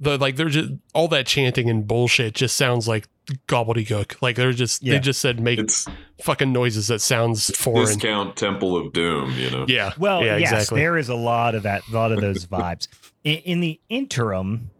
[0.00, 3.06] the like they're just all that chanting and bullshit just sounds like
[3.46, 4.20] gobbledygook.
[4.20, 4.94] Like they're just Yeah.
[4.94, 5.86] they just said make it's
[6.22, 7.86] fucking noises that sounds foreign.
[7.86, 9.32] discount Temple of Doom.
[9.38, 9.64] You know.
[9.68, 9.92] Yeah.
[9.98, 10.80] Well, yeah, yes, exactly.
[10.80, 12.88] there is a lot of that, a lot of those vibes.
[13.24, 14.70] In, in the interim,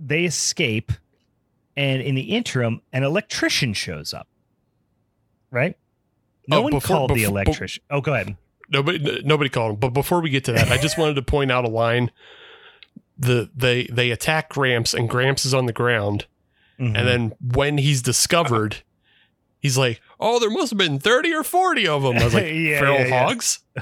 [0.00, 0.92] they escape,
[1.76, 4.26] and in the interim, an electrician shows up.
[5.50, 5.76] Right?
[5.78, 5.82] Oh,
[6.48, 7.82] no Oh, one before- called the befo- electrician.
[7.90, 8.34] oh, go ahead.
[8.70, 9.76] Nobody, nobody called him.
[9.80, 12.10] But before we get to that, I just wanted to point out a line.
[13.18, 16.24] The they they attack Gramps, and Gramps is on the ground.
[16.78, 16.96] Mhm.
[16.96, 18.76] And then when he's discovered,
[19.58, 22.44] he's like, "Oh, there must have been thirty or forty of them." I was like,
[22.52, 23.26] Yeah, "Feral yeah, yeah.
[23.26, 23.60] hogs."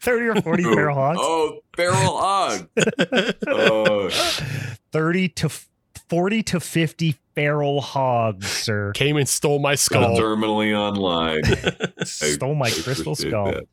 [0.00, 1.18] thirty or forty feral hogs.
[1.22, 2.68] Oh, feral hog.
[3.46, 4.10] Oh,
[4.92, 5.48] 30 to
[6.08, 8.92] 40 to 50 feral hogs, sir.
[8.92, 10.16] Came and stole my skull.
[10.18, 11.42] terminally online.
[12.04, 13.52] Stole my crystal skull.
[13.52, 13.64] that.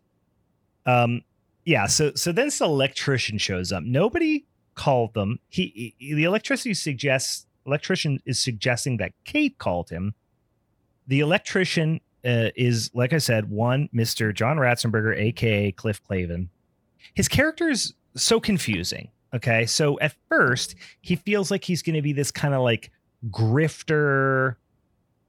[0.86, 1.24] Um,
[1.66, 1.88] yeah.
[1.88, 3.84] So so then this electrician shows up.
[3.84, 4.46] Nobody
[4.76, 5.40] called them.
[5.50, 10.14] He, he the electricity suggests electrician is suggesting that Kate called him.
[11.08, 16.48] The electrician uh, is, like I said, one Mister John Ratzenberger, aka Cliff Clavin.
[17.14, 19.10] His character is so confusing.
[19.34, 22.92] Okay, so at first he feels like he's going to be this kind of like
[23.30, 24.56] grifter,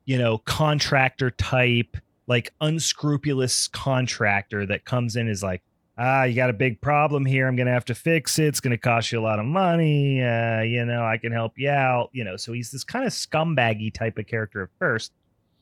[0.06, 1.96] you know, contractor type,
[2.26, 5.62] like unscrupulous contractor that comes in is like,
[6.00, 7.46] ah, you got a big problem here.
[7.46, 8.46] I'm going to have to fix it.
[8.46, 10.22] It's going to cost you a lot of money.
[10.22, 12.08] Uh, you know, I can help you out.
[12.12, 15.12] You know, so he's this kind of scumbaggy type of character at first,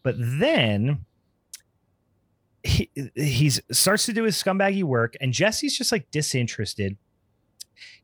[0.04, 1.04] but then
[2.62, 6.96] he he's starts to do his scumbaggy work, and Jesse's just like disinterested.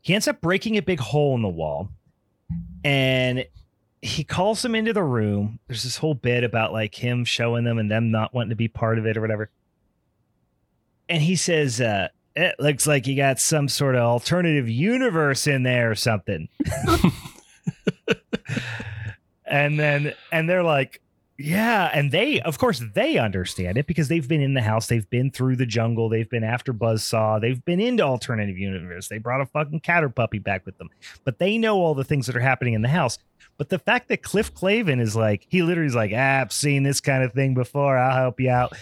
[0.01, 1.89] He ends up breaking a big hole in the wall,
[2.83, 3.45] and
[4.01, 5.59] he calls them into the room.
[5.67, 8.67] There's this whole bit about like him showing them and them not wanting to be
[8.67, 9.49] part of it or whatever.
[11.07, 15.63] And he says, uh, it looks like you got some sort of alternative universe in
[15.63, 16.49] there or something.
[19.45, 21.01] and then, and they're like,
[21.37, 21.89] yeah.
[21.93, 25.31] And they, of course, they understand it because they've been in the house, they've been
[25.31, 29.07] through the jungle, they've been after Buzzsaw, they've been into alternative universe.
[29.07, 30.89] They brought a fucking catter puppy back with them,
[31.23, 33.17] but they know all the things that are happening in the house.
[33.57, 36.83] But the fact that Cliff Clavin is like, he literally is like, ah, I've seen
[36.83, 37.97] this kind of thing before.
[37.97, 38.73] I'll help you out.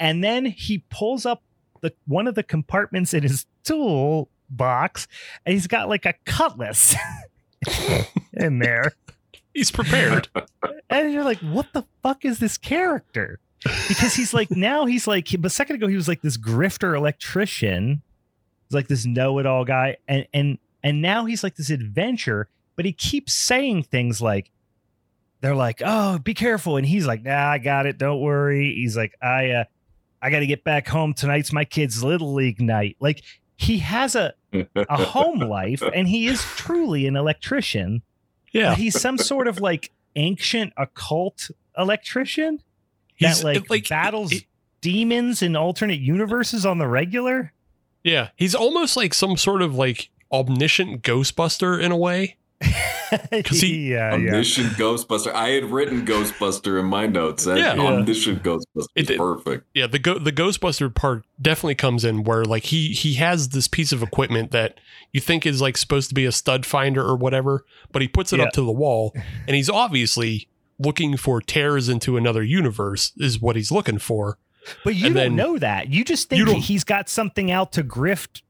[0.00, 1.42] And then he pulls up
[1.80, 5.08] the one of the compartments in his tool box,
[5.44, 6.94] and he's got like a cutlass
[8.32, 8.92] in there.
[9.54, 10.28] He's prepared.
[10.90, 13.40] And you're like, what the fuck is this character?
[13.88, 16.96] because he's like now he's like but a second ago he was like this grifter
[16.96, 18.02] electrician
[18.68, 22.92] he's like this know-it-all guy and and and now he's like this adventure but he
[22.92, 24.50] keeps saying things like
[25.40, 28.96] they're like oh be careful and he's like nah i got it don't worry he's
[28.96, 29.64] like i uh
[30.26, 33.22] i gotta get back home tonight's my kid's little league night like
[33.56, 34.34] he has a
[34.74, 38.02] a home life and he is truly an electrician
[38.52, 42.62] Yeah, but he's some sort of like ancient occult electrician
[43.14, 44.46] he's that like, battles he-
[44.80, 47.52] demons in alternate universes on the regular.
[48.04, 52.36] yeah, he's almost like some sort of like omniscient Ghostbuster in a way.
[52.60, 54.32] 'Cause he- yeah, yeah.
[54.40, 55.32] Ghostbuster.
[55.32, 57.44] I had written Ghostbuster in my notes.
[57.44, 57.74] That Yeah.
[57.74, 57.82] Yeah.
[57.82, 59.64] Omniscient Ghostbuster is It- it- perfect.
[59.74, 63.68] Yeah, the go- the Ghostbuster part definitely comes in where like he he has this
[63.68, 64.78] piece of equipment that
[65.12, 68.32] you think is like supposed to be a stud finder or whatever, but he puts
[68.32, 68.46] it Yeah.
[68.46, 69.14] up to the wall,
[69.46, 74.36] and he's obviously looking for tears into another universe is what he's looking for.
[74.84, 75.92] But you and don't then- know that.
[75.92, 78.42] You just think don't- he's got something out to grift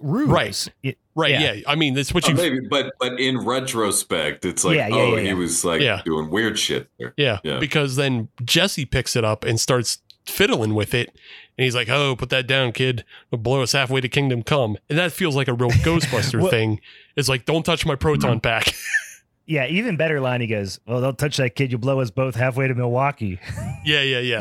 [0.00, 0.28] ruse.
[0.28, 0.68] Right.
[0.82, 1.30] It- Right?
[1.30, 1.52] Yeah.
[1.52, 1.62] Yeah.
[1.66, 2.34] I mean, that's what Oh, you.
[2.36, 6.02] maybe, but but in retrospect, it's like, Yeah, yeah, oh, yeah, he was like Yeah.
[6.04, 7.14] doing weird shit there.
[7.16, 7.58] Yeah, Yeah.
[7.58, 11.10] because then Jesse picks it up and starts fiddling with it,
[11.56, 13.04] and he's like, "Oh, put that down, kid.
[13.30, 16.50] It'll blow us halfway to Kingdom Come." And that feels like a real Ghostbuster Well-
[16.50, 16.80] thing.
[17.16, 18.38] It's like, "Don't touch my proton hmm.
[18.40, 18.74] pack."
[19.46, 20.40] yeah, even better line.
[20.40, 21.70] He goes, "Well, don't touch that kid.
[21.70, 23.38] You'll blow us both halfway to Milwaukee,"
[23.84, 24.40] yeah, yeah, yeah.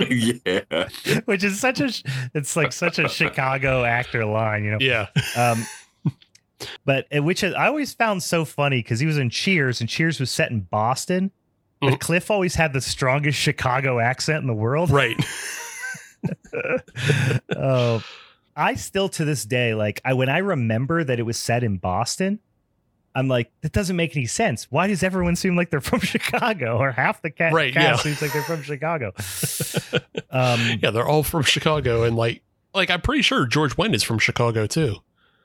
[0.44, 0.88] yeah.
[1.24, 1.90] which is such a.
[2.34, 4.78] It's like such a Chicago actor line, you know.
[4.80, 5.06] Yeah.
[5.36, 5.66] Um,
[6.84, 10.20] but uh, which I always found so funny because he was in Cheers and Cheers
[10.20, 11.30] was set in Boston.
[11.80, 12.00] But Mhm.
[12.00, 14.90] Cliff always had the strongest Chicago accent in the world.
[14.90, 15.16] Right.
[17.56, 18.02] Oh,
[18.56, 21.76] I still to this day, like I when I remember that it was set in
[21.76, 22.40] Boston,
[23.18, 24.66] I'm like, that doesn't make any sense.
[24.70, 28.12] Why does everyone seem like they're from Chicago, or half the ca- Right, cast yeah.
[28.14, 29.12] seems like they're from Chicago?
[30.30, 32.42] um, Yeah, they're all from Chicago, and like,
[32.74, 34.96] like I'm pretty sure George Wendt is from Chicago too.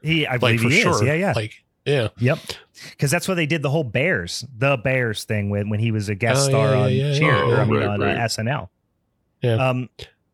[0.01, 1.03] he, I Like believe for he sure.
[1.05, 1.53] Yeah, yeah, Like,
[1.85, 2.09] yeah.
[2.19, 2.39] yep.
[2.91, 6.09] Because that's why they did the whole Bears, the Bears thing when when he was
[6.09, 7.13] a guest Oh, star yeah, on yeah.
[7.19, 8.17] Cheer, I Oh, mean right, on right.
[8.17, 8.69] Uh, SNL.
[9.41, 9.55] Yeah.
[9.69, 9.89] Um,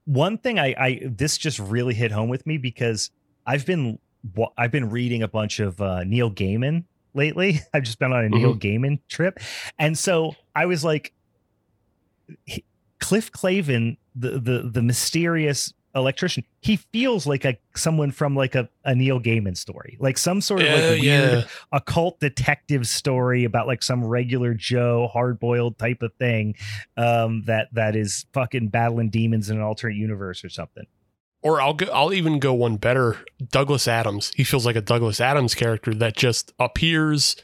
[0.06, 3.12] one thing I, I this just really hit home with me because
[3.46, 4.00] I've been
[4.58, 6.84] I've been reading a bunch of uh, Neil Gaiman
[7.14, 7.60] lately.
[7.74, 9.40] I've just been on a Neil Gaiman trip,
[9.78, 11.14] and so I was like,
[12.46, 12.66] he-
[13.00, 18.70] Cliff Clavin, the the the mysterious electrician, he feels like a someone from like a,
[18.86, 21.44] a Neil Gaiman story, like some sort of like Uh, weird yeah.
[21.72, 26.56] occult detective story about like some regular Joe hard boiled type of thing
[26.98, 30.86] um, that that is fucking battling demons in an alternate universe or something.
[31.42, 33.18] Or I'll go, I'll even go one better.
[33.52, 34.32] Douglas Adams.
[34.36, 37.36] He feels like a Douglas Adams character that just appears,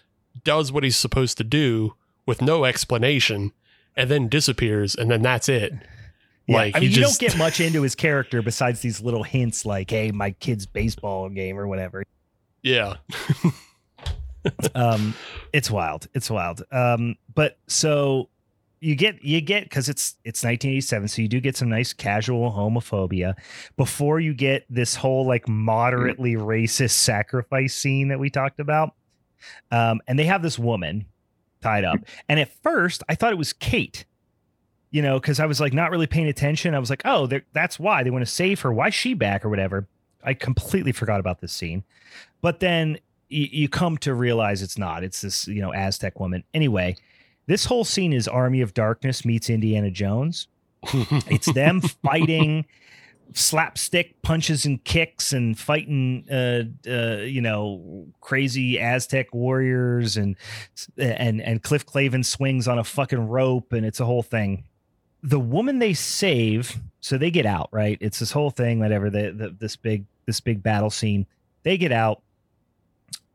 [0.44, 1.96] does what he's supposed to do
[2.26, 3.54] with no explanation,
[3.96, 5.72] and then disappears, and then that's it.
[6.48, 9.24] Yeah, Like I mean, you just don't get much into his character besides these little
[9.24, 12.04] hints, like "Hey, my kid's baseball game" or whatever.
[12.62, 12.96] yeah.
[14.76, 15.16] um
[15.54, 18.30] it's wild it's wild um but so
[18.86, 22.52] you get you get because it's it's 1987 so you do get some nice casual
[22.52, 23.34] homophobia.
[23.78, 28.94] Before you get this whole like moderately racist sacrifice scene that we talked about
[29.72, 31.06] um and they have this woman
[31.62, 31.98] tied up.
[32.30, 34.06] And at first i thought it was kate
[34.92, 36.76] you know because i was like not really paying attention.
[36.76, 38.72] I was like oh that's why they want to save her.
[38.72, 39.44] Why she back?
[39.44, 39.88] or whatever.
[40.24, 41.84] I completely forgot about this scene.
[42.42, 43.00] But then
[43.30, 45.04] you come to realize it's not.
[45.04, 46.44] It's this, you know, Aztec woman.
[46.54, 46.96] Anyway,
[47.48, 50.48] this whole scene is Army of Darkness meets Indiana Jones.
[50.94, 52.66] It's them fighting
[53.34, 60.36] slapstick punches and kicks and fighting uh, uh you know crazy aztec warriors and
[60.96, 64.64] and and cliff clavin swings on a fucking rope and it's a whole thing.
[65.24, 67.98] The woman they save so they get out right?
[68.02, 71.26] It's this whole thing whatever the, the this big this big battle scene.
[71.64, 72.22] They get out.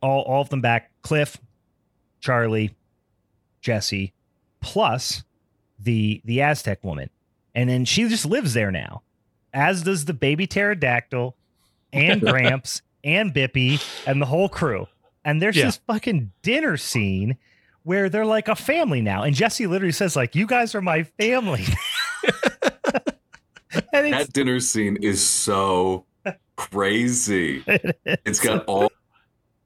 [0.02, 0.90] All all of them back.
[1.02, 1.36] Cliff
[2.20, 2.74] charlie
[3.60, 4.12] jesse
[4.60, 5.22] plus
[5.78, 7.08] the the aztec woman
[7.54, 9.02] and then she just lives there now
[9.54, 11.34] as does the baby pterodactyl
[11.92, 14.86] and gramps and bippy and the whole crew
[15.24, 15.66] and there's Yeah.
[15.66, 17.36] this fucking dinner scene
[17.82, 21.02] where they're like a family now and jesse literally says like you guys are my
[21.04, 21.64] family
[23.92, 26.04] and That dinner scene is so
[26.56, 27.62] crazy.
[28.04, 28.90] It's got all,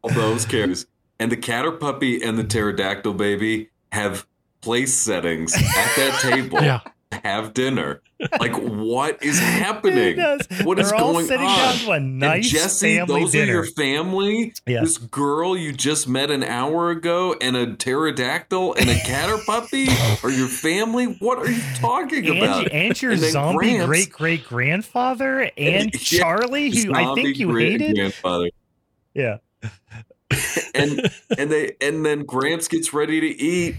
[0.03, 0.87] all those characters.
[1.19, 4.27] And the catter puppy and the pterodactyl baby have
[4.61, 5.63] place settings at
[5.97, 6.81] that table yeah.
[7.25, 8.01] have dinner.
[8.41, 10.19] Like, what is happening?
[10.63, 11.39] What is They're all going on?
[12.23, 13.45] a And Jesse, those dinner.
[13.45, 14.55] are your family.
[14.67, 14.81] Yeah.
[14.81, 19.89] This girl you just met an hour ago, and a pterodactyl and a catter puppy
[20.23, 21.17] are your family.
[21.19, 22.65] What are you talking about?
[22.65, 27.55] and, and your And zombie great great grandfather and Yeah, Charlie, who I think you
[27.55, 27.99] hated.
[29.13, 29.39] Yeah.
[30.75, 33.77] And and they and then Gramps gets ready to eat,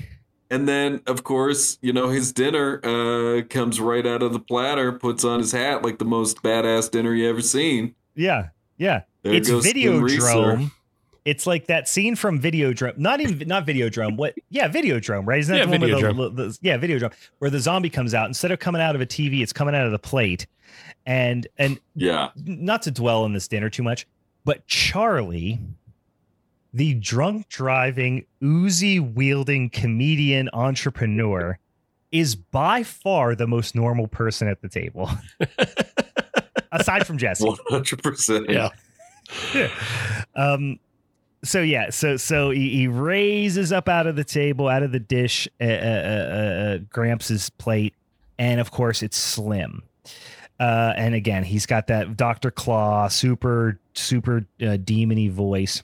[0.49, 4.91] and then of course you know his dinner uh, comes right out of the platter,
[4.91, 7.95] puts on his hat like the most badass dinner you ever seen.
[8.15, 8.49] Yeah.
[8.77, 9.01] Yeah.
[9.23, 10.71] There it's goes Slim Videodrome.
[11.23, 12.97] It's like that scene from Videodrome.
[12.99, 14.15] Not even not Videodrome.
[14.15, 14.35] What?
[14.49, 15.25] Yeah, Videodrome.
[15.25, 15.39] Right?
[15.39, 16.35] Isn't that Yeah, the one where the, Videodrome.
[16.35, 19.41] the- yeah Videodrome where the zombie comes out instead of coming out of a TV,
[19.41, 20.45] it's coming out of the plate.
[21.07, 24.05] And and Yeah, not to dwell on this dinner too much,
[24.43, 25.59] but Charlie,
[26.75, 31.57] the drunk driving, Uzi wielding comedian entrepreneur,
[32.11, 35.09] is by far the most normal person at the table.
[36.73, 37.45] Aside from Jesse.
[37.45, 38.49] one hundred percent.
[38.49, 38.69] Yeah.
[40.35, 40.77] um
[41.43, 44.99] so yeah so so he, he raises up out of the table out of the
[44.99, 47.95] dish uh, uh, uh, uh, gramps's plate
[48.37, 49.81] and of course it's slim
[50.59, 55.81] uh and again he's got that dr claw super super uh, demony voice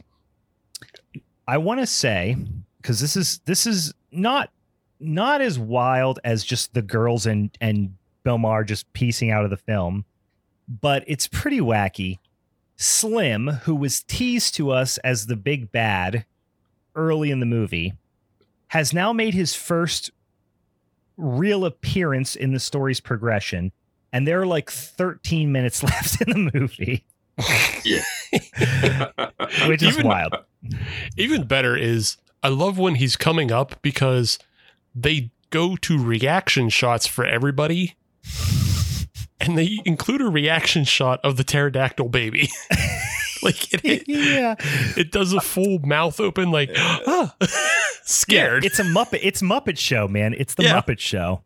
[1.52, 2.36] i want to say
[2.82, 4.52] because this is this is not
[5.00, 9.50] not as wild as just the girls and and Bill Maher just piecing out of
[9.50, 10.06] the film
[10.68, 12.20] but it's pretty wacky
[12.82, 16.26] Slim, who was teased to us as the big bad
[16.96, 17.94] early in the movie,
[18.70, 20.10] has now made his first
[21.16, 23.72] real appearance in the story's progression.
[24.12, 27.06] And there are like 13 minutes left in the movie,
[29.68, 30.36] which is Even- wild.
[31.18, 34.38] Even better is I love when he's coming up because
[34.94, 37.96] they go to reaction shots for everybody.
[39.40, 42.50] And they include a reaction shot of the pterodactyl baby.
[43.42, 44.54] like it, it, yeah.
[44.96, 47.36] it does a full mouth open, like ah,
[48.04, 48.64] scared.
[48.64, 49.20] Yeah, it's a Muppet.
[49.24, 50.36] It's Muppet Show, man.
[50.38, 50.80] It's the Yeah.
[50.80, 51.42] Muppet Show.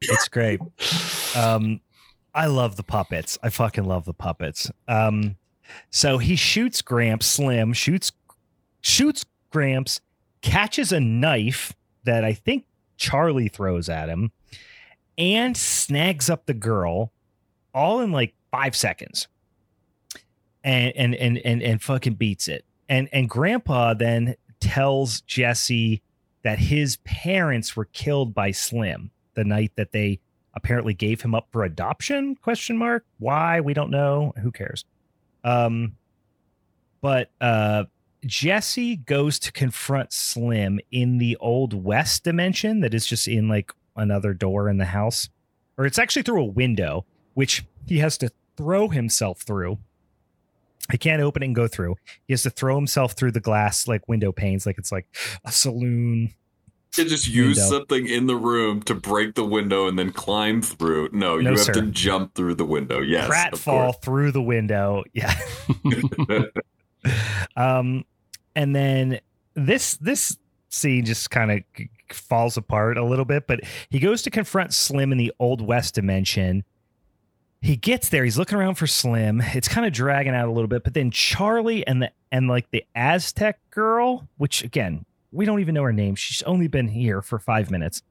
[0.00, 0.60] It's great.
[1.36, 1.80] Um,
[2.34, 3.38] I love the puppets.
[3.42, 4.70] I fucking love the puppets.
[4.88, 5.36] Um,
[5.90, 8.12] so he shoots Gramps, Slim shoots
[8.80, 10.00] shoots Gramps,
[10.42, 11.74] catches a knife
[12.04, 12.66] that I think
[12.96, 14.32] Charlie throws at him,
[15.16, 17.12] and snags up the girl,
[17.72, 19.28] all in like five seconds.
[20.62, 22.64] And and and and and fucking beats it.
[22.88, 26.02] And and Grandpa then tells Jesse
[26.42, 30.20] that his parents were killed by Slim the night that they
[30.54, 33.04] apparently gave him up for adoption question mark?
[33.18, 33.60] Why?
[33.60, 34.32] We don't know.
[34.40, 34.84] Who cares?
[35.42, 35.96] Um
[37.00, 37.84] but uh
[38.26, 43.72] Jesse goes to confront Slim in the old west dimension that is just in like
[43.96, 45.28] another door in the house.
[45.76, 47.04] Or it's actually through a window
[47.34, 49.78] which he has to throw himself through.
[50.90, 51.96] He can't open it and go through.
[52.26, 55.06] He has to throw himself through the glass like window panes like it's like
[55.44, 56.34] a saloon
[56.96, 57.70] You just use Window.
[57.78, 61.10] something in the room to break the window and then climb through.
[61.12, 61.72] No, No, you have sir.
[61.74, 63.00] to jump through the window.
[63.00, 63.26] Yes,
[63.58, 65.02] fall pratfall through the window.
[65.12, 65.34] Yeah.
[67.56, 68.04] um,
[68.54, 69.20] and then
[69.54, 70.36] this this
[70.68, 71.60] scene just kind of
[72.10, 73.60] falls apart a little bit, but
[73.90, 76.64] he goes to confront Slim in the old west dimension.
[77.60, 78.24] He gets there.
[78.24, 79.40] He's looking around for Slim.
[79.40, 82.70] It's kind of dragging out a little bit, but then Charlie and the and like
[82.70, 85.04] the Aztec girl, which again
[85.34, 86.14] we don't even know her name.
[86.14, 88.02] She's only been here for five minutes.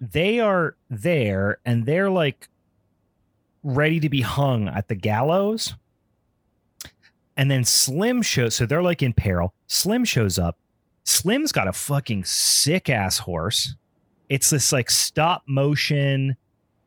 [0.00, 2.48] They are there, and they're like
[3.62, 5.74] ready to be hung at the gallows.
[7.36, 9.54] And then Slim shows, so they're like in peril.
[9.66, 10.56] Slim shows up.
[11.02, 13.74] Slim's got a fucking sick ass horse.
[14.28, 16.36] It's this like stop motion,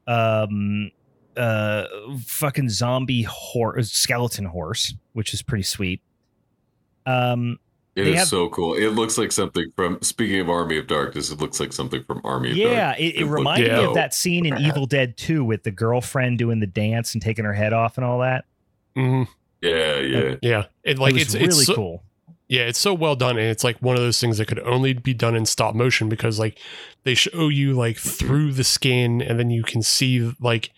[0.07, 0.89] um,
[1.35, 1.85] uh,
[2.25, 6.01] fucking zombie horse, skeleton horse, which is pretty sweet.
[7.05, 7.59] Um,
[7.97, 8.75] It They is have- so cool.
[8.75, 9.97] It looks like something from.
[10.03, 13.09] Speaking of Army of Darkness, it looks like something from Army of yeah, Darkness.
[13.09, 13.87] it, it looked reminded me Yeah.
[13.87, 17.43] of that scene in Evil Dead 2 with the girlfriend doing the dance and taking
[17.43, 18.45] her head off and all that.
[18.95, 19.27] Mhm.
[19.61, 20.35] Yeah, yeah.
[20.43, 22.03] Yeah, it like it was it's really it's so, cool.
[22.47, 24.93] yeah, it's so well done, and it's like one of those things that could only
[24.93, 26.59] be done in stop motion because like
[27.03, 30.69] they show you like through the skin, and then you can see like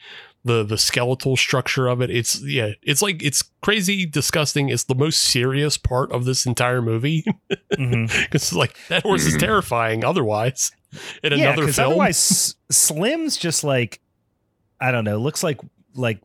[0.45, 2.09] the the skeletal structure of it.
[2.09, 4.69] It's yeah, it's like it's crazy, disgusting.
[4.69, 7.25] It's the most serious part of this entire movie
[7.73, 8.07] Mhm.
[8.23, 9.39] because like that horse is Mhm.
[9.39, 10.05] terrifying.
[10.05, 10.71] Otherwise,
[11.23, 13.99] in yeah, another because film, otherwise Slim's just like
[14.79, 15.59] I don't know, looks like
[15.93, 16.19] like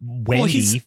[0.00, 0.84] Wendy he's-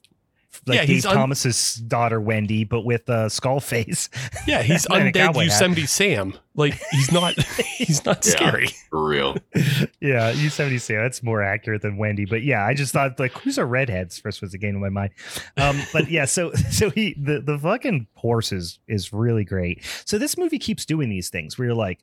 [0.65, 4.09] like Yeah, Dave he's un- Thomas's daughter Wendy, but with a uh, skull face.
[4.47, 5.45] Yeah, he's undead cowboy hat.
[5.47, 6.33] Yosemite Sam.
[6.55, 7.33] Like he's not
[7.77, 8.31] he's not Yeah.
[8.31, 8.67] scary.
[8.89, 9.37] For real.
[10.01, 11.01] yeah, Yosemite Sam.
[11.01, 12.25] That's more accurate than Wendy.
[12.25, 14.89] But yeah, I just thought like who's a redheads First was the game in my
[14.89, 15.11] mind.
[15.57, 19.83] Um, but yeah, so so he the the fucking horse is is really great.
[20.05, 21.99] So this movie keeps doing these things where you're like,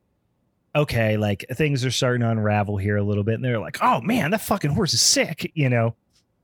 [0.75, 4.01] okay, like things are starting to unravel here a little bit, and they're like, oh
[4.01, 5.51] man, that fucking horse is sick.
[5.55, 5.95] You know,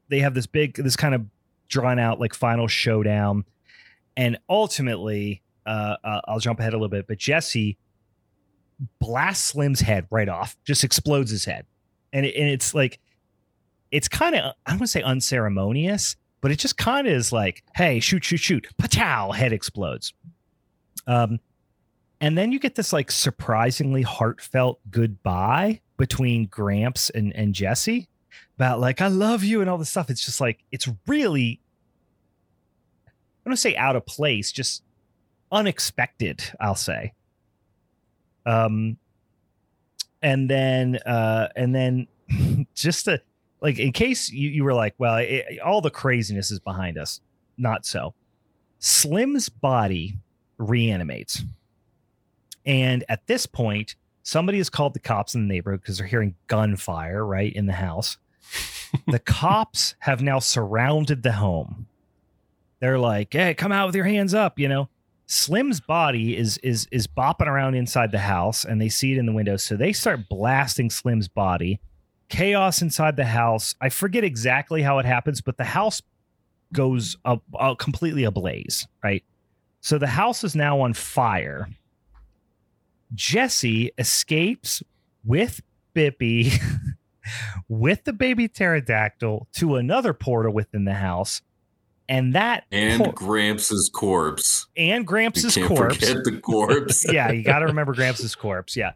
[0.08, 1.22] they have this big, this kind of
[1.68, 3.44] drawn out like final showdown,
[4.16, 7.76] and ultimately, uh, uh I'll jump ahead a little bit, but Jesse
[8.98, 11.66] blasts Slim's head right off, just explodes his head.
[12.12, 12.98] And, it, and it's like,
[13.90, 17.32] it's kind of, I don't want to say unceremonious, but it just kind of is
[17.32, 20.12] like, hey, shoot, shoot, shoot, patow, head explodes.
[21.06, 21.40] Um,
[22.20, 28.08] and then you get this like surprisingly heartfelt goodbye between Gramps and, and Jesse
[28.56, 30.10] about like, I love you and all this stuff.
[30.10, 31.60] It's just like, it's really,
[33.06, 34.82] I don't say out of place, just
[35.52, 37.12] unexpected, I'll say.
[38.44, 38.96] Um,
[40.22, 42.06] and then, uh, and then
[42.74, 43.20] just to
[43.60, 47.20] like, in case you, you were like, well, it, all the craziness is behind us.
[47.58, 48.14] Not so.
[48.78, 50.16] Slim's body
[50.58, 51.42] reanimates.
[52.64, 56.34] And at this point, somebody has called the cops in the neighborhood because they're hearing
[56.48, 58.18] gunfire right in the house.
[59.06, 61.86] The cops have now surrounded the home.
[62.80, 64.88] They're like, "Hey, come out with your hands up," you know.
[65.26, 69.26] Slim's body is is is bopping around inside the house, and they see it in
[69.26, 69.56] the window.
[69.56, 71.80] So they start blasting Slim's body.
[72.28, 73.74] Chaos inside the house.
[73.80, 76.02] I forget exactly how it happens, but the house
[76.72, 77.42] goes up,
[77.78, 78.86] completely ablaze.
[79.02, 79.24] Right.
[79.80, 81.68] So the house is now on fire.
[83.14, 84.82] Jesse escapes
[85.24, 85.60] with
[85.94, 86.52] Bippy,
[87.68, 91.42] with the baby pterodactyl to another portal within the house,
[92.08, 94.66] and that And por- Gramps' corpse.
[94.76, 95.96] and Gramps's corpse.
[95.96, 97.04] forget the corpse.
[97.12, 98.76] yeah, you got to remember Gramps's corpse.
[98.76, 98.92] Yeah,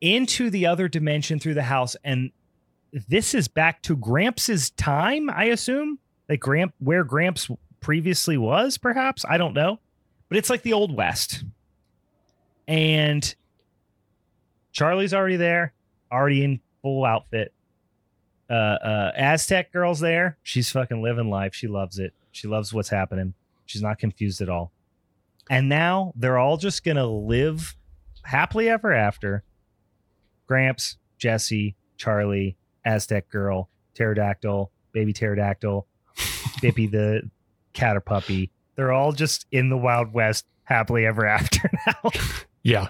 [0.00, 2.30] into the other dimension through the house, and
[3.08, 5.28] this is back to Gramps's time.
[5.28, 7.50] I assume like Gramp where Gramps
[7.80, 9.78] previously was, perhaps I don't know,
[10.28, 11.44] but it's like the old west,
[12.66, 13.34] and
[14.72, 15.72] Charlie's already there,
[16.12, 17.52] already in full outfit.
[18.50, 20.38] Uh, uh, Aztec girl's there.
[20.42, 21.54] She's fucking living life.
[21.54, 22.12] She loves it.
[22.32, 23.34] She loves what's happening.
[23.66, 24.72] She's not confused at all.
[25.50, 27.76] And now they're all just gonna live
[28.22, 29.44] happily ever after.
[30.46, 37.28] Gramps, Jesse, Charlie, Aztec girl, pterodactyl, baby pterodactyl, Bippy the
[37.74, 38.50] catter puppy.
[38.76, 42.10] They're all just in the Wild West happily ever after now.
[42.62, 42.88] Yeah.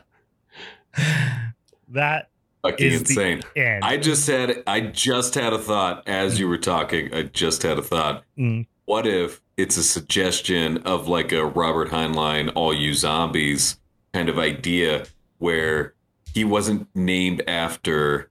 [1.88, 2.30] that
[2.70, 3.42] Fucking Is the- insane.
[3.56, 3.84] end.
[3.84, 7.12] I just had I just had a thought as you were talking.
[7.14, 8.24] I just had a thought.
[8.38, 8.66] Mm.
[8.84, 13.78] What if it's a suggestion of like a Robert Heinlein "All You Zombies"
[14.12, 15.04] kind of idea,
[15.38, 15.94] where
[16.34, 18.30] he wasn't named after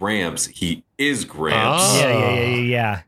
[0.00, 1.82] Gramps, he is Gramps.
[1.84, 1.98] Ah.
[2.00, 3.02] yeah, yeah, yeah, yeah, yeah.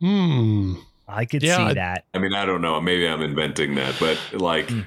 [0.00, 0.74] Hmm.
[1.08, 2.04] I could Yeah, see I- that.
[2.14, 2.80] I mean, I don't know.
[2.80, 4.84] Maybe I'm inventing that, but like Mm.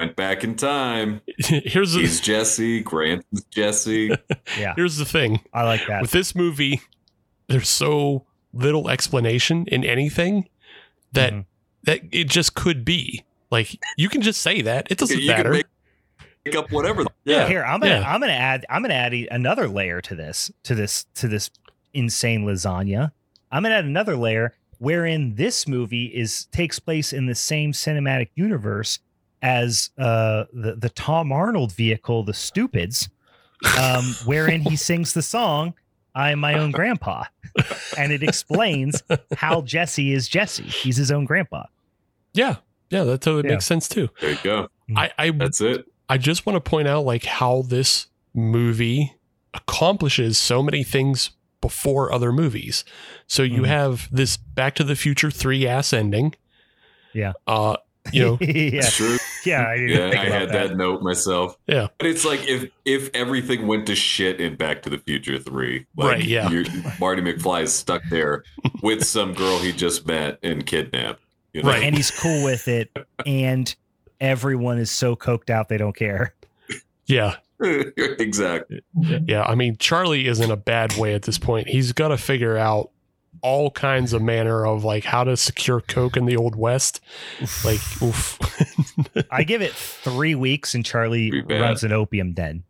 [0.00, 1.20] Went back in time.
[1.38, 2.80] Here's the He's Jesse.
[2.80, 4.10] Grant is Jesse.
[4.58, 5.40] Yeah, here's the thing.
[5.52, 6.02] I like that.
[6.02, 6.80] With this movie,
[7.48, 10.48] there's so little explanation in anything
[11.12, 11.44] that Mhm.
[11.84, 13.24] that it just could be.
[13.50, 14.86] Like you can just say that.
[14.90, 15.42] It doesn't you matter.
[15.44, 15.66] can make,
[16.44, 17.04] make up whatever.
[17.24, 17.48] Yeah.
[17.48, 18.12] Here, I'm gonna Yeah.
[18.12, 21.50] I'm gonna add I'm gonna add another layer to this to this to this
[21.92, 23.10] insane lasagna.
[23.50, 28.28] I'm gonna add another layer wherein this movie is takes place in the same cinematic
[28.34, 28.98] universe
[29.44, 33.08] as uh the the Tom Arnold vehicle, The Stupids,
[33.78, 35.74] um, wherein he sings the song
[36.14, 37.24] "I Am My Own Grandpa,"
[37.98, 39.02] and it explains
[39.36, 40.62] how Jesse is Jesse.
[40.64, 41.64] He's his own grandpa.
[42.32, 42.56] yeah.
[42.90, 43.54] Yeah, that totally Yeah.
[43.54, 44.08] makes sense too.
[44.20, 44.68] There you go.
[44.94, 45.86] I, I That's it.
[46.08, 49.14] I just want to point out like how this movie
[49.52, 51.30] accomplishes so many things
[51.60, 52.84] before other movies.
[53.26, 53.66] So you Mhm.
[53.68, 56.34] have this Back to the Future 3 ass ending.
[57.14, 57.32] Yeah.
[57.46, 57.76] Uh
[58.12, 59.16] you know, yeah, True.
[59.44, 59.62] yeah.
[59.62, 60.76] I Yeah, I about had that.
[60.76, 61.56] note myself.
[61.66, 61.88] Yeah.
[61.98, 65.86] But it's like if if everything went to shit in Back to the Future Three,
[65.96, 66.50] like Right, yeah.
[66.50, 66.64] you're,
[67.00, 68.44] Marty McFly is stuck there
[68.82, 71.20] with some girl he just met and kidnapped.
[71.52, 71.70] You know?
[71.70, 71.84] Right.
[71.84, 72.90] and he's cool with it
[73.24, 73.74] and
[74.20, 76.34] everyone is so coked out they don't care
[77.06, 77.36] yeah.
[77.60, 78.80] exactly.
[79.26, 81.68] Yeah, I mean Charlie is in a bad way at this point.
[81.68, 82.90] He's got to figure out
[83.44, 87.00] all kinds of manner of like how to secure coke in the old west.
[87.62, 88.38] Like oof.
[89.30, 92.64] i give it three weeks and charlie runs an opium den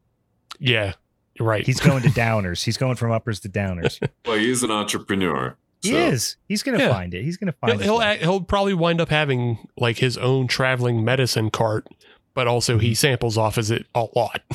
[0.58, 0.94] yeah.
[1.38, 1.64] You're right.
[1.64, 5.90] he's going to downers he's going from uppers to downers Well, he's an entrepreneur, He
[5.90, 6.36] So- is.
[6.48, 6.92] He's gonna Yeah.
[6.92, 7.22] find it.
[7.22, 7.84] He's gonna He'll find it.
[7.84, 8.00] he'll,
[8.32, 11.86] he'll probably wind up having like his own traveling medicine cart,
[12.34, 12.94] but also he mm-hmm.
[12.94, 14.40] samples off as it a lot.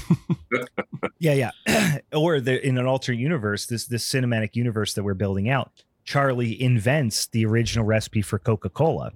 [1.20, 1.98] Yeah, yeah.
[2.14, 6.60] or the, in an alternate universe, this this cinematic universe that we're building out, Charlie
[6.60, 9.12] invents the original recipe for Coca Cola.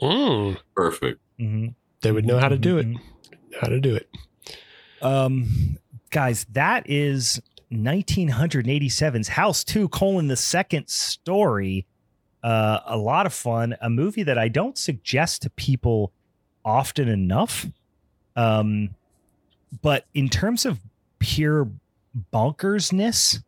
[0.00, 1.20] Mm, Perfect.
[1.38, 1.68] Mm-hmm.
[2.00, 2.88] they would know how to do it.
[3.60, 4.08] How to do it.
[5.00, 5.78] Um,
[6.10, 7.40] guys, that is
[7.70, 11.86] 1987's House Two: colon the second story.
[12.42, 13.76] Uh, a lot of fun.
[13.80, 16.12] A movie that I don't suggest to people
[16.64, 17.66] often enough.
[18.34, 18.96] Um,
[19.80, 20.80] but in terms of
[21.20, 21.68] pure
[22.32, 23.44] bonkersness,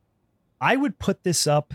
[0.61, 1.75] I would put this up.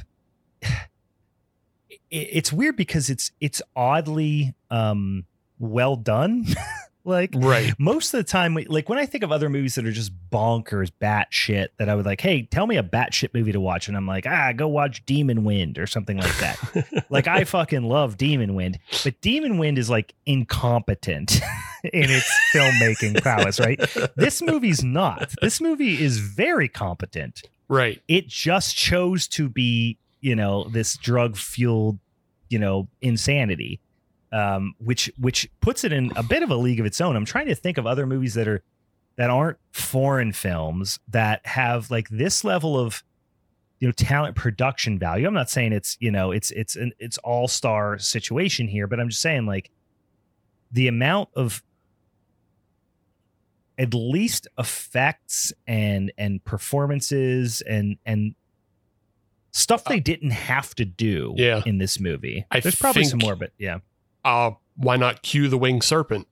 [2.12, 5.26] It- It's weird because it's it's oddly um
[5.60, 6.46] well done.
[7.06, 7.74] like Right.
[7.80, 10.92] most of the time, like when I think of other movies that are just bonkers,
[11.00, 13.88] bat shit, that I would like, hey, tell me a bat shit movie to watch,
[13.88, 17.06] and I'm like, ah, go watch Demon Wind or something like that.
[17.10, 21.36] like I fucking love Demon Wind, but Demon Wind is like incompetent
[21.84, 23.80] in its filmmaking prowess, right?
[24.16, 25.34] This movie's not.
[25.42, 27.44] This movie is very competent.
[27.70, 28.02] right.
[28.08, 32.00] It just chose to be, you know, this drug fueled,
[32.50, 33.80] you know, insanity
[34.32, 37.16] um, which which puts it in a bit of a league of its own.
[37.16, 38.62] I'm trying to think of other movies that are
[39.16, 43.04] that aren't foreign films that have like this level of
[43.80, 45.28] you know talent production value.
[45.28, 49.00] I'm not saying it's you know it's it's an it's all star situation here, but
[49.00, 49.72] I'm just saying like
[50.72, 51.64] the amount of
[53.80, 58.36] at least effects and and performances and and
[59.52, 61.62] stuff they didn't have to do Yeah.
[61.66, 62.46] in this movie.
[62.52, 63.80] I There's probably some more, but yeah.
[64.24, 66.28] Uh, why not Q the winged serpent?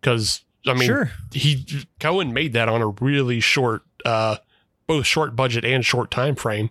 [0.00, 1.10] Because I mean, sure.
[1.32, 1.64] he
[2.00, 4.36] Cohen made that on a really short, uh,
[4.86, 6.70] both short budget and short time frame.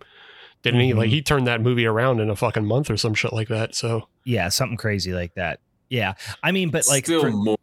[0.63, 0.91] Didn't he?
[0.91, 0.97] Mhm.
[0.97, 3.73] Like he turned that movie around in a fucking month or some shit like that.
[3.75, 5.59] So Yeah, something crazy like that.
[5.89, 6.13] Yeah.
[6.43, 7.57] I mean, but like still for- more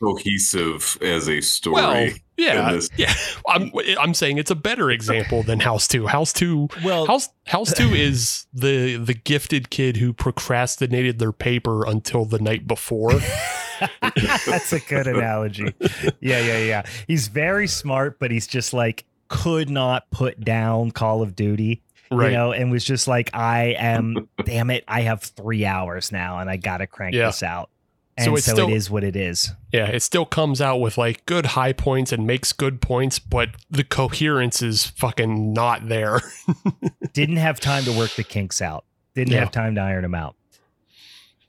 [0.00, 1.74] cohesive as a story.
[1.74, 2.90] well, yeah, this.
[2.96, 3.14] yeah.
[3.48, 6.06] I'm I'm saying it's a better example than House Two.
[6.06, 11.86] House Two well, House House Two is the the gifted kid who procrastinated their paper
[11.86, 13.12] until the night before.
[14.46, 15.74] that's a good analogy.
[16.20, 16.82] Yeah, yeah, yeah.
[17.06, 22.30] He's very smart, but he's just like could not put down Call of Duty, right.
[22.30, 26.38] you know, and was just like, I am, damn it, I have three hours now
[26.38, 27.26] and I got to crank Yeah.
[27.26, 27.70] this out.
[28.16, 29.52] And So so, still- it is what it is.
[29.72, 33.50] Yeah, it still comes out with like good high points and makes good points, but
[33.70, 36.20] the coherence is fucking not there.
[37.12, 38.84] Didn't have time to work the kinks out.
[39.14, 39.40] Didn't Yeah.
[39.40, 40.36] have time to iron them out.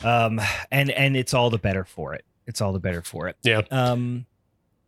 [0.04, 2.26] Um, and and it's all the better for it.
[2.48, 3.38] It's all the better for it.
[3.44, 3.62] Yeah.
[3.72, 4.26] Um,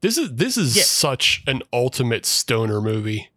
[0.01, 0.83] This is this is Yeah.
[0.83, 3.29] such an ultimate stoner movie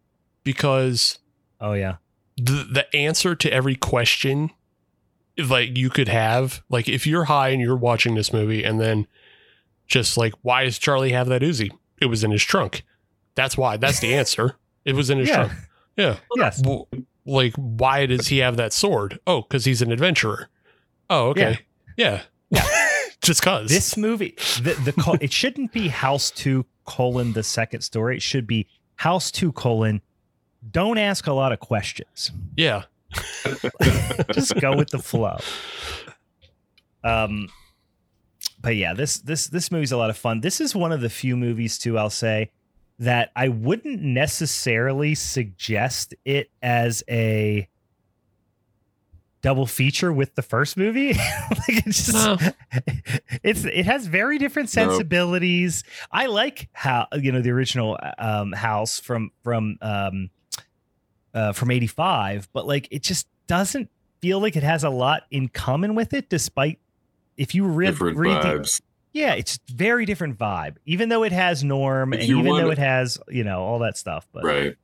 [0.44, 1.18] because
[1.60, 1.96] oh yeah.
[2.36, 4.50] the the answer to every question
[5.48, 9.06] like you could have like if you're high and you're watching this movie and then
[9.86, 11.70] just like why does Charlie have that Uzi?
[12.00, 12.82] It was in his trunk.
[13.36, 13.76] That's why.
[13.76, 14.56] That's the answer.
[14.84, 15.34] It was in his Yeah.
[15.36, 15.52] trunk.
[15.96, 16.16] Yeah.
[16.36, 16.62] Yes.
[16.64, 16.88] Well,
[17.24, 19.20] like why does he have that sword?
[19.26, 20.48] Oh, because he's an adventurer.
[21.08, 21.60] Oh, okay.
[21.96, 22.22] Yeah.
[22.50, 22.66] Yeah.
[23.22, 23.68] Just cause.
[23.68, 28.16] This movie, the the call, it shouldn't be House Two colon the second story.
[28.16, 30.00] It should be House Two colon.
[30.70, 32.32] Don't ask a lot of questions.
[32.56, 32.84] yeah.
[34.32, 35.38] Just go with the flow.
[37.02, 37.48] Um,
[38.60, 40.40] but yeah, this this this movie's a lot of fun.
[40.40, 41.98] This is one of the few movies too.
[41.98, 42.50] I'll say
[42.98, 47.66] that I wouldn't necessarily suggest it as a
[49.42, 51.12] double feature with the first movie.
[51.50, 52.36] like it's just No.
[53.42, 54.90] it's it has very different Nope.
[54.90, 55.82] sensibilities.
[56.12, 60.28] I like how you know the original um house from from um
[61.34, 63.88] uh from 85, but like it just doesn't
[64.20, 66.78] feel like it has a lot in common with it despite
[67.36, 68.80] if you read, Different read the,
[69.12, 70.76] yeah, it's very different vibe.
[70.84, 73.78] Even though it has Norm If and even though wanna- it has, you know, all
[73.80, 74.76] that stuff, but Right.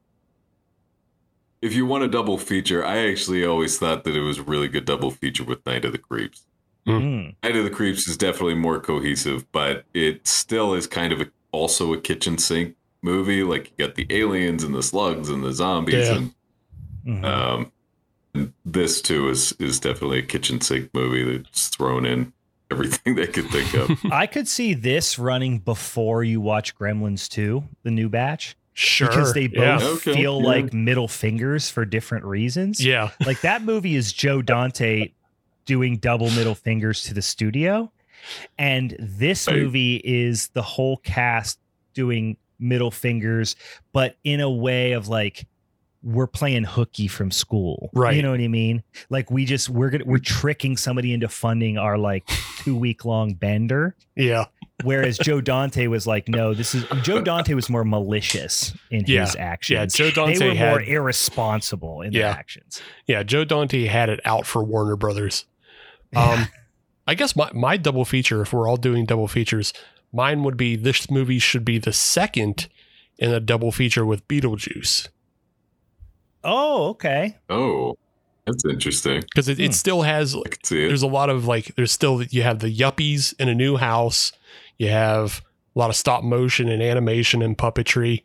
[1.62, 4.68] If you want a double feature, I actually always thought that it was a really
[4.68, 6.46] good double feature with Night of the Creeps.
[6.86, 11.20] Mm, Night of the Creeps is definitely more cohesive, but it still is kind of
[11.20, 13.42] a, also a kitchen sink movie.
[13.42, 16.16] Like you got the aliens and the slugs and the zombies, Yeah.
[16.16, 16.34] and
[17.06, 17.24] mhm.
[17.24, 17.72] um,
[18.64, 22.32] this too is is definitely a kitchen sink movie that's thrown in
[22.70, 23.90] everything they could think of.
[24.12, 29.08] I could see this running before you watch Gremlins 2, the new batch, Sure.
[29.08, 29.88] because they both yeah.
[29.88, 30.46] Okay, feel yeah.
[30.46, 32.84] like middle fingers for different reasons.
[32.84, 33.10] Yeah.
[33.24, 35.12] Like that movie is Joe Dante
[35.64, 37.90] doing double middle fingers to the studio.
[38.58, 39.56] And this Right.
[39.56, 41.58] movie is the whole cast
[41.94, 43.56] doing middle fingers,
[43.92, 45.46] but in a way of like
[46.06, 47.90] we're playing hooky from school.
[47.92, 48.14] Right.
[48.14, 48.84] You know what I mean?
[49.10, 52.24] Like we just we're gonna we're tricking somebody into funding our like
[52.58, 53.96] two week long bender.
[54.14, 54.44] Yeah.
[54.84, 59.22] Whereas Joe Dante was like, no, this is Joe Dante was more malicious in Yeah.
[59.26, 59.98] his actions.
[59.98, 60.06] Yeah.
[60.06, 62.20] Joe Dante they were more irresponsible in Yeah.
[62.30, 62.80] their actions.
[63.06, 65.44] yeah, Joe Dante had it out for Warner Brothers.
[66.14, 66.46] Um
[67.08, 69.72] I guess my, my double feature, if we're all doing double features,
[70.12, 72.68] mine would be this movie should be the second
[73.18, 75.08] in a double feature with Beetlejuice.
[76.46, 77.36] Oh, okay.
[77.50, 77.96] Oh,
[78.46, 79.20] that's interesting.
[79.22, 79.64] Because it, Hmm.
[79.64, 80.58] it still has I can
[80.88, 84.32] there's a lot of like there's still you have the yuppies in a new house
[84.78, 85.42] you have
[85.74, 88.22] a lot of stop motion and animation and puppetry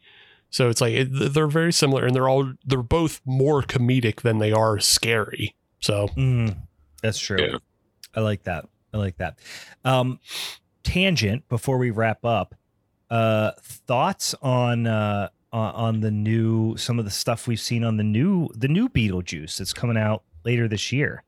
[0.52, 4.38] so it's like it, they're very similar and they're all they're both more comedic than
[4.38, 6.56] they are scary so Mm,
[7.02, 7.42] that's true.
[7.42, 7.58] Yeah.
[8.16, 8.66] I like that.
[8.94, 9.40] I like that.
[9.84, 10.20] Um,
[10.84, 12.54] tangent before we wrap up.
[13.10, 17.98] Uh, thoughts on uh on, on the new some of the stuff we've seen on
[17.98, 21.24] the new the new Beetlejuice that's coming out later this year.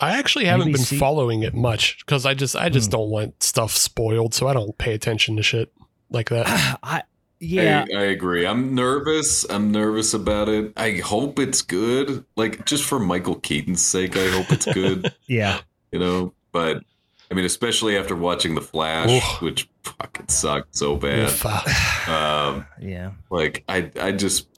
[0.00, 2.98] i actually haven't Maybe been see- following it much because i just i just Hmm.
[2.98, 5.72] don't want stuff spoiled so i don't pay attention to shit
[6.10, 6.46] like that
[6.82, 7.02] I
[7.44, 7.84] yeah.
[7.92, 8.46] I, I agree.
[8.46, 9.44] I'm nervous.
[9.50, 10.72] I'm nervous about it.
[10.76, 12.24] I hope it's good.
[12.36, 15.12] Like just for Michael Keaton's sake, I hope it's good.
[15.26, 15.58] yeah.
[15.90, 16.84] you know, but
[17.32, 19.40] I mean, especially after watching The Flash, Oof.
[19.40, 21.30] which fucking sucked so bad.
[21.30, 21.62] Oof, uh,
[22.52, 23.12] Um, Yeah.
[23.30, 24.48] like I, I just,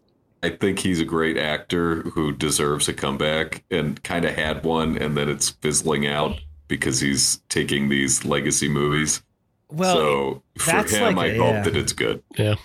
[0.43, 4.99] I think he's a great actor who deserves a comeback, and kind of had one,
[4.99, 9.23] and then it's fizzling out because he's taking these legacy movies.
[9.71, 11.63] Well, so for that's him, like I a- hope yeah.
[11.63, 12.23] that it's good.
[12.37, 12.57] Yeah,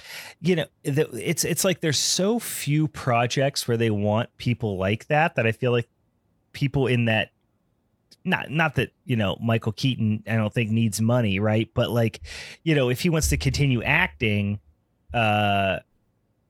[0.42, 5.06] you know the, it's it's like there's so few projects where they want people like
[5.08, 5.88] that that I feel like
[6.52, 7.30] people in that
[8.26, 12.22] not not that you know Michael Keaton I don't think needs money right but like
[12.64, 14.60] you know if he wants to continue acting
[15.14, 15.80] uh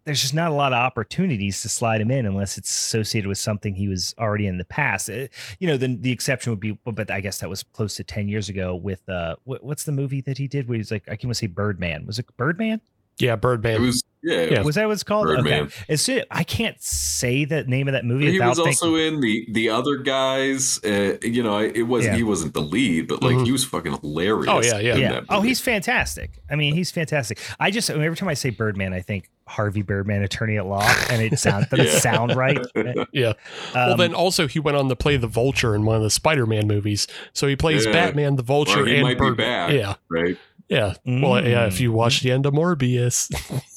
[0.06, 3.38] there's just not a lot of opportunities to slide him in unless it's associated with
[3.38, 5.08] something he was already in the past.
[5.08, 5.28] Uh,
[5.60, 8.28] you know, then the exception would be, but I guess that was close to 10
[8.28, 11.16] years ago with, uh, what, what's the movie that he did where he's like, I
[11.16, 12.08] can't say Birdman.
[12.08, 12.82] Was it Birdman?
[13.20, 14.42] yeah It birdman was yeah.
[14.44, 14.62] Yeah.
[14.64, 15.28] Was that what's called?
[15.28, 15.64] Birdman.
[15.64, 15.76] Okay.
[15.88, 19.20] It's just, I can't say the name of that movie He without was also in
[19.22, 20.80] the the other guys.
[20.84, 22.18] Uh, you know, it wasn't Yeah.
[22.18, 23.46] he wasn't the lead, but like Mhm.
[23.46, 24.48] he was fucking hilarious.
[24.50, 24.96] Oh, yeah, yeah.
[24.98, 25.22] yeah.
[25.30, 26.32] Oh, he's fantastic.
[26.50, 27.40] I mean, he's fantastic.
[27.60, 31.22] I just every time I say Birdman, I think Harvey Birdman, attorney at law, and
[31.22, 32.00] it sounds doesn't Yeah.
[32.00, 32.60] sound right.
[33.14, 33.34] yeah
[33.74, 36.10] well Um, then also he went on to play the vulture in one of the
[36.12, 37.92] spider-man movies so he plays Yeah.
[37.94, 39.72] batman the vulture Well, he and might be birdman back.
[39.74, 40.38] yeah right.
[40.68, 41.80] yeah well yeah if Mm.
[41.80, 43.30] you watch the end of morbius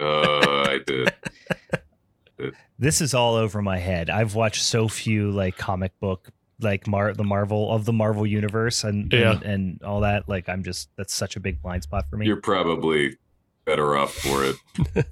[0.00, 1.12] Uh, I did.
[2.78, 4.10] this is all over my head.
[4.10, 8.84] I've watched so few like comic book like Mar the Marvel of the Marvel universe
[8.84, 9.32] and Yeah.
[9.32, 10.28] and, and all that.
[10.28, 12.26] Like I'm just that's such a big blind spot for me.
[12.26, 13.16] You're probably
[13.64, 14.56] better off for it.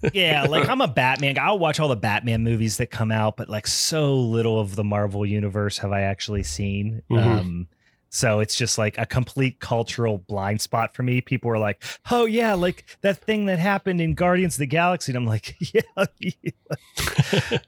[0.15, 1.44] yeah, like I'm a Batman guy.
[1.44, 4.85] I'll watch all the Batman movies that come out, but like so little of the
[4.85, 7.02] Marvel universe have I actually seen.
[7.11, 7.40] Mhm.
[7.40, 7.69] Um
[8.15, 11.20] so it's just like a complete cultural blind spot for me.
[11.20, 15.11] People were like, "Oh yeah, like that thing that happened in Guardians of the Galaxy,"
[15.12, 15.81] and I'm like, "Yeah."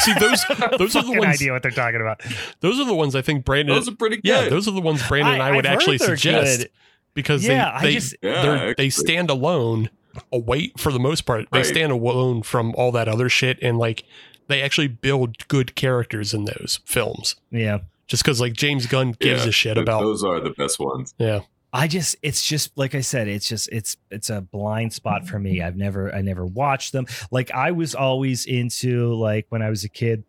[0.00, 2.22] See, those- I have no those are the ones- idea what they're talking about.
[2.60, 4.24] those are the ones i think brandon Those are pretty good.
[4.26, 6.70] yeah those are the ones brandon and i, would I've actually suggest good.
[7.14, 9.90] because Yeah, they, they, just- Yeah, they're, they stand alone
[10.32, 11.66] away for the most part they Right.
[11.66, 14.04] stand alone from all that other shit and like
[14.48, 17.78] they actually build good characters in those films Yeah.
[18.10, 21.14] Just because like james gunn gives Yeah, a shit about Those are the best ones.
[21.18, 21.40] yeah
[21.72, 25.38] I just it's just like I said, it's just it's it's a blind spot for
[25.38, 25.62] me.
[25.62, 27.06] I've never I never watched them.
[27.30, 30.24] Like I was always into like when I was a kid,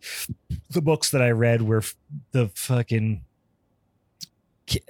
[0.70, 1.82] the books that I read were
[2.32, 3.26] the fucking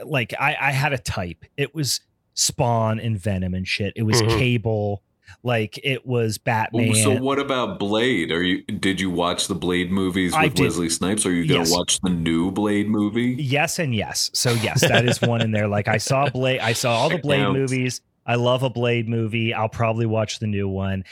[0.03, 1.45] like I I had a type.
[1.55, 2.01] It was
[2.33, 3.93] Spawn and Venom and shit.
[3.95, 4.37] It was Mhm.
[4.37, 5.03] Cable,
[5.43, 6.95] like it was Batman.
[6.95, 8.31] So what about Blade?
[8.31, 10.59] Are you did you watch the Blade movies with.
[10.59, 11.25] Wesley Snipes?
[11.25, 11.71] Are you gonna Yes.
[11.71, 13.35] watch the new Blade movie?
[13.39, 14.29] Yes and yes.
[14.33, 15.67] So yes, that is one in there.
[15.67, 18.01] Like I saw Blade, I saw all the Blade movies.
[18.25, 19.53] I love a Blade movie.
[19.53, 21.03] I'll probably watch the new one.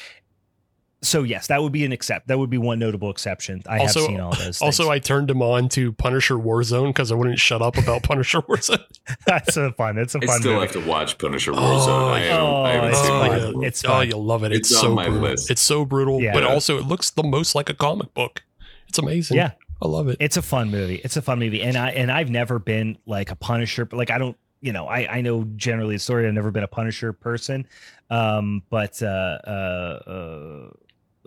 [1.01, 2.27] So yes, that would be an except.
[2.27, 3.61] That would be one notable exception.
[3.67, 4.61] I Also- have seen all those.
[4.61, 4.91] also things.
[4.95, 8.83] i turned him on to punisher warzone because i wouldn't shut up about punisher warzone
[9.25, 9.97] that's a fun.
[9.97, 10.65] It's a I fun I still movie.
[10.65, 12.11] have to watch Punisher Oh, Warzone.
[12.11, 13.31] I, haven't, oh, I haven't it's seen fun.
[13.31, 13.55] it.
[13.61, 13.67] yeah.
[13.67, 14.07] It's oh fun.
[14.07, 15.49] you love it it's, It's on so my brutal list.
[15.51, 16.33] it's so brutal Yeah.
[16.33, 18.43] but also it looks the most like a comic book
[18.87, 19.51] it's amazing Yeah.
[19.81, 20.95] i love it It's a fun movie.
[21.03, 23.85] It's a fun movie, and I and I've never been like a Punisher.
[23.85, 26.27] But like I don't, you know, I I know generally the story.
[26.27, 27.65] I've never been a Punisher person,
[28.09, 30.69] um, but uh, uh, uh,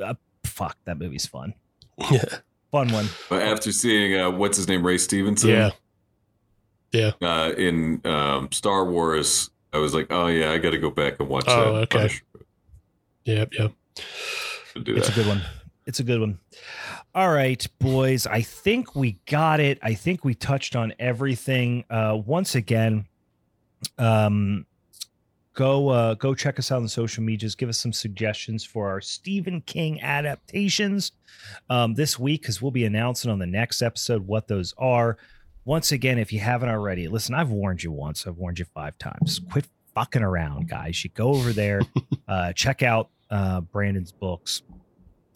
[0.03, 0.15] uh,
[0.45, 1.55] fuck, that movie's fun.
[2.11, 2.25] yeah
[2.71, 3.07] Fun one.
[3.29, 5.71] But after seeing uh, what's his name, Ray Stevenson, yeah
[6.93, 7.11] Yeah.
[7.21, 11.21] uh, in um, Star Wars, I was like, oh yeah, I got to go back
[11.21, 11.79] and watch Oh, that.
[11.83, 11.99] okay.
[11.99, 12.23] Punisher.
[13.25, 13.73] yep yep
[14.75, 15.43] To do It's a good one.
[15.85, 16.39] It's a good one.
[17.15, 18.27] All right, boys.
[18.27, 19.79] I think we got it.
[19.83, 21.85] I think we touched on everything.
[21.91, 23.07] Uh, once again,
[23.99, 24.65] um,
[25.55, 27.55] go uh, go check us out on the social medias.
[27.55, 31.13] Give us some suggestions for our Stephen King adaptations
[31.71, 35.17] um, this week because we'll be announcing on the next episode what those are.
[35.65, 37.35] Once again, if you haven't already, listen.
[37.35, 38.27] I've warned you once.
[38.27, 39.41] I've warned you five times.
[39.51, 41.05] Quit fucking around, guys.
[41.05, 41.83] You go over there,
[42.29, 44.63] uh, check out uh, Brandon's books.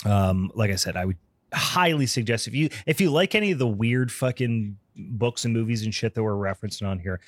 [0.05, 1.17] Um, like I said, I would
[1.53, 5.85] highly suggest if you if you like any of the weird fucking books and movies
[5.85, 7.21] and shit that we're referencing on here,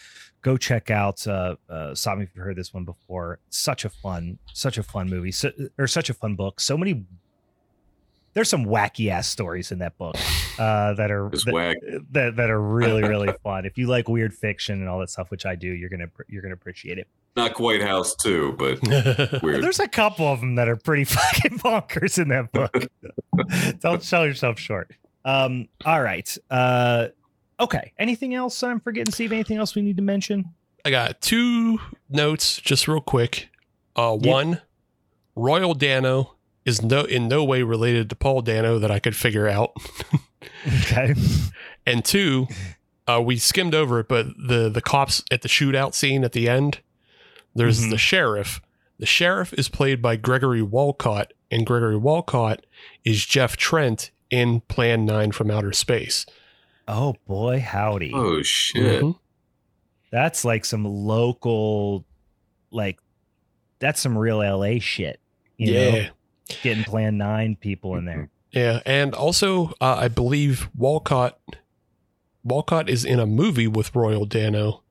[0.42, 3.38] go check out uh, uh Stop me if you've heard this one before.
[3.50, 6.60] Such a fun, such a fun movie, so, or such a fun book.
[6.60, 7.04] So many.
[8.34, 10.14] There's some wacky ass stories in that book
[10.58, 13.64] uh, that are that, that that are really really fun.
[13.64, 16.42] If you like weird fiction and all that stuff, which I do, you're gonna you're
[16.42, 17.08] gonna appreciate it.
[17.36, 18.82] Not quite House too, but
[19.42, 19.62] weird.
[19.62, 23.80] There's a couple of them that are pretty fucking bonkers in that book.
[23.80, 24.90] Don't sell yourself short.
[25.24, 26.36] Um, all right.
[26.50, 27.08] Uh,
[27.60, 27.92] okay.
[27.98, 29.32] Anything else I'm forgetting, Steve?
[29.32, 30.46] Anything else we need to mention?
[30.84, 31.78] I got two
[32.08, 33.48] notes just real quick.
[33.96, 34.32] Uh, Yeah.
[34.32, 34.60] One,
[35.34, 39.48] Royal Dano is no in no way related to Paul Dano that I could figure
[39.48, 39.72] out.
[40.66, 41.14] Okay.
[41.86, 42.46] And two,
[43.06, 46.48] uh, we skimmed over it, but the the cops at the shootout scene at the
[46.48, 46.80] end,
[47.54, 47.90] there's Mhm.
[47.90, 48.60] the sheriff.
[48.98, 52.66] The sheriff is played by Gregory Walcott, and Gregory Walcott
[53.04, 56.24] is Jeff Trent in Plan Nine from Outer Space.
[56.88, 58.12] Oh boy, howdy.
[58.14, 59.02] oh shit!
[59.02, 59.18] Mhm.
[60.10, 62.06] That's like some local,
[62.70, 62.98] like,
[63.78, 65.20] that's some real LA shit.
[65.58, 65.90] You Yeah.
[65.90, 66.06] know,
[66.62, 68.30] getting Plan Nine people in there.
[68.52, 71.38] Yeah, and also uh, I believe Walcott
[72.42, 74.82] Walcott is in a movie with Royal Dano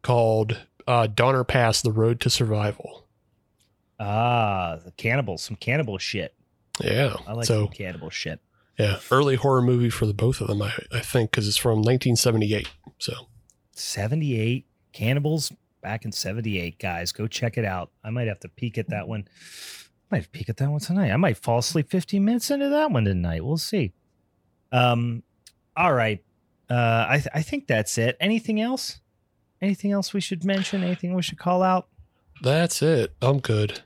[0.00, 3.06] called uh, Donner Pass: The Road to Survival.
[4.00, 6.34] Ah, the cannibals, some cannibal shit.
[6.80, 8.40] Yeah, I like so some cannibal shit.
[8.78, 11.78] Yeah, early horror movie for the both of them, I, I think, because it's from
[11.82, 12.68] 1978.
[12.98, 13.12] So.
[13.72, 15.52] 78 cannibals?
[15.82, 17.10] Back in 78 guys.
[17.12, 17.90] Go check it out.
[18.04, 19.26] I might have to peek at that one.
[20.10, 21.10] I might peek at that one tonight.
[21.10, 23.44] I might fall asleep 15 minutes into that one tonight.
[23.44, 23.92] We'll see.
[24.70, 25.22] Um
[25.76, 26.22] all right.
[26.70, 28.16] Uh i th- i think that's it.
[28.20, 29.00] Anything else?
[29.60, 30.82] Anything else we should mention?
[30.84, 31.88] Anything we should call out?
[32.42, 33.14] That's it.
[33.20, 33.80] I'm good.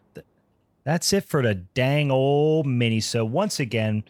[0.84, 4.04] that's it for the dang old mini so once again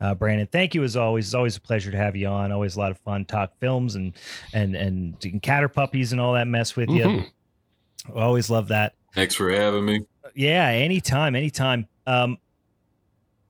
[0.00, 1.26] uh, Brandon, thank you as always.
[1.26, 2.52] It's always a pleasure to have you on.
[2.52, 3.24] Always a lot of fun.
[3.24, 4.12] Talk films and
[4.52, 7.04] and and, and caterpuppies and all that mess with you.
[7.04, 7.30] Mhm.
[8.14, 8.94] Always love that.
[9.14, 10.00] Thanks for having me.
[10.34, 11.86] Yeah, anytime, anytime.
[12.06, 12.38] Um,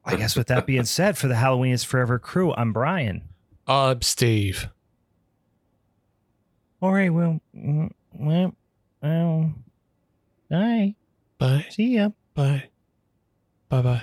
[0.05, 3.23] I guess with that being said, for the Halloween is Forever crew, I'm Brian.
[3.67, 4.69] Uh, Steve.
[6.83, 8.55] All right, well, mm, well,
[9.03, 9.53] well,
[10.51, 10.95] bye.
[11.39, 11.67] Bye.
[11.71, 12.09] See ya.
[12.35, 12.65] Bye.
[13.69, 13.83] Bye.
[13.83, 14.03] Bye.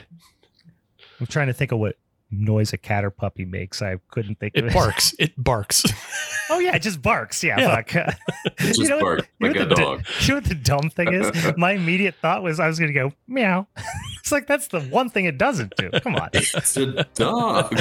[1.19, 1.95] I'm trying to think of what
[2.29, 3.81] noise a cat or puppy makes.
[3.81, 4.73] I couldn't think of It it.
[4.73, 5.15] barks.
[5.17, 5.83] It barks.
[6.49, 7.43] Oh yeah, it just barks.
[7.43, 7.75] Yeah, Yeah.
[7.75, 7.95] fuck.
[8.45, 10.05] It just You know what- barked you know like a what the- dog.
[10.21, 11.57] You know what the dumb thing is?
[11.57, 13.67] My immediate thought was I was going to go meow.
[14.19, 15.89] it's like that's the one thing it doesn't do.
[16.01, 16.29] Come on.
[16.33, 17.73] It's a dog.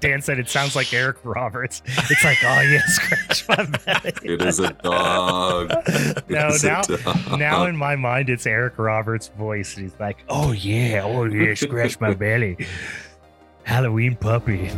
[0.00, 1.82] Dan said it sounds like Eric Roberts.
[1.86, 4.12] It's like, oh yeah, scratch my belly.
[4.24, 5.70] It is a dog.
[6.28, 7.38] no, It's a now dog.
[7.38, 11.54] now in my mind it's Eric Roberts' voice, and he's like, "Oh yeah, oh yeah,
[11.54, 12.56] scratch my belly,
[13.64, 14.70] Halloween puppy.